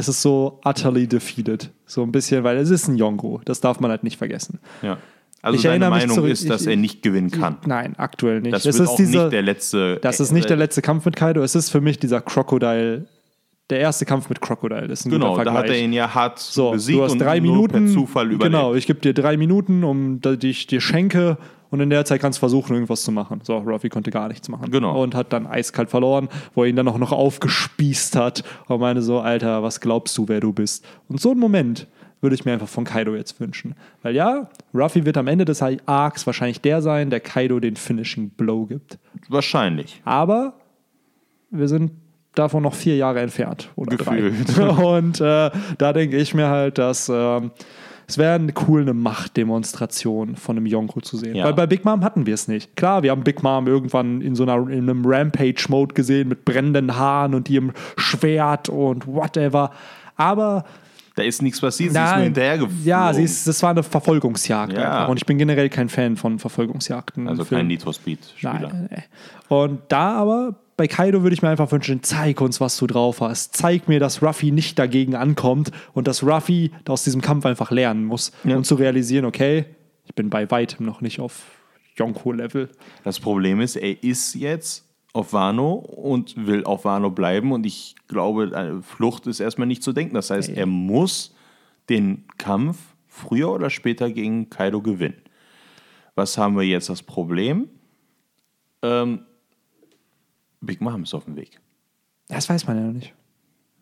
es 0.00 0.08
ist 0.08 0.22
so 0.22 0.58
utterly 0.64 1.06
defeated. 1.06 1.70
So 1.86 2.02
ein 2.02 2.12
bisschen, 2.12 2.42
weil 2.44 2.56
es 2.58 2.70
ist 2.70 2.88
ein 2.88 2.96
Yongo. 2.96 3.40
Das 3.44 3.60
darf 3.60 3.80
man 3.80 3.90
halt 3.90 4.02
nicht 4.04 4.16
vergessen. 4.18 4.58
Ja. 4.82 4.98
Also 5.42 5.56
Ich 5.56 5.64
mich 5.90 6.00
Meinung 6.00 6.16
zurück- 6.16 6.30
ist, 6.32 6.50
dass 6.50 6.62
ich- 6.62 6.68
er 6.68 6.76
nicht 6.76 7.02
gewinnen 7.02 7.30
kann. 7.30 7.56
Nein, 7.64 7.94
aktuell 7.96 8.40
nicht. 8.42 8.52
Das 8.52 8.64
wird 8.66 8.74
ist 8.74 8.88
auch 8.88 8.96
dieser, 8.96 9.22
nicht 9.24 9.32
der 9.32 9.42
letzte. 9.42 9.96
Das 10.02 10.20
ist 10.20 10.32
nicht 10.32 10.50
der 10.50 10.56
letzte 10.58 10.82
Kampf 10.82 11.06
mit 11.06 11.16
Kaido. 11.16 11.42
Es 11.42 11.54
ist 11.54 11.70
für 11.70 11.80
mich 11.80 11.98
dieser 11.98 12.20
Crocodile. 12.20 13.06
Der 13.70 13.78
erste 13.78 14.04
Kampf 14.04 14.28
mit 14.28 14.40
Crocodile 14.40 14.86
ist 14.86 15.06
ein 15.06 15.10
Genau, 15.10 15.32
guter 15.32 15.44
da 15.44 15.52
hat 15.52 15.68
er 15.68 15.78
ihn 15.78 15.92
ja 15.92 16.12
hart 16.12 16.38
so, 16.38 16.72
besiegt 16.72 16.98
du 16.98 17.04
hast 17.04 17.12
und 17.12 17.20
drei 17.20 17.38
nur 17.38 17.52
Minuten. 17.52 17.84
per 17.86 17.94
Zufall 17.94 18.26
überlebt. 18.26 18.42
Genau, 18.42 18.74
ich 18.74 18.86
gebe 18.86 19.00
dir 19.00 19.14
drei 19.14 19.36
Minuten, 19.36 19.84
um 19.84 20.20
die 20.20 20.50
ich 20.50 20.66
dir 20.66 20.80
schenke. 20.80 21.38
Und 21.70 21.78
in 21.78 21.88
der 21.88 22.04
Zeit 22.04 22.20
kannst 22.20 22.38
du 22.38 22.40
versuchen, 22.40 22.74
irgendwas 22.74 23.02
zu 23.02 23.12
machen. 23.12 23.40
So, 23.44 23.56
Ruffy 23.58 23.88
konnte 23.88 24.10
gar 24.10 24.26
nichts 24.26 24.48
machen. 24.48 24.72
Genau. 24.72 25.00
Und 25.00 25.14
hat 25.14 25.32
dann 25.32 25.46
eiskalt 25.46 25.88
verloren, 25.88 26.28
wo 26.54 26.64
er 26.64 26.68
ihn 26.68 26.74
dann 26.74 26.88
auch 26.88 26.98
noch 26.98 27.12
aufgespießt 27.12 28.16
hat. 28.16 28.42
Und 28.66 28.80
meine 28.80 29.02
so, 29.02 29.20
Alter, 29.20 29.62
was 29.62 29.80
glaubst 29.80 30.18
du, 30.18 30.26
wer 30.26 30.40
du 30.40 30.52
bist? 30.52 30.84
Und 31.08 31.20
so 31.20 31.30
einen 31.30 31.38
Moment 31.38 31.86
würde 32.20 32.34
ich 32.34 32.44
mir 32.44 32.52
einfach 32.52 32.68
von 32.68 32.84
Kaido 32.84 33.14
jetzt 33.14 33.38
wünschen. 33.40 33.76
Weil 34.02 34.16
ja, 34.16 34.50
Ruffy 34.74 35.06
wird 35.06 35.16
am 35.16 35.28
Ende 35.28 35.44
des 35.44 35.62
Arcs 35.62 36.26
wahrscheinlich 36.26 36.60
der 36.60 36.82
sein, 36.82 37.08
der 37.08 37.20
Kaido 37.20 37.60
den 37.60 37.76
Finishing 37.76 38.30
Blow 38.30 38.66
gibt. 38.66 38.98
Wahrscheinlich. 39.28 40.02
Aber 40.04 40.54
wir 41.50 41.68
sind 41.68 41.92
davon 42.34 42.62
noch 42.62 42.74
vier 42.74 42.96
Jahre 42.96 43.20
entfernt. 43.20 43.70
Oder 43.76 43.96
Gefühlt. 43.96 44.56
drei. 44.56 44.68
Und 44.98 45.20
äh, 45.20 45.50
da 45.78 45.92
denke 45.92 46.16
ich 46.16 46.34
mir 46.34 46.48
halt, 46.48 46.78
dass 46.78 47.10
ähm, 47.12 47.50
es 48.06 48.18
wäre 48.18 48.34
eine 48.34 48.52
cool, 48.66 48.82
eine 48.82 48.94
Machtdemonstration 48.94 50.36
von 50.36 50.56
einem 50.56 50.66
Yonko 50.66 51.00
zu 51.00 51.16
sehen. 51.16 51.36
Ja. 51.36 51.44
Weil 51.44 51.54
bei 51.54 51.66
Big 51.66 51.84
Mom 51.84 52.02
hatten 52.04 52.26
wir 52.26 52.34
es 52.34 52.48
nicht. 52.48 52.74
Klar, 52.76 53.02
wir 53.02 53.10
haben 53.12 53.22
Big 53.22 53.42
Mom 53.42 53.66
irgendwann 53.66 54.20
in 54.20 54.34
so 54.34 54.42
einer, 54.42 54.56
in 54.68 54.88
einem 54.88 55.02
Rampage-Mode 55.04 55.94
gesehen 55.94 56.28
mit 56.28 56.44
brennenden 56.44 56.96
Haaren 56.96 57.34
und 57.34 57.48
ihrem 57.48 57.72
Schwert 57.96 58.68
und 58.68 59.06
whatever. 59.06 59.70
Aber 60.16 60.64
Da 61.14 61.22
ist 61.22 61.40
nichts 61.42 61.60
passiert, 61.60 61.92
sie 61.92 61.98
ist 61.98 62.04
nur 62.04 62.14
Nein, 62.14 62.24
hinterhergeflogen. 62.24 62.84
ja, 62.84 63.12
sie 63.14 63.22
ist, 63.22 63.46
das 63.46 63.62
war 63.62 63.70
eine 63.70 63.82
Verfolgungsjagd. 63.84 64.72
Ja. 64.72 64.78
Einfach. 64.90 65.08
Und 65.08 65.16
ich 65.18 65.26
bin 65.26 65.38
generell 65.38 65.68
kein 65.68 65.88
Fan 65.88 66.16
von 66.16 66.38
Verfolgungsjagden. 66.38 67.28
Also 67.28 67.44
kein 67.44 67.68
Need 67.68 67.82
for 67.82 67.92
Speed-Spieler. 67.94 68.70
Nein, 68.72 68.88
nee. 68.90 69.02
Und 69.48 69.80
da 69.88 70.14
aber, 70.14 70.56
bei 70.80 70.88
Kaido 70.88 71.22
würde 71.22 71.34
ich 71.34 71.42
mir 71.42 71.50
einfach 71.50 71.70
wünschen, 71.72 72.02
zeig 72.02 72.40
uns, 72.40 72.58
was 72.58 72.78
du 72.78 72.86
drauf 72.86 73.20
hast. 73.20 73.54
Zeig 73.54 73.86
mir, 73.86 74.00
dass 74.00 74.22
Ruffy 74.22 74.50
nicht 74.50 74.78
dagegen 74.78 75.14
ankommt 75.14 75.72
und 75.92 76.08
dass 76.08 76.22
Ruffy 76.22 76.70
aus 76.88 77.04
diesem 77.04 77.20
Kampf 77.20 77.44
einfach 77.44 77.70
lernen 77.70 78.06
muss. 78.06 78.32
Ja. 78.44 78.56
Und 78.56 78.64
zu 78.64 78.76
realisieren, 78.76 79.26
okay, 79.26 79.66
ich 80.06 80.14
bin 80.14 80.30
bei 80.30 80.50
weitem 80.50 80.86
noch 80.86 81.02
nicht 81.02 81.20
auf 81.20 81.42
Yonko-Level. 81.96 82.70
Das 83.04 83.20
Problem 83.20 83.60
ist, 83.60 83.76
er 83.76 84.02
ist 84.02 84.34
jetzt 84.34 84.88
auf 85.12 85.34
Wano 85.34 85.74
und 85.74 86.46
will 86.46 86.64
auf 86.64 86.86
Wano 86.86 87.10
bleiben 87.10 87.52
und 87.52 87.66
ich 87.66 87.94
glaube, 88.08 88.50
eine 88.54 88.80
Flucht 88.80 89.26
ist 89.26 89.40
erstmal 89.40 89.68
nicht 89.68 89.82
zu 89.82 89.92
denken. 89.92 90.14
Das 90.14 90.30
heißt, 90.30 90.48
er 90.48 90.64
muss 90.64 91.34
den 91.90 92.24
Kampf 92.38 92.78
früher 93.06 93.52
oder 93.52 93.68
später 93.68 94.10
gegen 94.10 94.48
Kaido 94.48 94.80
gewinnen. 94.80 95.20
Was 96.14 96.38
haben 96.38 96.56
wir 96.56 96.64
jetzt 96.64 96.88
das 96.88 97.02
Problem? 97.02 97.68
Ähm, 98.80 99.26
Big 100.60 100.80
Mom 100.80 101.02
ist 101.02 101.14
auf 101.14 101.24
dem 101.24 101.36
Weg. 101.36 101.60
Das 102.28 102.48
weiß 102.48 102.66
man 102.66 102.76
ja 102.76 102.82
noch 102.84 102.92
nicht. 102.92 103.14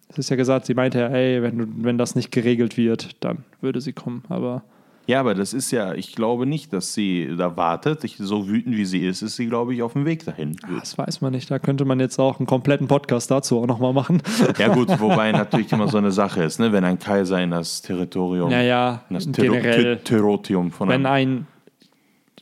Es 0.09 0.18
ist 0.18 0.31
ja 0.31 0.37
gesagt, 0.37 0.66
sie 0.66 0.74
meinte 0.74 1.01
ja, 1.01 1.09
ey, 1.09 1.43
wenn, 1.43 1.59
du, 1.59 1.66
wenn 1.85 1.99
das 1.99 2.14
nicht 2.14 2.31
geregelt 2.33 2.76
wird, 2.79 3.22
dann 3.22 3.45
würde 3.61 3.81
sie 3.83 3.93
kommen. 3.93 4.22
Aber 4.31 4.62
Ja, 5.07 5.20
aber 5.20 5.35
das 5.35 5.53
ist 5.53 5.70
ja, 5.70 5.93
ich 5.93 6.14
glaube 6.14 6.47
nicht, 6.47 6.72
dass 6.72 6.95
sie 6.95 7.35
da 7.37 7.59
wartet. 7.59 8.05
Ich, 8.05 8.16
so 8.16 8.49
wütend 8.49 8.74
wie 8.76 8.87
sie 8.87 9.07
ist, 9.07 9.20
ist 9.20 9.37
sie, 9.37 9.47
glaube 9.47 9.74
ich, 9.74 9.83
auf 9.83 9.93
dem 9.93 10.07
Weg 10.07 10.24
dahin. 10.24 10.57
das 10.79 10.97
weiß 10.97 11.20
man 11.20 11.33
nicht. 11.33 11.51
Da 11.51 11.59
könnte 11.59 11.85
man 11.85 12.01
jetzt 12.01 12.18
auch 12.18 12.39
einen 12.39 12.47
kompletten 12.47 12.89
Podcast 12.89 13.31
dazu 13.31 13.59
auch 13.61 13.66
nochmal 13.66 13.93
machen. 13.93 14.22
Ja 14.59 14.68
gut, 14.72 14.89
wobei 14.99 15.31
natürlich 15.33 15.70
immer 15.72 15.89
so 15.89 15.99
eine 15.99 16.11
Sache 16.12 16.43
ist, 16.43 16.59
ne? 16.59 16.72
wenn 16.72 16.85
ein 16.85 16.99
Kaiser 16.99 17.43
in 17.43 17.51
das 17.51 17.83
Territorium, 17.83 18.51
Ja, 18.51 18.62
ja, 18.62 19.03
in 19.11 19.14
das 19.14 19.31
generell. 19.31 19.97
Ter- 19.99 20.05
Territorium 20.05 20.70
von 20.70 20.89
wenn 20.89 21.05
einem, 21.05 21.47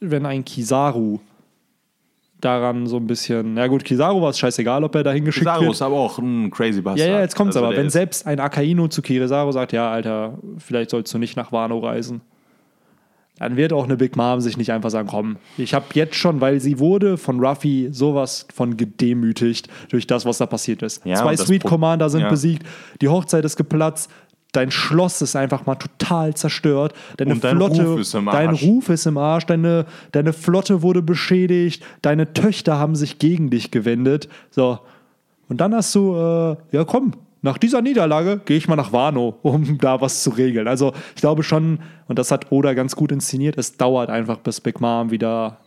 ein, 0.01 0.09
wenn 0.09 0.25
ein 0.25 0.45
Kizaru 0.45 1.19
daran 2.47 2.87
so 2.87 2.97
ein 2.97 3.07
bisschen, 3.07 3.57
ja 3.57 3.67
gut, 3.67 3.85
Kizaru 3.85 4.23
war 4.23 4.31
es 4.31 4.39
scheißegal, 4.39 4.83
ob 4.85 4.95
er 4.95 5.03
dahin 5.03 5.25
geschickt 5.25 5.47
Kizaru 5.47 5.63
wird. 5.63 5.73
ist 5.73 5.83
aber 5.83 5.97
auch 5.97 6.19
ein 6.19 6.51
crazy 6.51 6.81
Bastard. 6.81 7.09
Ja, 7.09 7.17
ja, 7.17 7.21
jetzt 7.21 7.37
kommt's 7.37 7.57
Also 7.57 7.67
aber. 7.67 7.77
Wenn 7.77 7.91
selbst 7.91 8.27
ein 8.27 8.41
Akainu 8.41 8.89
zu 8.89 9.03
Kizaru 9.03 9.53
sagt, 9.53 9.73
ja, 9.73 9.91
Alter, 9.91 10.39
vielleicht 10.59 10.91
sollst 10.91 11.13
du 11.13 11.19
nicht 11.19 11.37
nach 11.37 11.53
Wano 11.53 11.79
reisen, 11.79 12.23
dann 13.39 13.57
wird 13.57 13.73
auch 13.73 13.85
eine 13.85 13.97
Big 13.97 14.17
Mom 14.17 14.41
sich 14.41 14.57
nicht 14.57 14.73
einfach 14.73 14.91
sagen, 14.91 15.09
komm, 15.09 15.37
ich 15.59 15.75
habe 15.75 15.85
jetzt 15.93 16.15
schon, 16.15 16.41
weil 16.41 16.59
sie 16.61 16.79
wurde 16.79 17.19
von 17.19 17.39
Ruffy 17.45 17.89
sowas 17.91 18.47
von 18.55 18.79
gedemütigt 18.79 19.69
durch 19.91 20.07
das, 20.07 20.25
was 20.25 20.39
da 20.39 20.47
passiert 20.47 20.83
ist. 20.83 21.05
Ja, 21.05 21.17
Zwei 21.17 21.37
Sweet 21.37 21.65
Commander 21.65 22.09
sind 22.09 22.23
ja. 22.23 22.31
besiegt, 22.31 22.67
die 23.03 23.09
Hochzeit 23.09 23.45
ist 23.45 23.57
geplatzt, 23.57 24.11
dein 24.57 24.71
Schloss 24.71 25.23
ist 25.23 25.37
einfach 25.37 25.67
mal 25.67 25.75
total 25.77 26.35
zerstört, 26.35 26.95
deine 27.19 27.35
Und 27.35 27.45
dein 27.45 27.57
Flotte, 27.57 27.87
Ruf 27.87 28.01
ist 28.01 28.15
im 28.15 28.27
dein 28.27 28.49
Arsch. 28.49 28.63
Ruf 28.63 28.89
ist 28.89 29.07
im 29.07 29.19
Arsch, 29.19 29.47
deine, 29.47 29.87
deine 30.13 30.33
Flotte 30.33 30.83
wurde 30.83 31.03
beschädigt, 31.03 31.85
deine 32.03 32.33
Töchter 32.33 32.79
haben 32.79 32.97
sich 32.97 33.19
gegen 33.19 33.51
dich 33.51 33.71
gewendet. 33.71 34.29
So. 34.51 34.79
Und 35.49 35.61
dann 35.61 35.75
hast 35.75 35.95
du, 35.95 36.15
äh, 36.15 36.57
ja 36.73 36.85
komm, 36.85 37.13
nach 37.43 37.59
dieser 37.59 37.83
Niederlage 37.83 38.41
gehe 38.45 38.57
ich 38.57 38.67
mal 38.67 38.77
nach 38.77 38.93
Wano, 38.93 39.37
um 39.43 39.79
da 39.81 40.01
was 40.01 40.23
zu 40.23 40.31
regeln. 40.31 40.67
Also 40.67 40.93
ich 41.15 41.21
glaube 41.21 41.43
schon, 41.43 41.81
und 42.09 42.19
das 42.19 42.31
hat 42.31 42.51
Oda 42.51 42.75
ganz 42.75 42.97
gut 42.97 43.13
inszeniert, 43.13 43.57
es 43.59 43.77
dauert 43.77 44.11
einfach, 44.11 44.39
bis 44.39 44.61
Big 44.61 44.81
Mom 44.81 45.11
wieder 45.11 45.59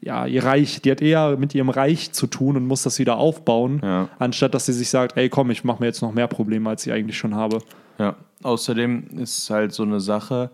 ja, 0.00 0.26
ihr 0.26 0.42
Reich, 0.42 0.82
die 0.82 0.90
hat 0.90 1.00
eher 1.02 1.36
mit 1.36 1.54
ihrem 1.54 1.68
Reich 1.68 2.12
zu 2.12 2.26
tun 2.26 2.56
und 2.56 2.66
muss 2.66 2.82
das 2.82 2.98
wieder 2.98 3.18
aufbauen, 3.18 3.80
Ja. 3.84 4.08
anstatt 4.18 4.54
dass 4.54 4.66
sie 4.66 4.72
sich 4.72 4.88
sagt, 4.88 5.16
ey 5.16 5.28
komm, 5.28 5.50
ich 5.50 5.64
mache 5.64 5.80
mir 5.80 5.86
jetzt 5.86 6.02
noch 6.02 6.12
mehr 6.12 6.26
Probleme, 6.26 6.68
als 6.68 6.86
ich 6.86 6.92
eigentlich 6.92 7.18
schon 7.18 7.34
habe. 7.34 7.58
Ja, 7.98 8.16
außerdem 8.42 9.04
ist 9.18 9.48
halt 9.50 9.72
so 9.72 9.82
eine 9.82 10.00
Sache, 10.00 10.50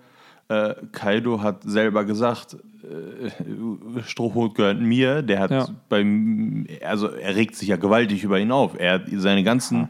äh, 0.49 0.75
Kaido 0.93 1.41
hat 1.43 1.63
selber 1.65 2.05
gesagt, 2.05 2.57
äh, 2.83 4.03
Strohhut 4.07 4.55
gehört 4.55 4.81
mir, 4.81 5.23
der 5.23 5.41
hat 5.41 5.51
Ja. 5.51 5.69
beim, 5.89 6.67
also 6.85 7.09
er 7.09 7.37
regt 7.37 7.55
sich 7.57 7.69
ja 7.69 7.77
gewaltig 7.77 8.25
über 8.25 8.39
ihn 8.39 8.51
auf. 8.53 8.79
Er 8.79 8.95
hat 8.95 9.03
seine 9.17 9.45
ganzen 9.45 9.85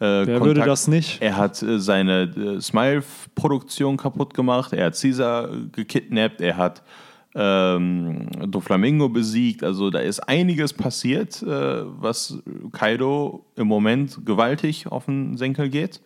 äh, 0.00 0.26
Wer 0.26 0.40
würde 0.40 0.60
das 0.60 0.86
nicht? 0.88 1.20
Er 1.20 1.36
hat 1.36 1.62
äh, 1.62 1.78
seine 1.80 2.22
äh, 2.22 2.60
Smile-Produktion 2.60 3.96
kaputt 3.96 4.32
gemacht, 4.34 4.72
er 4.72 4.86
hat 4.86 5.00
Caesar 5.00 5.52
äh, 5.52 5.56
gekidnappt, 5.72 6.40
er 6.40 6.56
hat 6.56 6.82
ähm, 7.34 8.28
Doflamingo 8.48 9.08
besiegt. 9.08 9.62
Also 9.62 9.90
da 9.90 9.98
ist 10.00 10.20
einiges 10.20 10.72
passiert, 10.72 11.42
äh, 11.42 11.82
was 12.00 12.38
Kaido 12.72 13.44
im 13.56 13.66
Moment 13.68 14.24
gewaltig 14.24 14.86
auf 14.86 15.04
den 15.06 15.36
Senkel 15.36 15.68
geht, 15.68 16.00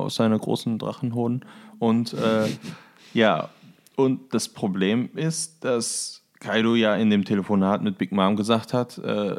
aus 0.00 0.16
seiner 0.16 0.38
großen 0.38 0.78
Drachenhoden. 0.78 1.44
Und 1.78 2.12
äh, 2.14 2.48
ja, 3.14 3.48
und 3.96 4.32
das 4.34 4.48
Problem 4.48 5.10
ist, 5.14 5.64
dass 5.64 6.22
Kaido 6.40 6.74
ja 6.74 6.94
in 6.96 7.10
dem 7.10 7.24
Telefonat 7.24 7.82
mit 7.82 7.98
Big 7.98 8.12
Mom 8.12 8.36
gesagt 8.36 8.72
hat, 8.72 8.98
äh, 8.98 9.36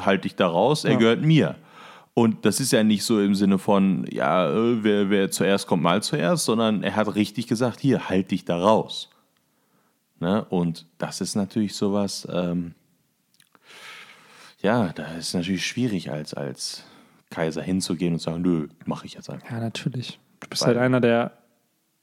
halt 0.00 0.24
dich 0.24 0.34
da 0.36 0.48
raus, 0.48 0.84
er 0.84 0.92
Ja. 0.92 0.98
gehört 0.98 1.22
mir. 1.22 1.56
Und 2.14 2.44
das 2.44 2.58
ist 2.58 2.72
ja 2.72 2.82
nicht 2.82 3.04
so 3.04 3.20
im 3.20 3.34
Sinne 3.36 3.58
von, 3.58 4.04
ja, 4.10 4.50
wer, 4.82 5.08
wer 5.10 5.30
zuerst 5.30 5.66
kommt, 5.68 5.84
mal 5.84 6.02
zuerst, 6.02 6.44
sondern 6.44 6.82
er 6.82 6.96
hat 6.96 7.14
richtig 7.14 7.46
gesagt, 7.46 7.80
hier, 7.80 8.08
halt 8.08 8.32
dich 8.32 8.44
da 8.44 8.58
raus. 8.58 9.08
Ne? 10.18 10.44
Und 10.50 10.86
das 10.98 11.20
ist 11.20 11.36
natürlich 11.36 11.74
sowas, 11.76 12.26
ähm, 12.30 12.74
ja, 14.60 14.88
da 14.92 15.04
ist 15.14 15.32
natürlich 15.34 15.64
schwierig, 15.66 16.10
als, 16.10 16.34
als 16.34 16.84
Kaiser 17.30 17.62
hinzugehen 17.62 18.14
und 18.14 18.18
zu 18.18 18.30
sagen, 18.30 18.42
nö, 18.42 18.68
mache 18.84 19.06
ich 19.06 19.14
jetzt 19.14 19.30
einfach. 19.30 19.50
Ja, 19.50 19.60
natürlich. 19.60 20.18
Du 20.40 20.48
bist 20.48 20.62
Weil- 20.62 20.68
halt 20.68 20.78
einer 20.78 21.00
der 21.00 21.32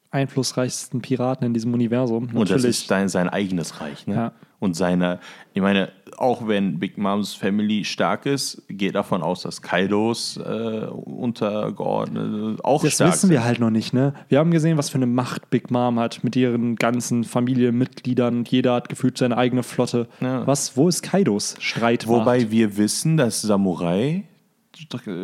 einflussreichsten 0.10 1.02
Piraten 1.02 1.46
in 1.46 1.54
diesem 1.54 1.74
Universum. 1.74 2.24
Und 2.34 2.50
das 2.50 2.50
Natürlich. 2.62 2.66
ist 2.82 2.90
dein, 2.92 3.10
sein 3.10 3.28
eigenes 3.28 3.82
Reich. 3.82 4.08
Ne? 4.08 4.16
Ja. 4.16 4.32
Und 4.58 4.74
seine, 4.76 5.20
ich 5.54 5.62
meine, 5.62 5.92
auch 6.18 6.48
wenn 6.48 6.80
Big 6.80 6.98
Moms 6.98 7.34
Family 7.34 7.84
stark 7.84 8.26
ist, 8.26 8.64
geht 8.70 8.96
davon 8.96 9.22
aus, 9.22 9.42
dass 9.42 9.62
Kaidos 9.62 10.38
äh, 10.38 10.86
untergeordnete 10.88 12.64
auch 12.64 12.84
Das 12.84 12.94
stark 12.94 13.14
wissen 13.14 13.30
wir 13.30 13.44
halt 13.44 13.60
noch 13.60 13.70
nicht, 13.70 13.94
ne? 13.94 14.14
Wir 14.30 14.40
haben 14.40 14.52
gesehen, 14.52 14.78
was 14.78 14.90
für 14.90 14.98
eine 14.98 15.06
Macht 15.08 15.50
Big 15.50 15.70
Mom 15.72 16.00
hat 16.00 16.24
mit 16.24 16.36
ihren 16.36 16.76
ganzen 16.78 17.24
Familienmitgliedern. 17.26 18.46
Jeder 18.46 18.76
hat 18.76 18.90
gefühlt 18.90 19.18
seine 19.18 19.38
eigene 19.38 19.62
Flotte. 19.62 20.08
Ja. 20.22 20.48
Was, 20.48 20.76
wo 20.78 20.88
ist 20.88 21.04
Kaidos 21.04 21.56
Streitmacht? 21.60 22.20
Wobei 22.22 22.50
wir 22.50 22.78
wissen, 22.78 23.18
dass 23.18 23.42
Samurai 23.42 24.24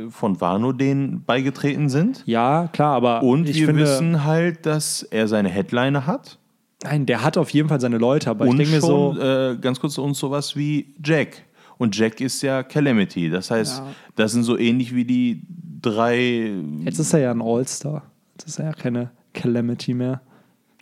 von 0.09 0.41
Wano 0.41 0.71
denen 0.71 1.23
beigetreten 1.23 1.89
sind. 1.89 2.23
Ja, 2.25 2.67
klar, 2.71 2.95
aber 2.95 3.23
Und 3.23 3.47
wir 3.47 3.65
finde, 3.65 3.83
wissen 3.83 4.23
halt, 4.23 4.65
dass 4.65 5.03
er 5.03 5.27
seine 5.27 5.49
Headliner 5.49 6.05
hat. 6.07 6.37
nein, 6.83 7.05
der 7.05 7.23
hat 7.23 7.37
auf 7.37 7.49
jeden 7.51 7.69
Fall 7.69 7.79
seine 7.81 7.97
Leute, 7.97 8.29
aber 8.29 8.45
und 8.45 8.59
ich 8.59 8.69
denke 8.69 8.85
schon, 8.85 9.15
so, 9.15 9.21
äh, 9.21 9.57
ganz 9.59 9.79
kurz, 9.79 9.97
und 9.97 10.15
sowas 10.15 10.55
wie 10.55 10.93
Jack. 11.03 11.43
Und 11.77 11.97
Jack 11.97 12.21
ist 12.21 12.41
ja 12.41 12.63
Calamity. 12.63 13.29
Das 13.29 13.49
heißt, 13.51 13.79
Ja. 13.79 13.87
das 14.15 14.31
sind 14.33 14.43
so 14.43 14.57
ähnlich 14.57 14.93
wie 14.95 15.05
die 15.05 15.41
drei. 15.81 16.51
jetzt 16.83 16.99
ist 16.99 17.13
er 17.13 17.19
ja 17.19 17.31
ein 17.31 17.41
All-Star. 17.41 18.03
Jetzt 18.37 18.47
ist 18.47 18.59
er 18.59 18.65
ja 18.65 18.71
keine 18.73 19.11
Calamity 19.33 19.93
mehr. 19.93 20.21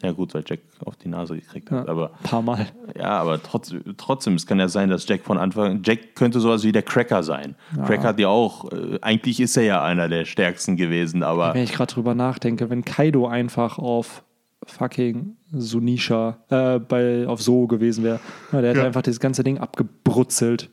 Ja, 0.02 0.12
gut, 0.14 0.34
weil 0.34 0.44
Jack 0.48 0.60
auf 0.84 0.96
die 0.96 1.08
Nase 1.10 1.36
gekriegt 1.36 1.70
Ja, 1.72 1.78
hat. 1.80 1.90
Aber 1.90 2.12
ein 2.12 2.24
paar 2.24 2.42
Mal. 2.42 2.68
ja, 2.98 3.10
aber 3.20 3.42
trotz, 3.42 3.74
trotzdem, 3.98 4.34
es 4.36 4.48
kann 4.48 4.60
ja 4.60 4.68
sein, 4.68 4.90
dass 4.90 5.08
Jack 5.08 5.22
von 5.24 5.38
Anfang. 5.38 5.82
Jack 5.84 6.16
könnte 6.16 6.40
sowas 6.40 6.64
wie 6.64 6.72
der 6.72 6.82
Cracker 6.82 7.22
sein. 7.24 7.56
Cracker 7.86 8.04
hat 8.10 8.20
ja 8.20 8.28
auch. 8.30 8.72
Äh, 8.72 8.98
eigentlich 9.02 9.40
ist 9.40 9.56
er 9.58 9.64
ja 9.64 9.84
einer 9.84 10.10
der 10.10 10.26
stärksten 10.26 10.76
gewesen, 10.78 11.22
aber. 11.24 11.54
Wenn 11.54 11.64
ich 11.64 11.74
gerade 11.74 11.94
drüber 11.94 12.16
nachdenke, 12.16 12.70
wenn 12.70 12.84
Kaido 12.84 13.28
einfach 13.28 13.78
auf 13.78 14.24
fucking 14.66 15.36
Sunisha, 15.52 16.38
äh, 16.50 16.80
bei, 16.80 17.28
auf 17.28 17.42
So 17.42 17.68
gewesen 17.68 18.04
wäre, 18.04 18.20
ja, 18.52 18.62
der 18.62 18.70
hätte 18.72 18.80
Ja. 18.82 18.86
einfach 18.88 19.02
das 19.02 19.20
ganze 19.20 19.44
Ding 19.44 19.58
abgebrutzelt. 19.60 20.70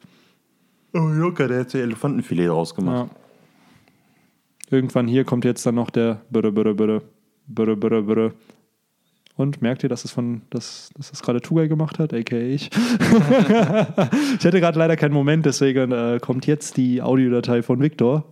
Oh, 0.95 1.09
Joker, 1.11 1.49
der 1.49 1.59
hätte 1.61 1.83
Elefantenfilet 1.83 2.49
draus 2.49 2.75
gemacht. 2.75 3.11
Ja. 4.71 4.77
Irgendwann 4.77 5.07
hier 5.09 5.25
kommt 5.25 5.45
jetzt 5.45 5.65
dann 5.67 5.75
noch 5.77 5.91
der 5.91 6.21
Bürre, 6.31 6.53
Bürre, 6.53 6.75
Bürre, 6.75 7.03
Bürre, 7.47 7.77
Bürre, 7.77 8.03
Bürre. 8.03 8.33
Und 9.39 9.63
merkt 9.63 9.85
ihr, 9.85 9.89
dass 9.89 10.05
es 10.05 10.11
von, 10.11 10.43
dass, 10.51 10.91
dass 10.97 11.13
das 11.13 11.23
gerade 11.23 11.41
Tugai 11.41 11.69
gemacht 11.69 12.01
hat, 12.01 12.13
aka 12.13 12.37
ich? 12.37 12.71
ich 14.37 14.45
hatte 14.45 14.59
gerade 14.59 14.77
leider 14.77 14.97
keinen 14.97 15.13
Moment, 15.13 15.47
deswegen 15.47 15.93
äh, 15.93 16.19
kommt 16.21 16.45
jetzt 16.49 16.77
die 16.77 17.01
Audiodatei 17.01 17.63
von 17.63 17.81
Victor. 17.81 18.25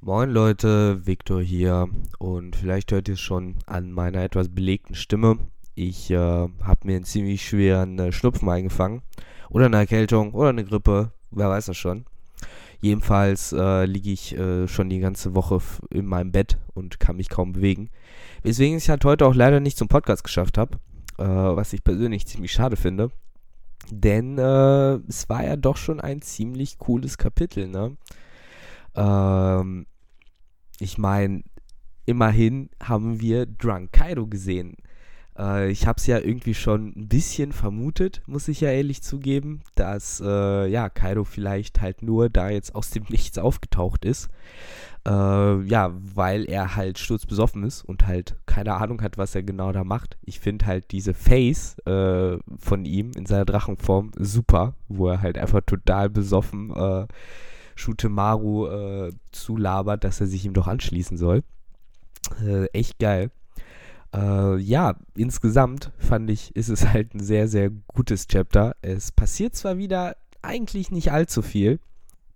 Moin 0.00 0.30
Leute, 0.30 1.04
Victor 1.04 1.42
hier 1.42 1.88
und 2.20 2.54
vielleicht 2.54 2.92
hört 2.92 3.08
ihr 3.08 3.14
es 3.14 3.20
schon 3.20 3.56
an 3.66 3.90
meiner 3.90 4.22
etwas 4.22 4.50
belegten 4.50 4.94
Stimme. 4.94 5.38
Ich 5.74 6.12
äh, 6.12 6.16
habe 6.16 6.80
mir 6.84 6.94
einen 6.94 7.04
ziemlich 7.04 7.44
schweren 7.44 7.98
äh, 7.98 8.12
Schnupfen 8.12 8.48
eingefangen 8.48 9.02
oder 9.50 9.66
eine 9.66 9.78
Erkältung 9.78 10.32
oder 10.32 10.50
eine 10.50 10.64
Grippe, 10.64 11.10
wer 11.32 11.50
weiß 11.50 11.66
das 11.66 11.76
schon. 11.76 12.04
Jedenfalls 12.84 13.54
äh, 13.54 13.86
liege 13.86 14.10
ich 14.10 14.36
äh, 14.36 14.68
schon 14.68 14.90
die 14.90 14.98
ganze 14.98 15.34
Woche 15.34 15.58
in 15.88 16.04
meinem 16.04 16.32
Bett 16.32 16.58
und 16.74 17.00
kann 17.00 17.16
mich 17.16 17.30
kaum 17.30 17.52
bewegen. 17.52 17.88
Weswegen 18.42 18.76
ich 18.76 18.90
halt 18.90 19.06
heute 19.06 19.24
auch 19.24 19.34
leider 19.34 19.58
nicht 19.58 19.78
zum 19.78 19.88
Podcast 19.88 20.22
geschafft 20.22 20.58
habe, 20.58 20.76
äh, 21.16 21.24
was 21.24 21.72
ich 21.72 21.82
persönlich 21.82 22.26
ziemlich 22.26 22.52
schade 22.52 22.76
finde. 22.76 23.10
Denn 23.90 24.36
äh, 24.36 24.96
es 25.08 25.30
war 25.30 25.42
ja 25.42 25.56
doch 25.56 25.78
schon 25.78 25.98
ein 25.98 26.20
ziemlich 26.20 26.76
cooles 26.76 27.16
Kapitel, 27.16 27.68
ne? 27.68 27.96
Ähm, 28.94 29.86
ich 30.78 30.98
meine, 30.98 31.42
immerhin 32.04 32.68
haben 32.82 33.18
wir 33.18 33.46
Drunk 33.46 33.92
Kaido 33.92 34.26
gesehen. 34.26 34.76
Äh, 35.38 35.70
ich 35.70 35.86
habe 35.86 35.98
es 35.98 36.06
ja 36.06 36.18
irgendwie 36.18 36.54
schon 36.54 36.92
ein 36.96 37.08
bisschen 37.08 37.52
vermutet, 37.52 38.22
muss 38.26 38.48
ich 38.48 38.60
ja 38.60 38.70
ehrlich 38.70 39.02
zugeben, 39.02 39.60
dass 39.74 40.22
äh, 40.24 40.66
ja 40.66 40.88
Kaido 40.88 41.24
vielleicht 41.24 41.80
halt 41.80 42.02
nur 42.02 42.28
da 42.30 42.50
jetzt 42.50 42.74
aus 42.74 42.90
dem 42.90 43.04
Nichts 43.08 43.38
aufgetaucht 43.38 44.04
ist. 44.04 44.28
Äh, 45.06 45.10
ja, 45.64 45.92
weil 45.92 46.48
er 46.48 46.76
halt 46.76 46.98
sturzbesoffen 46.98 47.62
ist 47.62 47.84
und 47.84 48.06
halt 48.06 48.36
keine 48.46 48.74
Ahnung 48.74 49.02
hat, 49.02 49.18
was 49.18 49.34
er 49.34 49.42
genau 49.42 49.70
da 49.72 49.84
macht. 49.84 50.16
Ich 50.22 50.40
finde 50.40 50.66
halt 50.66 50.92
diese 50.92 51.12
Face 51.12 51.76
äh, 51.86 52.38
von 52.58 52.84
ihm 52.86 53.12
in 53.14 53.26
seiner 53.26 53.44
Drachenform 53.44 54.12
super, 54.18 54.74
wo 54.88 55.08
er 55.08 55.20
halt 55.20 55.36
einfach 55.36 55.60
total 55.66 56.08
besoffen 56.08 56.74
äh, 56.74 57.06
Shutemaru 57.76 58.66
äh, 58.68 59.12
zulabert, 59.32 60.04
dass 60.04 60.20
er 60.20 60.26
sich 60.26 60.46
ihm 60.46 60.54
doch 60.54 60.68
anschließen 60.68 61.18
soll. 61.18 61.42
Äh, 62.42 62.66
echt 62.66 62.98
geil. 62.98 63.30
Äh, 64.14 64.58
ja, 64.58 64.94
insgesamt 65.16 65.90
fand 65.98 66.30
ich, 66.30 66.54
ist 66.54 66.68
es 66.68 66.86
halt 66.88 67.14
ein 67.14 67.20
sehr, 67.20 67.48
sehr 67.48 67.70
gutes 67.88 68.28
Chapter. 68.28 68.76
Es 68.80 69.12
passiert 69.12 69.54
zwar 69.56 69.76
wieder 69.76 70.16
eigentlich 70.42 70.90
nicht 70.90 71.10
allzu 71.10 71.42
viel. 71.42 71.80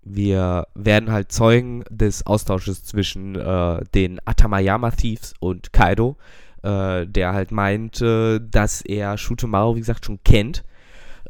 Wir 0.02 0.66
werden 0.74 1.12
halt 1.12 1.30
Zeugen 1.30 1.84
des 1.90 2.26
Austausches 2.26 2.84
zwischen 2.84 3.36
äh, 3.36 3.84
den 3.94 4.18
Atamayama 4.24 4.90
Thieves 4.90 5.34
und 5.38 5.72
Kaido, 5.72 6.16
äh, 6.62 7.06
der 7.06 7.34
halt 7.34 7.52
meint, 7.52 8.00
dass 8.00 8.80
er 8.80 9.18
Shutemaru, 9.18 9.76
wie 9.76 9.80
gesagt, 9.80 10.06
schon 10.06 10.22
kennt. 10.24 10.64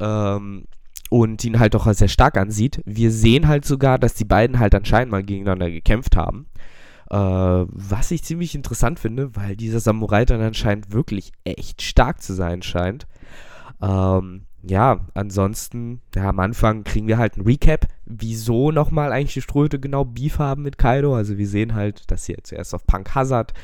Ähm, 0.01 0.65
und 1.11 1.43
ihn 1.43 1.59
halt 1.59 1.75
auch 1.75 1.91
sehr 1.93 2.09
stark 2.09 2.37
ansieht. 2.37 2.81
Wir 2.85 3.11
sehen 3.11 3.49
halt 3.49 3.65
sogar, 3.65 3.99
dass 3.99 4.15
die 4.15 4.27
beiden 4.27 4.59
halt 4.59 4.75
anscheinend 4.75 5.11
mal 5.11 5.23
gegeneinander 5.23 5.71
gekämpft 5.71 6.17
haben. 6.17 6.47
Äh, 7.11 7.17
was 7.17 8.11
ich 8.11 8.23
ziemlich 8.23 8.55
interessant 8.55 8.99
finde, 8.99 9.35
weil 9.35 9.57
dieser 9.57 9.81
Samurai 9.81 10.25
dann 10.25 10.41
anscheinend 10.41 10.93
wirklich 10.93 11.33
echt 11.45 11.83
stark 11.83 12.23
zu 12.23 12.35
sein 12.35 12.63
scheint. 12.63 13.07
Ähm, 13.81 14.47
ja, 14.63 15.01
ansonsten, 15.15 16.03
ja, 16.15 16.29
am 16.29 16.41
Anfang 16.41 16.85
kriegen 16.85 17.07
wir 17.07 17.17
halt 17.17 17.37
ein 17.37 17.43
Recap, 17.43 17.87
wieso 18.05 18.73
nochmal 18.73 19.13
eigentlich 19.13 19.35
die 19.35 19.43
Strohhüte 19.43 19.79
genau 19.79 20.05
Beef 20.05 20.39
haben 20.39 20.63
mit 20.63 20.79
Kaido. 20.79 21.15
Also 21.15 21.39
wir 21.39 21.49
sehen 21.49 21.75
halt, 21.75 22.11
dass 22.11 22.25
sie 22.25 22.37
zuerst 22.43 22.75
auf 22.75 22.87
Punk 22.87 23.15
Hazard 23.15 23.55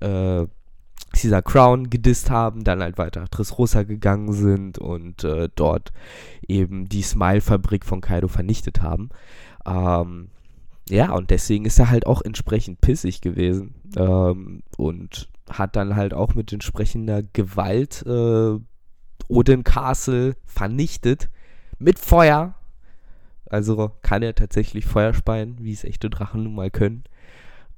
äh, 0.00 0.46
Caesar 1.12 1.42
Crown 1.42 1.90
gedisst 1.90 2.30
haben, 2.30 2.64
dann 2.64 2.82
halt 2.82 2.98
weiter 2.98 3.20
nach 3.20 3.28
Dressrosa 3.28 3.82
gegangen 3.82 4.32
sind 4.32 4.78
und 4.78 5.24
äh, 5.24 5.48
dort 5.54 5.92
eben 6.46 6.88
die 6.88 7.02
Smile-Fabrik 7.02 7.84
von 7.84 8.00
Kaido 8.00 8.28
vernichtet 8.28 8.82
haben. 8.82 9.10
Ähm, 9.66 10.28
ja, 10.88 11.12
und 11.12 11.30
deswegen 11.30 11.64
ist 11.64 11.78
er 11.78 11.90
halt 11.90 12.06
auch 12.06 12.20
entsprechend 12.22 12.80
pissig 12.80 13.20
gewesen 13.20 13.74
ähm, 13.96 14.62
und 14.76 15.28
hat 15.50 15.76
dann 15.76 15.96
halt 15.96 16.14
auch 16.14 16.34
mit 16.34 16.52
entsprechender 16.52 17.22
Gewalt 17.22 18.04
äh, 18.06 18.58
Odin 19.28 19.64
Castle 19.64 20.36
vernichtet 20.44 21.28
mit 21.78 21.98
Feuer. 21.98 22.54
Also 23.46 23.92
kann 24.02 24.22
er 24.22 24.34
tatsächlich 24.34 24.84
Feuer 24.84 25.14
speien, 25.14 25.56
wie 25.60 25.72
es 25.72 25.84
echte 25.84 26.10
Drachen 26.10 26.44
nun 26.44 26.54
mal 26.54 26.70
können, 26.70 27.04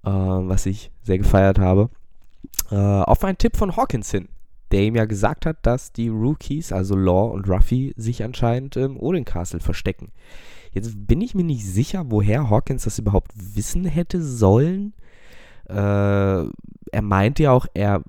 äh, 0.04 0.10
was 0.10 0.66
ich 0.66 0.90
sehr 1.02 1.18
gefeiert 1.18 1.58
habe. 1.58 1.90
Äh, 2.70 2.76
auf 2.76 3.22
einen 3.24 3.38
Tipp 3.38 3.56
von 3.56 3.76
Hawkins 3.76 4.10
hin, 4.10 4.28
der 4.72 4.82
ihm 4.82 4.96
ja 4.96 5.04
gesagt 5.04 5.46
hat, 5.46 5.58
dass 5.62 5.92
die 5.92 6.08
Rookies, 6.08 6.72
also 6.72 6.96
Law 6.96 7.26
und 7.26 7.48
Ruffy, 7.48 7.94
sich 7.96 8.24
anscheinend 8.24 8.76
im 8.76 8.98
Odin 8.98 9.24
Castle 9.24 9.60
verstecken. 9.60 10.10
Jetzt 10.76 11.06
bin 11.06 11.22
ich 11.22 11.34
mir 11.34 11.42
nicht 11.42 11.64
sicher, 11.64 12.10
woher 12.10 12.50
Hawkins 12.50 12.84
das 12.84 12.98
überhaupt 12.98 13.32
wissen 13.34 13.86
hätte 13.86 14.22
sollen. 14.22 14.92
Äh, 15.70 15.72
er 15.72 17.02
meinte 17.02 17.44
ja 17.44 17.52
auch, 17.52 17.64
er 17.72 18.02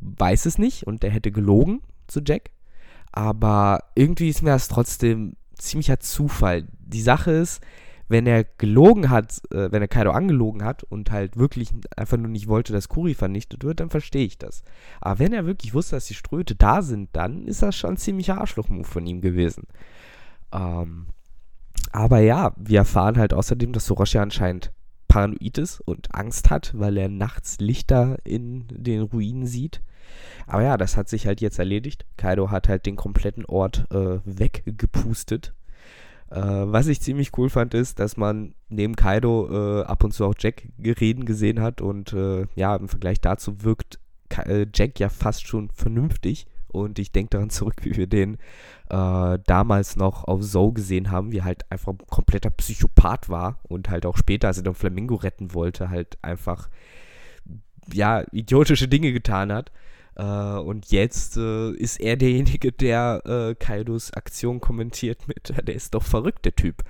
weiß 0.00 0.46
es 0.46 0.56
nicht 0.56 0.86
und 0.86 1.02
er 1.02 1.10
hätte 1.10 1.32
gelogen 1.32 1.80
zu 2.06 2.20
Jack. 2.24 2.50
Aber 3.10 3.82
irgendwie 3.96 4.28
ist 4.28 4.40
mir 4.40 4.50
das 4.50 4.68
trotzdem 4.68 5.34
ziemlicher 5.56 5.98
Zufall. 5.98 6.68
Die 6.78 7.02
Sache 7.02 7.32
ist, 7.32 7.60
wenn 8.06 8.28
er 8.28 8.44
gelogen 8.44 9.10
hat, 9.10 9.42
äh, 9.50 9.72
wenn 9.72 9.82
er 9.82 9.88
Kaido 9.88 10.12
angelogen 10.12 10.62
hat 10.62 10.84
und 10.84 11.10
halt 11.10 11.36
wirklich 11.36 11.70
einfach 11.96 12.18
nur 12.18 12.28
nicht 12.28 12.46
wollte, 12.46 12.72
dass 12.72 12.88
Kuri 12.88 13.14
vernichtet 13.14 13.64
wird, 13.64 13.80
dann 13.80 13.90
verstehe 13.90 14.26
ich 14.26 14.38
das. 14.38 14.62
Aber 15.00 15.18
wenn 15.18 15.32
er 15.32 15.44
wirklich 15.44 15.74
wusste, 15.74 15.96
dass 15.96 16.06
die 16.06 16.14
Ströte 16.14 16.54
da 16.54 16.82
sind, 16.82 17.10
dann 17.14 17.48
ist 17.48 17.62
das 17.62 17.74
schon 17.74 17.94
ein 17.94 17.96
ziemlicher 17.96 18.40
Arschlochmove 18.40 18.86
von 18.86 19.08
ihm 19.08 19.22
gewesen. 19.22 19.66
Ähm, 20.52 21.06
aber 21.92 22.20
ja, 22.20 22.52
wir 22.56 22.78
erfahren 22.78 23.18
halt 23.18 23.32
außerdem, 23.34 23.72
dass 23.72 23.86
Soroshi 23.86 24.18
anscheinend 24.18 24.72
paranoid 25.08 25.58
ist 25.58 25.80
und 25.80 26.14
Angst 26.14 26.50
hat, 26.50 26.72
weil 26.74 26.96
er 26.96 27.08
nachts 27.08 27.58
Lichter 27.60 28.16
in 28.24 28.66
den 28.70 29.02
Ruinen 29.02 29.46
sieht. 29.46 29.82
Aber 30.46 30.62
ja, 30.62 30.76
das 30.76 30.96
hat 30.96 31.08
sich 31.08 31.26
halt 31.26 31.40
jetzt 31.40 31.58
erledigt. 31.58 32.06
Kaido 32.16 32.50
hat 32.50 32.68
halt 32.68 32.86
den 32.86 32.96
kompletten 32.96 33.44
Ort 33.44 33.86
äh, 33.92 34.20
weggepustet. 34.24 35.54
Äh, 36.30 36.40
was 36.40 36.86
ich 36.86 37.02
ziemlich 37.02 37.36
cool 37.36 37.50
fand, 37.50 37.74
ist, 37.74 37.98
dass 37.98 38.16
man 38.16 38.54
neben 38.70 38.96
Kaido 38.96 39.82
äh, 39.82 39.84
ab 39.84 40.02
und 40.02 40.12
zu 40.12 40.24
auch 40.24 40.34
Jack 40.38 40.68
reden 40.82 41.26
gesehen 41.26 41.60
hat. 41.60 41.82
Und 41.82 42.14
äh, 42.14 42.46
ja, 42.54 42.74
im 42.76 42.88
Vergleich 42.88 43.20
dazu 43.20 43.62
wirkt 43.62 43.98
äh, 44.30 44.66
Jack 44.74 44.98
ja 44.98 45.10
fast 45.10 45.46
schon 45.46 45.70
vernünftig. 45.70 46.46
Und 46.72 46.98
ich 46.98 47.12
denke 47.12 47.30
daran 47.30 47.50
zurück, 47.50 47.76
wie 47.82 47.96
wir 47.96 48.06
den 48.06 48.38
äh, 48.88 49.38
damals 49.46 49.96
noch 49.96 50.24
auf 50.24 50.42
Zoe 50.42 50.72
gesehen 50.72 51.10
haben, 51.10 51.32
wie 51.32 51.42
halt 51.42 51.70
einfach 51.70 51.92
ein 51.92 51.98
kompletter 52.08 52.50
Psychopath 52.50 53.28
war 53.28 53.58
und 53.62 53.90
halt 53.90 54.06
auch 54.06 54.16
später, 54.16 54.48
als 54.48 54.58
er 54.58 54.64
den 54.64 54.74
Flamingo 54.74 55.14
retten 55.14 55.54
wollte, 55.54 55.90
halt 55.90 56.18
einfach 56.22 56.68
ja, 57.92 58.24
idiotische 58.32 58.88
Dinge 58.88 59.12
getan 59.12 59.52
hat. 59.52 59.72
Äh, 60.16 60.24
und 60.24 60.90
jetzt 60.90 61.36
äh, 61.36 61.70
ist 61.72 62.00
er 62.00 62.16
derjenige, 62.16 62.72
der 62.72 63.22
äh, 63.24 63.54
Kaidos 63.54 64.12
Aktion 64.12 64.60
kommentiert 64.60 65.26
mit, 65.28 65.52
der 65.66 65.74
ist 65.74 65.94
doch 65.94 66.02
verrückt, 66.02 66.44
der 66.44 66.54
Typ. 66.54 66.82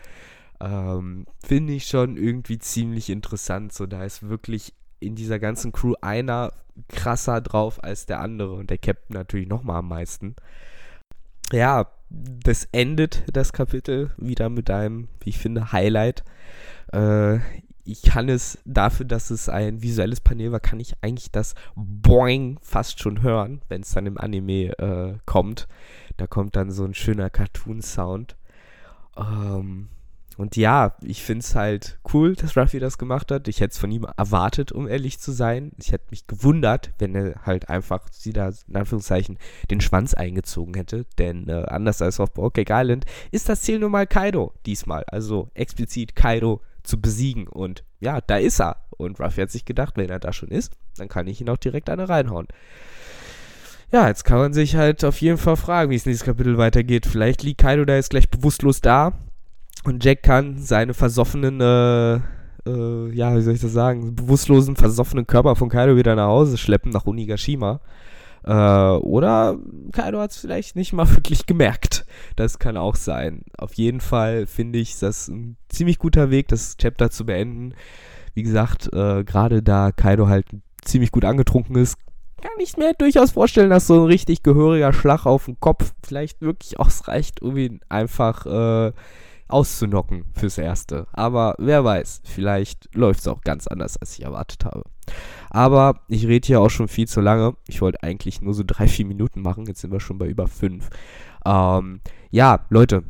Ähm, 0.60 1.26
Finde 1.44 1.72
ich 1.72 1.86
schon 1.86 2.16
irgendwie 2.16 2.58
ziemlich 2.58 3.10
interessant. 3.10 3.72
So, 3.72 3.86
da 3.86 4.04
ist 4.04 4.28
wirklich 4.28 4.74
in 5.03 5.14
dieser 5.14 5.38
ganzen 5.38 5.72
Crew 5.72 5.94
einer 6.00 6.53
krasser 6.88 7.40
drauf 7.40 7.82
als 7.82 8.07
der 8.07 8.20
andere 8.20 8.53
und 8.53 8.70
der 8.70 8.78
Captain 8.78 9.14
natürlich 9.14 9.48
nochmal 9.48 9.78
am 9.78 9.88
meisten. 9.88 10.36
Ja, 11.53 11.88
das 12.09 12.66
endet 12.72 13.24
das 13.32 13.53
Kapitel 13.53 14.11
wieder 14.16 14.48
mit 14.48 14.70
einem, 14.70 15.09
wie 15.20 15.30
ich 15.30 15.38
finde, 15.38 15.72
Highlight. 15.72 16.24
Äh, 16.92 17.38
ich 17.84 18.03
kann 18.03 18.28
es 18.28 18.59
dafür, 18.64 19.07
dass 19.07 19.30
es 19.30 19.48
ein 19.48 19.82
visuelles 19.82 20.20
Panel 20.20 20.53
war, 20.53 20.61
kann 20.61 20.80
ich 20.80 20.94
eigentlich 21.03 21.30
das 21.30 21.55
Boing 21.74 22.59
fast 22.62 23.00
schon 23.00 23.22
hören, 23.22 23.61
wenn 23.68 23.82
es 23.82 23.90
dann 23.90 24.07
im 24.07 24.18
Anime 24.18 24.78
äh, 24.78 25.18
kommt. 25.26 25.68
Da 26.16 26.26
kommt 26.26 26.55
dann 26.57 26.70
so 26.70 26.84
ein 26.84 26.94
schöner 26.94 27.28
Cartoon-Sound. 27.28 28.36
Ähm, 29.16 29.88
und 30.36 30.56
ja, 30.56 30.96
ich 31.02 31.22
finde 31.22 31.40
es 31.40 31.54
halt 31.54 31.98
cool, 32.12 32.34
dass 32.34 32.56
Ruffy 32.56 32.78
das 32.78 32.98
gemacht 32.98 33.30
hat. 33.30 33.48
Ich 33.48 33.60
hätte 33.60 33.72
es 33.72 33.78
von 33.78 33.90
ihm 33.90 34.06
erwartet, 34.16 34.72
um 34.72 34.88
ehrlich 34.88 35.18
zu 35.18 35.32
sein. 35.32 35.72
Ich 35.78 35.92
hätte 35.92 36.06
mich 36.10 36.26
gewundert, 36.26 36.92
wenn 36.98 37.14
er 37.14 37.44
halt 37.44 37.68
einfach 37.68 38.06
sie 38.10 38.32
da 38.32 38.50
in 38.68 38.76
Anführungszeichen 38.76 39.38
den 39.70 39.80
Schwanz 39.80 40.14
eingezogen 40.14 40.74
hätte. 40.74 41.06
Denn 41.18 41.48
äh, 41.48 41.64
anders 41.66 42.02
als 42.02 42.20
auf 42.20 42.32
Brokeback 42.32 42.70
Island 42.70 43.04
ist 43.30 43.48
das 43.48 43.62
Ziel 43.62 43.78
nun 43.78 43.92
mal 43.92 44.06
Kaido 44.06 44.52
diesmal. 44.66 45.04
Also 45.08 45.50
explizit 45.54 46.16
Kaido 46.16 46.60
zu 46.82 47.00
besiegen. 47.00 47.46
Und 47.48 47.84
ja, 48.00 48.20
da 48.20 48.36
ist 48.36 48.60
er. 48.60 48.76
Und 48.90 49.20
Ruffy 49.20 49.42
hat 49.42 49.50
sich 49.50 49.64
gedacht, 49.64 49.96
wenn 49.96 50.10
er 50.10 50.20
da 50.20 50.32
schon 50.32 50.50
ist, 50.50 50.72
dann 50.96 51.08
kann 51.08 51.26
ich 51.26 51.40
ihn 51.40 51.48
auch 51.48 51.56
direkt 51.56 51.90
eine 51.90 52.08
reinhauen. 52.08 52.48
Ja, 53.90 54.08
jetzt 54.08 54.24
kann 54.24 54.38
man 54.38 54.52
sich 54.54 54.76
halt 54.76 55.04
auf 55.04 55.20
jeden 55.20 55.36
Fall 55.36 55.56
fragen, 55.56 55.90
wie 55.90 55.96
es 55.96 56.06
nächstes 56.06 56.24
Kapitel 56.24 56.56
weitergeht. 56.56 57.06
Vielleicht 57.06 57.42
liegt 57.42 57.60
Kaido 57.60 57.84
da 57.84 57.94
jetzt 57.94 58.10
gleich 58.10 58.30
bewusstlos 58.30 58.80
da 58.80 59.12
und 59.84 60.04
Jack 60.04 60.22
kann 60.22 60.58
seine 60.58 60.94
versoffenen, 60.94 61.60
äh, 61.60 62.14
äh, 62.66 63.10
ja, 63.12 63.36
wie 63.36 63.42
soll 63.42 63.54
ich 63.54 63.60
das 63.60 63.72
sagen, 63.72 64.14
bewusstlosen, 64.14 64.76
versoffenen 64.76 65.26
Körper 65.26 65.56
von 65.56 65.68
Kaido 65.68 65.96
wieder 65.96 66.14
nach 66.14 66.28
Hause 66.28 66.58
schleppen, 66.58 66.92
nach 66.92 67.06
Unigashima. 67.06 67.80
Äh, 68.44 68.52
oder 68.52 69.56
Kaido 69.92 70.20
hat 70.20 70.32
es 70.32 70.38
vielleicht 70.38 70.76
nicht 70.76 70.92
mal 70.92 71.08
wirklich 71.16 71.46
gemerkt. 71.46 72.04
Das 72.36 72.58
kann 72.58 72.76
auch 72.76 72.96
sein. 72.96 73.42
Auf 73.58 73.74
jeden 73.74 74.00
Fall 74.00 74.46
finde 74.46 74.78
ich 74.78 74.98
das 74.98 75.28
ein 75.28 75.56
ziemlich 75.68 75.98
guter 75.98 76.30
Weg, 76.30 76.48
das 76.48 76.76
Chapter 76.76 77.10
zu 77.10 77.26
beenden. 77.26 77.74
Wie 78.34 78.42
gesagt, 78.42 78.92
äh, 78.92 79.24
gerade 79.24 79.62
da 79.62 79.92
Kaido 79.92 80.28
halt 80.28 80.46
ziemlich 80.84 81.12
gut 81.12 81.24
angetrunken 81.24 81.76
ist, 81.76 81.96
kann 82.40 82.50
ich 82.58 82.76
mir 82.76 82.92
durchaus 82.94 83.30
vorstellen, 83.30 83.70
dass 83.70 83.86
so 83.86 84.02
ein 84.02 84.06
richtig 84.06 84.42
gehöriger 84.42 84.92
Schlag 84.92 85.26
auf 85.26 85.44
den 85.44 85.60
Kopf 85.60 85.94
vielleicht 86.04 86.40
wirklich 86.40 86.78
ausreicht, 86.80 87.40
um 87.40 87.56
ihn 87.56 87.80
einfach 87.88 88.46
äh, 88.46 88.92
auszunocken 89.53 90.24
fürs 90.34 90.59
Erste. 90.59 91.07
Aber 91.12 91.55
wer 91.59 91.84
weiß, 91.84 92.22
vielleicht 92.24 92.94
läuft 92.94 93.20
es 93.20 93.28
auch 93.28 93.42
ganz 93.42 93.66
anders, 93.66 93.96
als 93.96 94.18
ich 94.18 94.24
erwartet 94.24 94.64
habe. 94.64 94.84
Aber 95.50 96.00
ich 96.09 96.26
rede 96.26 96.46
hier 96.46 96.61
auch 96.61 96.70
schon 96.70 96.88
viel 96.88 97.07
zu 97.07 97.20
lange. 97.20 97.55
Ich 97.66 97.80
wollte 97.80 98.03
eigentlich 98.03 98.40
nur 98.40 98.55
so 98.55 98.62
drei, 98.66 98.88
vier 98.88 99.07
Minuten 99.07 99.42
machen. 99.42 99.66
Jetzt 99.66 99.80
sind 99.80 99.92
wir 99.92 100.00
schon 100.00 100.18
bei 100.18 100.26
über 100.26 100.48
fünf. 100.48 100.88
Ähm, 101.44 102.00
ja, 102.30 102.64
Leute, 102.70 103.03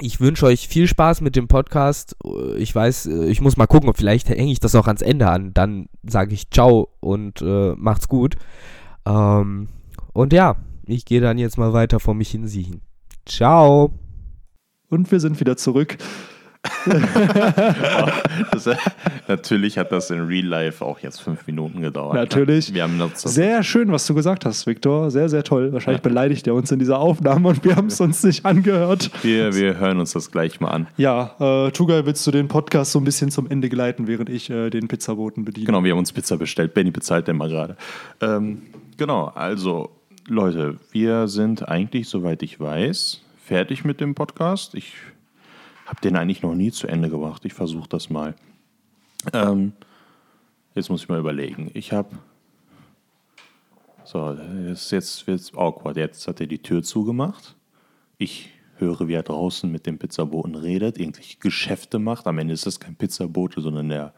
ich 0.00 0.20
wünsche 0.20 0.46
euch 0.46 0.68
viel 0.68 0.86
Spaß 0.86 1.20
mit 1.20 1.36
dem 1.36 1.48
Podcast. 1.48 2.16
Ich 2.56 2.74
weiß, 2.74 3.06
ich 3.06 3.40
muss 3.40 3.56
mal 3.56 3.66
gucken, 3.66 3.92
vielleicht 3.94 4.28
hänge 4.28 4.52
ich 4.52 4.60
das 4.60 4.74
auch 4.74 4.86
ans 4.86 5.02
Ende 5.02 5.28
an. 5.28 5.54
Dann 5.54 5.88
sage 6.02 6.34
ich 6.34 6.50
ciao 6.50 6.88
und 7.00 7.42
äh, 7.42 7.74
macht's 7.76 8.08
gut. 8.08 8.36
Ähm, 9.06 9.68
und 10.12 10.32
ja, 10.32 10.56
ich 10.86 11.04
gehe 11.04 11.20
dann 11.20 11.38
jetzt 11.38 11.58
mal 11.58 11.72
weiter 11.72 12.00
vor 12.00 12.14
mich 12.14 12.30
hinsiechen. 12.30 12.82
Ciao. 13.26 13.92
Und 14.92 15.10
wir 15.10 15.20
sind 15.20 15.40
wieder 15.40 15.56
zurück. 15.56 15.96
das, 18.52 18.68
natürlich 19.26 19.78
hat 19.78 19.90
das 19.90 20.10
in 20.10 20.20
Real 20.26 20.44
Life 20.44 20.84
auch 20.84 20.98
jetzt 20.98 21.22
fünf 21.22 21.46
Minuten 21.46 21.80
gedauert. 21.80 22.14
Natürlich. 22.14 22.74
Wir 22.74 22.82
haben 22.82 22.98
noch 22.98 23.16
sehr 23.16 23.62
schön, 23.62 23.90
was 23.90 24.06
du 24.06 24.12
gesagt 24.14 24.44
hast, 24.44 24.66
Viktor. 24.66 25.10
Sehr, 25.10 25.30
sehr 25.30 25.44
toll. 25.44 25.72
Wahrscheinlich 25.72 26.04
ja. 26.04 26.08
beleidigt 26.10 26.46
er 26.46 26.52
uns 26.52 26.70
in 26.70 26.78
dieser 26.78 26.98
Aufnahme 26.98 27.48
und 27.48 27.64
wir 27.64 27.74
haben 27.74 27.86
es 27.86 28.02
uns 28.02 28.22
nicht 28.22 28.44
angehört. 28.44 29.10
Wir, 29.22 29.54
wir 29.54 29.78
hören 29.78 29.98
uns 29.98 30.12
das 30.12 30.30
gleich 30.30 30.60
mal 30.60 30.68
an. 30.68 30.86
Ja, 30.98 31.36
äh, 31.40 31.70
Tugai, 31.70 32.04
willst 32.04 32.26
du 32.26 32.30
den 32.30 32.48
Podcast 32.48 32.92
so 32.92 33.00
ein 33.00 33.04
bisschen 33.04 33.30
zum 33.30 33.50
Ende 33.50 33.70
geleiten, 33.70 34.06
während 34.06 34.28
ich 34.28 34.50
äh, 34.50 34.68
den 34.68 34.88
Pizzaboten 34.88 35.46
bediene? 35.46 35.64
Genau, 35.64 35.82
wir 35.82 35.92
haben 35.92 36.00
uns 36.00 36.12
Pizza 36.12 36.36
bestellt. 36.36 36.74
Benny 36.74 36.90
bezahlt 36.90 37.28
den 37.28 37.38
mal 37.38 37.48
gerade. 37.48 37.78
Ähm, 38.20 38.60
genau, 38.98 39.32
also 39.34 39.88
Leute, 40.28 40.76
wir 40.90 41.28
sind 41.28 41.66
eigentlich, 41.66 42.10
soweit 42.10 42.42
ich 42.42 42.60
weiß, 42.60 43.22
fertig 43.52 43.84
mit 43.84 44.00
dem 44.00 44.14
Podcast. 44.14 44.74
Ich 44.74 44.94
habe 45.84 46.00
den 46.00 46.16
eigentlich 46.16 46.40
noch 46.40 46.54
nie 46.54 46.72
zu 46.72 46.86
Ende 46.86 47.10
gebracht. 47.10 47.44
Ich 47.44 47.52
versuche 47.52 47.86
das 47.86 48.08
mal. 48.08 48.34
Ähm, 49.34 49.74
jetzt 50.74 50.88
muss 50.88 51.02
ich 51.02 51.08
mal 51.10 51.18
überlegen. 51.18 51.70
Ich 51.74 51.92
habe. 51.92 52.08
So, 54.04 54.38
jetzt, 54.66 54.90
jetzt 54.90 55.26
wird 55.26 55.40
es 55.40 55.52
awkward. 55.54 55.98
Jetzt 55.98 56.26
hat 56.26 56.40
er 56.40 56.46
die 56.46 56.62
Tür 56.62 56.82
zugemacht. 56.82 57.54
Ich 58.16 58.48
höre, 58.76 59.06
wie 59.06 59.12
er 59.12 59.22
draußen 59.22 59.70
mit 59.70 59.84
dem 59.84 59.98
Pizzaboten 59.98 60.54
redet, 60.54 60.96
irgendwelche 60.96 61.36
Geschäfte 61.38 61.98
macht. 61.98 62.26
Am 62.26 62.38
Ende 62.38 62.54
ist 62.54 62.64
das 62.64 62.80
kein 62.80 62.96
Pizzabote, 62.96 63.60
sondern 63.60 63.90
er 63.90 64.14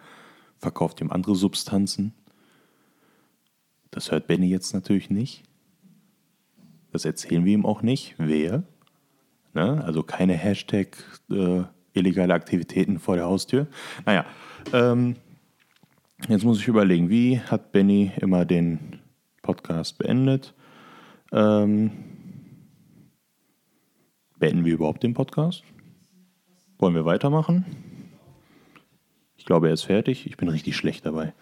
verkauft 0.59 1.01
ihm 1.01 1.11
andere 1.11 1.35
Substanzen. 1.35 2.15
Das 3.91 4.13
hört 4.13 4.29
Benny 4.29 4.47
jetzt 4.47 4.75
natürlich 4.75 5.11
nicht. 5.11 5.43
Das 6.93 7.05
erzählen 7.05 7.45
wir 7.45 7.55
ihm 7.55 7.67
auch 7.67 7.83
nicht. 7.83 8.15
Wer? 8.17 8.63
Ne? 9.55 9.83
Also 9.85 10.03
keine 10.03 10.35
Hashtag 10.35 10.97
äh, 11.31 11.63
illegale 11.93 12.35
Aktivitäten 12.35 12.99
vor 12.99 13.17
der 13.17 13.27
Haustür. 13.27 13.69
Naja, 14.05 14.27
ähm, 14.73 15.17
jetzt 16.29 16.45
muss 16.45 16.59
ich 16.59 16.69
überlegen, 16.69 17.09
wie 17.09 17.41
hat 17.41 17.73
Benny 17.73 18.13
immer 18.21 18.45
den 18.45 19.01
Podcast 19.43 19.99
beendet? 19.99 20.55
Ähm, 21.33 21.93
beenden 24.39 24.65
wir 24.65 24.75
überhaupt 24.75 25.03
den 25.03 25.15
Podcast? 25.15 25.63
Wollen 26.79 26.95
wir 26.95 27.05
weitermachen? 27.05 27.65
Ich 29.37 29.45
glaube, 29.45 29.69
er 29.69 29.75
ist 29.75 29.85
fertig. 29.85 30.27
Ich 30.27 30.37
bin 30.37 30.49
richtig 30.49 30.77
schlecht 30.77 31.07
dabei. 31.07 31.33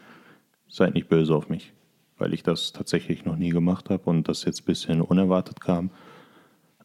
Seid 0.68 0.94
nicht 0.94 1.08
böse 1.08 1.34
auf 1.34 1.48
mich, 1.48 1.72
weil 2.18 2.34
ich 2.34 2.42
das 2.42 2.72
tatsächlich 2.72 3.24
noch 3.24 3.36
nie 3.36 3.50
gemacht 3.50 3.90
habe 3.90 4.10
und 4.10 4.28
das 4.28 4.44
jetzt 4.44 4.62
ein 4.62 4.66
bisschen 4.66 5.00
unerwartet 5.00 5.60
kam. 5.60 5.90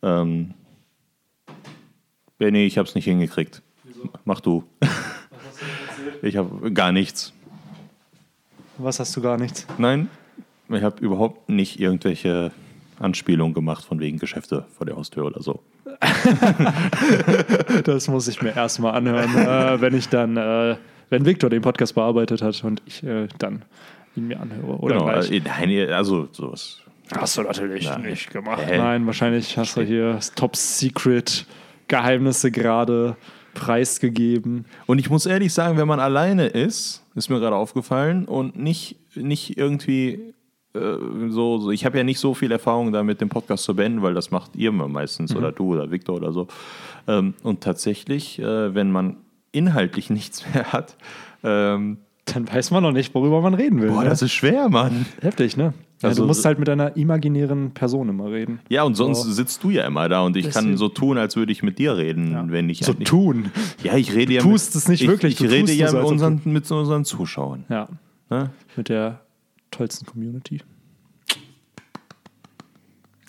Ähm, 0.01 0.53
Benny, 2.37 2.65
ich 2.65 2.77
habe 2.77 2.87
es 2.87 2.95
nicht 2.95 3.05
hingekriegt. 3.05 3.61
Wieso? 3.83 4.09
Mach 4.25 4.39
du. 4.41 4.63
Was 4.79 4.89
hast 4.89 5.61
du 6.21 6.27
ich 6.27 6.37
habe 6.37 6.71
gar 6.71 6.91
nichts. 6.91 7.33
Was 8.77 8.99
hast 8.99 9.15
du 9.15 9.21
gar 9.21 9.37
nichts? 9.37 9.65
Nein, 9.77 10.09
ich 10.69 10.83
habe 10.83 11.03
überhaupt 11.03 11.49
nicht 11.49 11.79
irgendwelche 11.79 12.51
Anspielung 12.99 13.53
gemacht 13.53 13.85
von 13.85 13.99
wegen 13.99 14.19
Geschäfte 14.19 14.65
vor 14.77 14.85
der 14.85 14.95
Haustür 14.95 15.25
oder 15.25 15.41
so. 15.41 15.61
Das 17.83 18.07
muss 18.07 18.27
ich 18.27 18.41
mir 18.41 18.55
erstmal 18.55 18.93
anhören, 18.93 19.35
äh, 19.35 19.81
wenn 19.81 19.95
ich 19.95 20.09
dann, 20.09 20.37
äh, 20.37 20.75
wenn 21.09 21.25
Victor 21.25 21.49
den 21.49 21.61
Podcast 21.61 21.95
bearbeitet 21.95 22.41
hat 22.41 22.63
und 22.63 22.81
ich 22.85 23.03
äh, 23.03 23.27
dann 23.39 23.63
ihn 24.15 24.27
mir 24.27 24.39
anhöre. 24.39 24.77
Oder 24.79 24.95
Genau, 24.95 25.05
gleich. 25.05 25.31
äh, 25.31 25.39
nein, 25.43 25.89
also 25.91 26.27
sowas. 26.31 26.81
Hast 27.15 27.37
du 27.37 27.43
natürlich 27.43 27.85
Nein. 27.85 28.01
nicht 28.01 28.29
gemacht. 28.31 28.61
Hä? 28.65 28.77
Nein, 28.77 29.05
wahrscheinlich 29.07 29.57
hast 29.57 29.77
du 29.77 29.81
hier 29.81 30.19
Top 30.35 30.55
Secret 30.57 31.45
Geheimnisse 31.87 32.51
gerade 32.51 33.15
preisgegeben. 33.53 34.65
Und 34.85 34.99
ich 34.99 35.09
muss 35.09 35.25
ehrlich 35.25 35.53
sagen, 35.53 35.77
wenn 35.77 35.87
man 35.87 35.99
alleine 35.99 36.47
ist, 36.47 37.03
ist 37.15 37.29
mir 37.29 37.39
gerade 37.39 37.55
aufgefallen 37.55 38.25
und 38.25 38.57
nicht, 38.57 38.97
nicht 39.15 39.57
irgendwie 39.57 40.33
äh, 40.75 40.79
so, 41.29 41.57
so, 41.57 41.71
ich 41.71 41.85
habe 41.85 41.97
ja 41.97 42.03
nicht 42.03 42.19
so 42.19 42.33
viel 42.33 42.51
Erfahrung 42.51 42.91
damit, 42.91 43.19
den 43.19 43.29
Podcast 43.29 43.63
zu 43.63 43.75
beenden, 43.75 44.01
weil 44.03 44.13
das 44.13 44.31
macht 44.31 44.55
ihr 44.55 44.71
meistens 44.71 45.35
oder 45.35 45.51
du 45.51 45.73
oder 45.73 45.89
Victor 45.89 46.15
oder 46.15 46.31
so. 46.31 46.47
Ähm, 47.07 47.33
und 47.41 47.61
tatsächlich, 47.61 48.39
äh, 48.39 48.75
wenn 48.75 48.91
man 48.91 49.17
inhaltlich 49.51 50.09
nichts 50.11 50.45
mehr 50.53 50.71
hat, 50.71 50.95
ähm, 51.43 51.97
Dann 52.25 52.47
weiß 52.47 52.71
man 52.71 52.83
noch 52.83 52.91
nicht, 52.91 53.15
worüber 53.15 53.41
man 53.41 53.53
reden 53.53 53.81
will. 53.81 53.89
boah, 53.89 54.03
ne? 54.03 54.09
das 54.09 54.21
ist 54.21 54.33
schwer, 54.33 54.69
Mann. 54.69 55.05
heftig, 55.21 55.57
ne? 55.57 55.73
Ja, 56.01 56.09
Also- 56.09 56.21
du 56.23 56.27
musst 56.27 56.45
halt 56.45 56.59
mit 56.59 56.69
einer 56.69 56.95
imaginären 56.95 57.71
Person 57.71 58.09
immer 58.09 58.29
reden. 58.31 58.59
Ja, 58.69 58.83
und 58.83 58.93
sonst 58.95 59.23
So. 59.23 59.31
sitzt 59.31 59.63
du 59.63 59.71
ja 59.71 59.85
immer 59.87 60.07
da 60.09 60.21
und 60.21 60.37
ich 60.37 60.45
Deswegen. 60.45 60.67
kann 60.69 60.77
so 60.77 60.89
tun, 60.89 61.17
als 61.17 61.35
würde 61.35 61.51
ich 61.51 61.63
mit 61.63 61.79
dir 61.79 61.97
reden, 61.97 62.51
wenn 62.51 62.69
ich 62.69 62.79
so 62.85 62.93
tun. 62.93 63.51
Ja, 63.83 63.95
ich 63.95 64.13
rede 64.13 64.33
ja 64.33 64.41
tust 64.41 64.75
es 64.75 64.87
nicht 64.87 65.01
ich, 65.01 65.07
wirklich, 65.07 65.33
Ich 65.33 65.39
du 65.39 65.51
rede 65.51 65.71
ja 65.73 65.87
es, 65.87 65.93
mit 65.93 66.03
unseren, 66.03 66.39
mit 66.45 66.69
unseren 66.71 67.03
Zuschauern. 67.03 67.65
Ja, 67.69 67.87
Ne? 68.29 68.51
mit 68.75 68.89
der 68.89 69.21
tollsten 69.71 70.05
Community. 70.05 70.61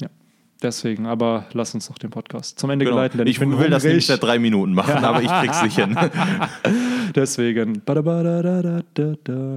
Ja, 0.02 0.08
deswegen, 0.62 1.06
aber 1.06 1.46
lass 1.54 1.72
uns 1.74 1.88
noch 1.88 1.96
den 1.98 2.10
Podcast 2.10 2.58
zum 2.58 2.68
Ende 2.70 2.84
Genau. 2.84 2.96
geleiten, 2.96 3.16
denn 3.18 3.26
ich, 3.26 3.40
Ich 3.40 3.58
will 3.58 3.70
das 3.70 3.84
nämlich 3.84 4.06
seit 4.06 4.22
drei 4.22 4.38
Minuten 4.38 4.74
machen, 4.74 4.92
aber 5.04 5.22
ich 5.22 5.28
krieg's 5.30 5.62
nicht 5.62 5.76
hin. 5.78 5.96
Deswegen 7.18 7.82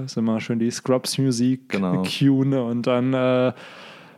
ist 0.04 0.16
immer 0.16 0.40
schön 0.40 0.58
die 0.58 0.70
Scrubs-Musik 0.70 1.68
Genau. 1.68 2.02
cueen 2.02 2.54
und 2.54 2.86
dann, 2.88 3.14
äh, 3.14 3.52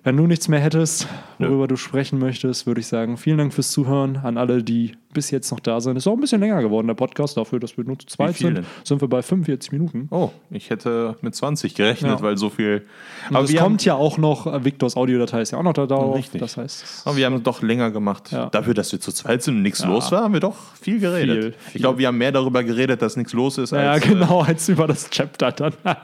wenn 0.02 0.16
du 0.16 0.26
nichts 0.26 0.48
mehr 0.48 0.60
hättest, 0.60 1.06
worüber 1.48 1.68
du 1.68 1.76
sprechen 1.76 2.18
möchtest, 2.18 2.66
würde 2.66 2.80
ich 2.80 2.86
sagen, 2.86 3.16
vielen 3.16 3.38
Dank 3.38 3.52
fürs 3.54 3.70
Zuhören 3.72 4.16
an 4.18 4.38
alle, 4.38 4.62
die 4.62 4.92
bis 5.12 5.30
jetzt 5.30 5.52
noch 5.52 5.60
da 5.60 5.80
sind. 5.80 5.96
Ist 5.96 6.08
auch 6.08 6.14
ein 6.14 6.20
bisschen 6.20 6.40
länger 6.40 6.60
geworden, 6.60 6.88
der 6.88 6.94
Podcast, 6.94 7.36
dafür, 7.36 7.60
dass 7.60 7.76
wir 7.76 7.84
nur 7.84 7.96
zu 7.96 8.06
zweit 8.08 8.36
sind, 8.36 8.56
denn? 8.56 8.66
sind 8.82 9.00
wir 9.00 9.06
bei 9.06 9.22
45 9.22 9.70
Minuten. 9.70 10.08
Oh, 10.10 10.30
ich 10.50 10.70
hätte 10.70 11.14
mit 11.20 11.36
20 11.36 11.76
gerechnet, 11.76 12.18
Ja. 12.18 12.20
weil 12.22 12.36
so 12.36 12.50
viel. 12.50 12.82
Und 13.30 13.36
Aber 13.36 13.44
es 13.44 13.50
kommt 13.50 13.60
haben, 13.60 13.76
ja 13.82 13.94
auch 13.94 14.18
noch, 14.18 14.52
äh, 14.52 14.64
Victors 14.64 14.96
Audiodatei 14.96 15.42
ist 15.42 15.52
ja 15.52 15.58
auch 15.58 15.62
noch 15.62 15.72
da 15.72 15.86
drauf. 15.86 16.16
Richtig. 16.16 16.40
Das 16.40 16.56
heißt, 16.56 16.82
es 16.82 17.02
aber 17.06 17.16
wir 17.16 17.26
haben 17.26 17.40
doch 17.44 17.62
länger 17.62 17.92
gemacht. 17.92 18.32
Ja. 18.32 18.46
Dafür, 18.50 18.74
dass 18.74 18.90
wir 18.90 18.98
zu 19.00 19.12
zweit 19.12 19.44
sind 19.44 19.54
und 19.58 19.62
nichts 19.62 19.82
Ja. 19.82 19.86
los 19.88 20.10
war, 20.10 20.24
haben 20.24 20.32
wir 20.32 20.40
doch 20.40 20.56
viel 20.80 20.98
geredet. 20.98 21.42
Viel, 21.44 21.52
viel. 21.52 21.76
Ich 21.76 21.80
glaube, 21.82 21.98
wir 22.00 22.08
haben 22.08 22.18
mehr 22.18 22.32
darüber 22.32 22.64
geredet, 22.64 23.00
dass 23.00 23.16
nichts 23.16 23.32
los 23.34 23.56
ist. 23.58 23.70
ja, 23.70 23.92
als, 23.92 24.02
genau, 24.04 24.40
als 24.42 24.68
über 24.68 24.88
das 24.88 25.08
Chapter 25.10 25.52
dann. 25.52 25.74
Äh, 25.84 25.94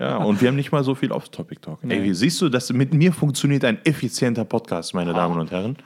ja, 0.00 0.16
und 0.16 0.40
wir 0.40 0.48
haben 0.48 0.56
nicht 0.56 0.72
mal 0.72 0.82
so 0.82 0.96
viel 0.96 1.12
Off-Topic-Talk. 1.12 1.84
Nee. 1.84 1.94
Ey, 1.98 2.02
wie 2.02 2.14
siehst 2.14 2.40
du, 2.42 2.48
dass 2.48 2.72
mit 2.72 2.92
mir 2.92 3.12
funktioniert 3.12 3.64
ein 3.64 3.78
effizienter 3.84 4.44
Podcast, 4.44 4.85
meine 4.94 5.12
Damen 5.14 5.38
und 5.38 5.50
Herren. 5.50 5.76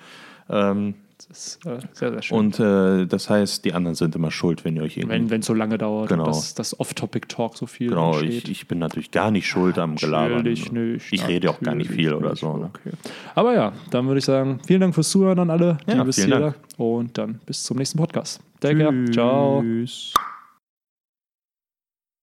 Ähm, 0.49 0.95
Das 1.29 1.29
ist 1.57 1.67
äh, 1.67 1.79
sehr, 1.93 2.11
sehr 2.13 2.23
schön. 2.23 2.39
und 2.39 2.59
äh, 2.59 3.07
das 3.07 3.29
heißt, 3.31 3.65
die 3.65 3.73
anderen 3.75 3.95
sind 3.95 4.17
immer 4.17 4.31
schuld, 4.31 4.65
wenn 4.65 4.75
ihr 4.77 4.83
euch 4.83 4.97
irgendwie. 4.97 5.31
wenn 5.31 5.41
es 5.41 5.47
so 5.47 5.55
lange 5.55 5.77
dauert 5.79 6.09
Genau. 6.09 6.25
und 6.27 6.59
das, 6.59 6.81
Off-Topic-Talk 6.81 7.57
so 7.57 7.67
viel 7.67 7.91
Genau, 7.91 8.13
entsteht. 8.19 8.45
ich, 8.45 8.51
ich 8.51 8.69
bin 8.69 8.79
natürlich 8.79 9.11
gar 9.11 9.31
nicht 9.31 9.47
schuld 9.47 9.79
am 9.79 9.97
Gelabern. 9.97 10.39
Natürlich 10.39 10.73
nicht. 10.73 11.13
Ich 11.13 11.29
rede 11.29 11.51
auch 11.51 11.61
gar 11.61 11.75
nicht 11.75 11.91
viel 11.91 12.15
oder 12.15 12.35
so. 12.35 12.57
Ne? 12.57 12.71
Okay. 12.75 12.97
Aber 13.35 13.55
ja, 13.55 13.73
dann 13.91 14.07
würde 14.07 14.19
ich 14.19 14.25
sagen, 14.25 14.59
vielen 14.67 14.81
Dank 14.81 14.95
fürs 14.95 15.11
Zuhören 15.11 15.39
an 15.39 15.51
alle, 15.51 15.79
die 15.87 15.93
Ja, 15.93 16.03
bis 16.05 16.17
hier 16.25 16.39
Dank. 16.39 16.55
und 16.79 17.17
dann 17.19 17.39
bis 17.47 17.63
zum 17.65 17.77
nächsten 17.77 17.99
Podcast. 17.99 18.41
Care. 18.61 19.05
Ciao. 19.13 19.61
Tschüss. 19.63 20.15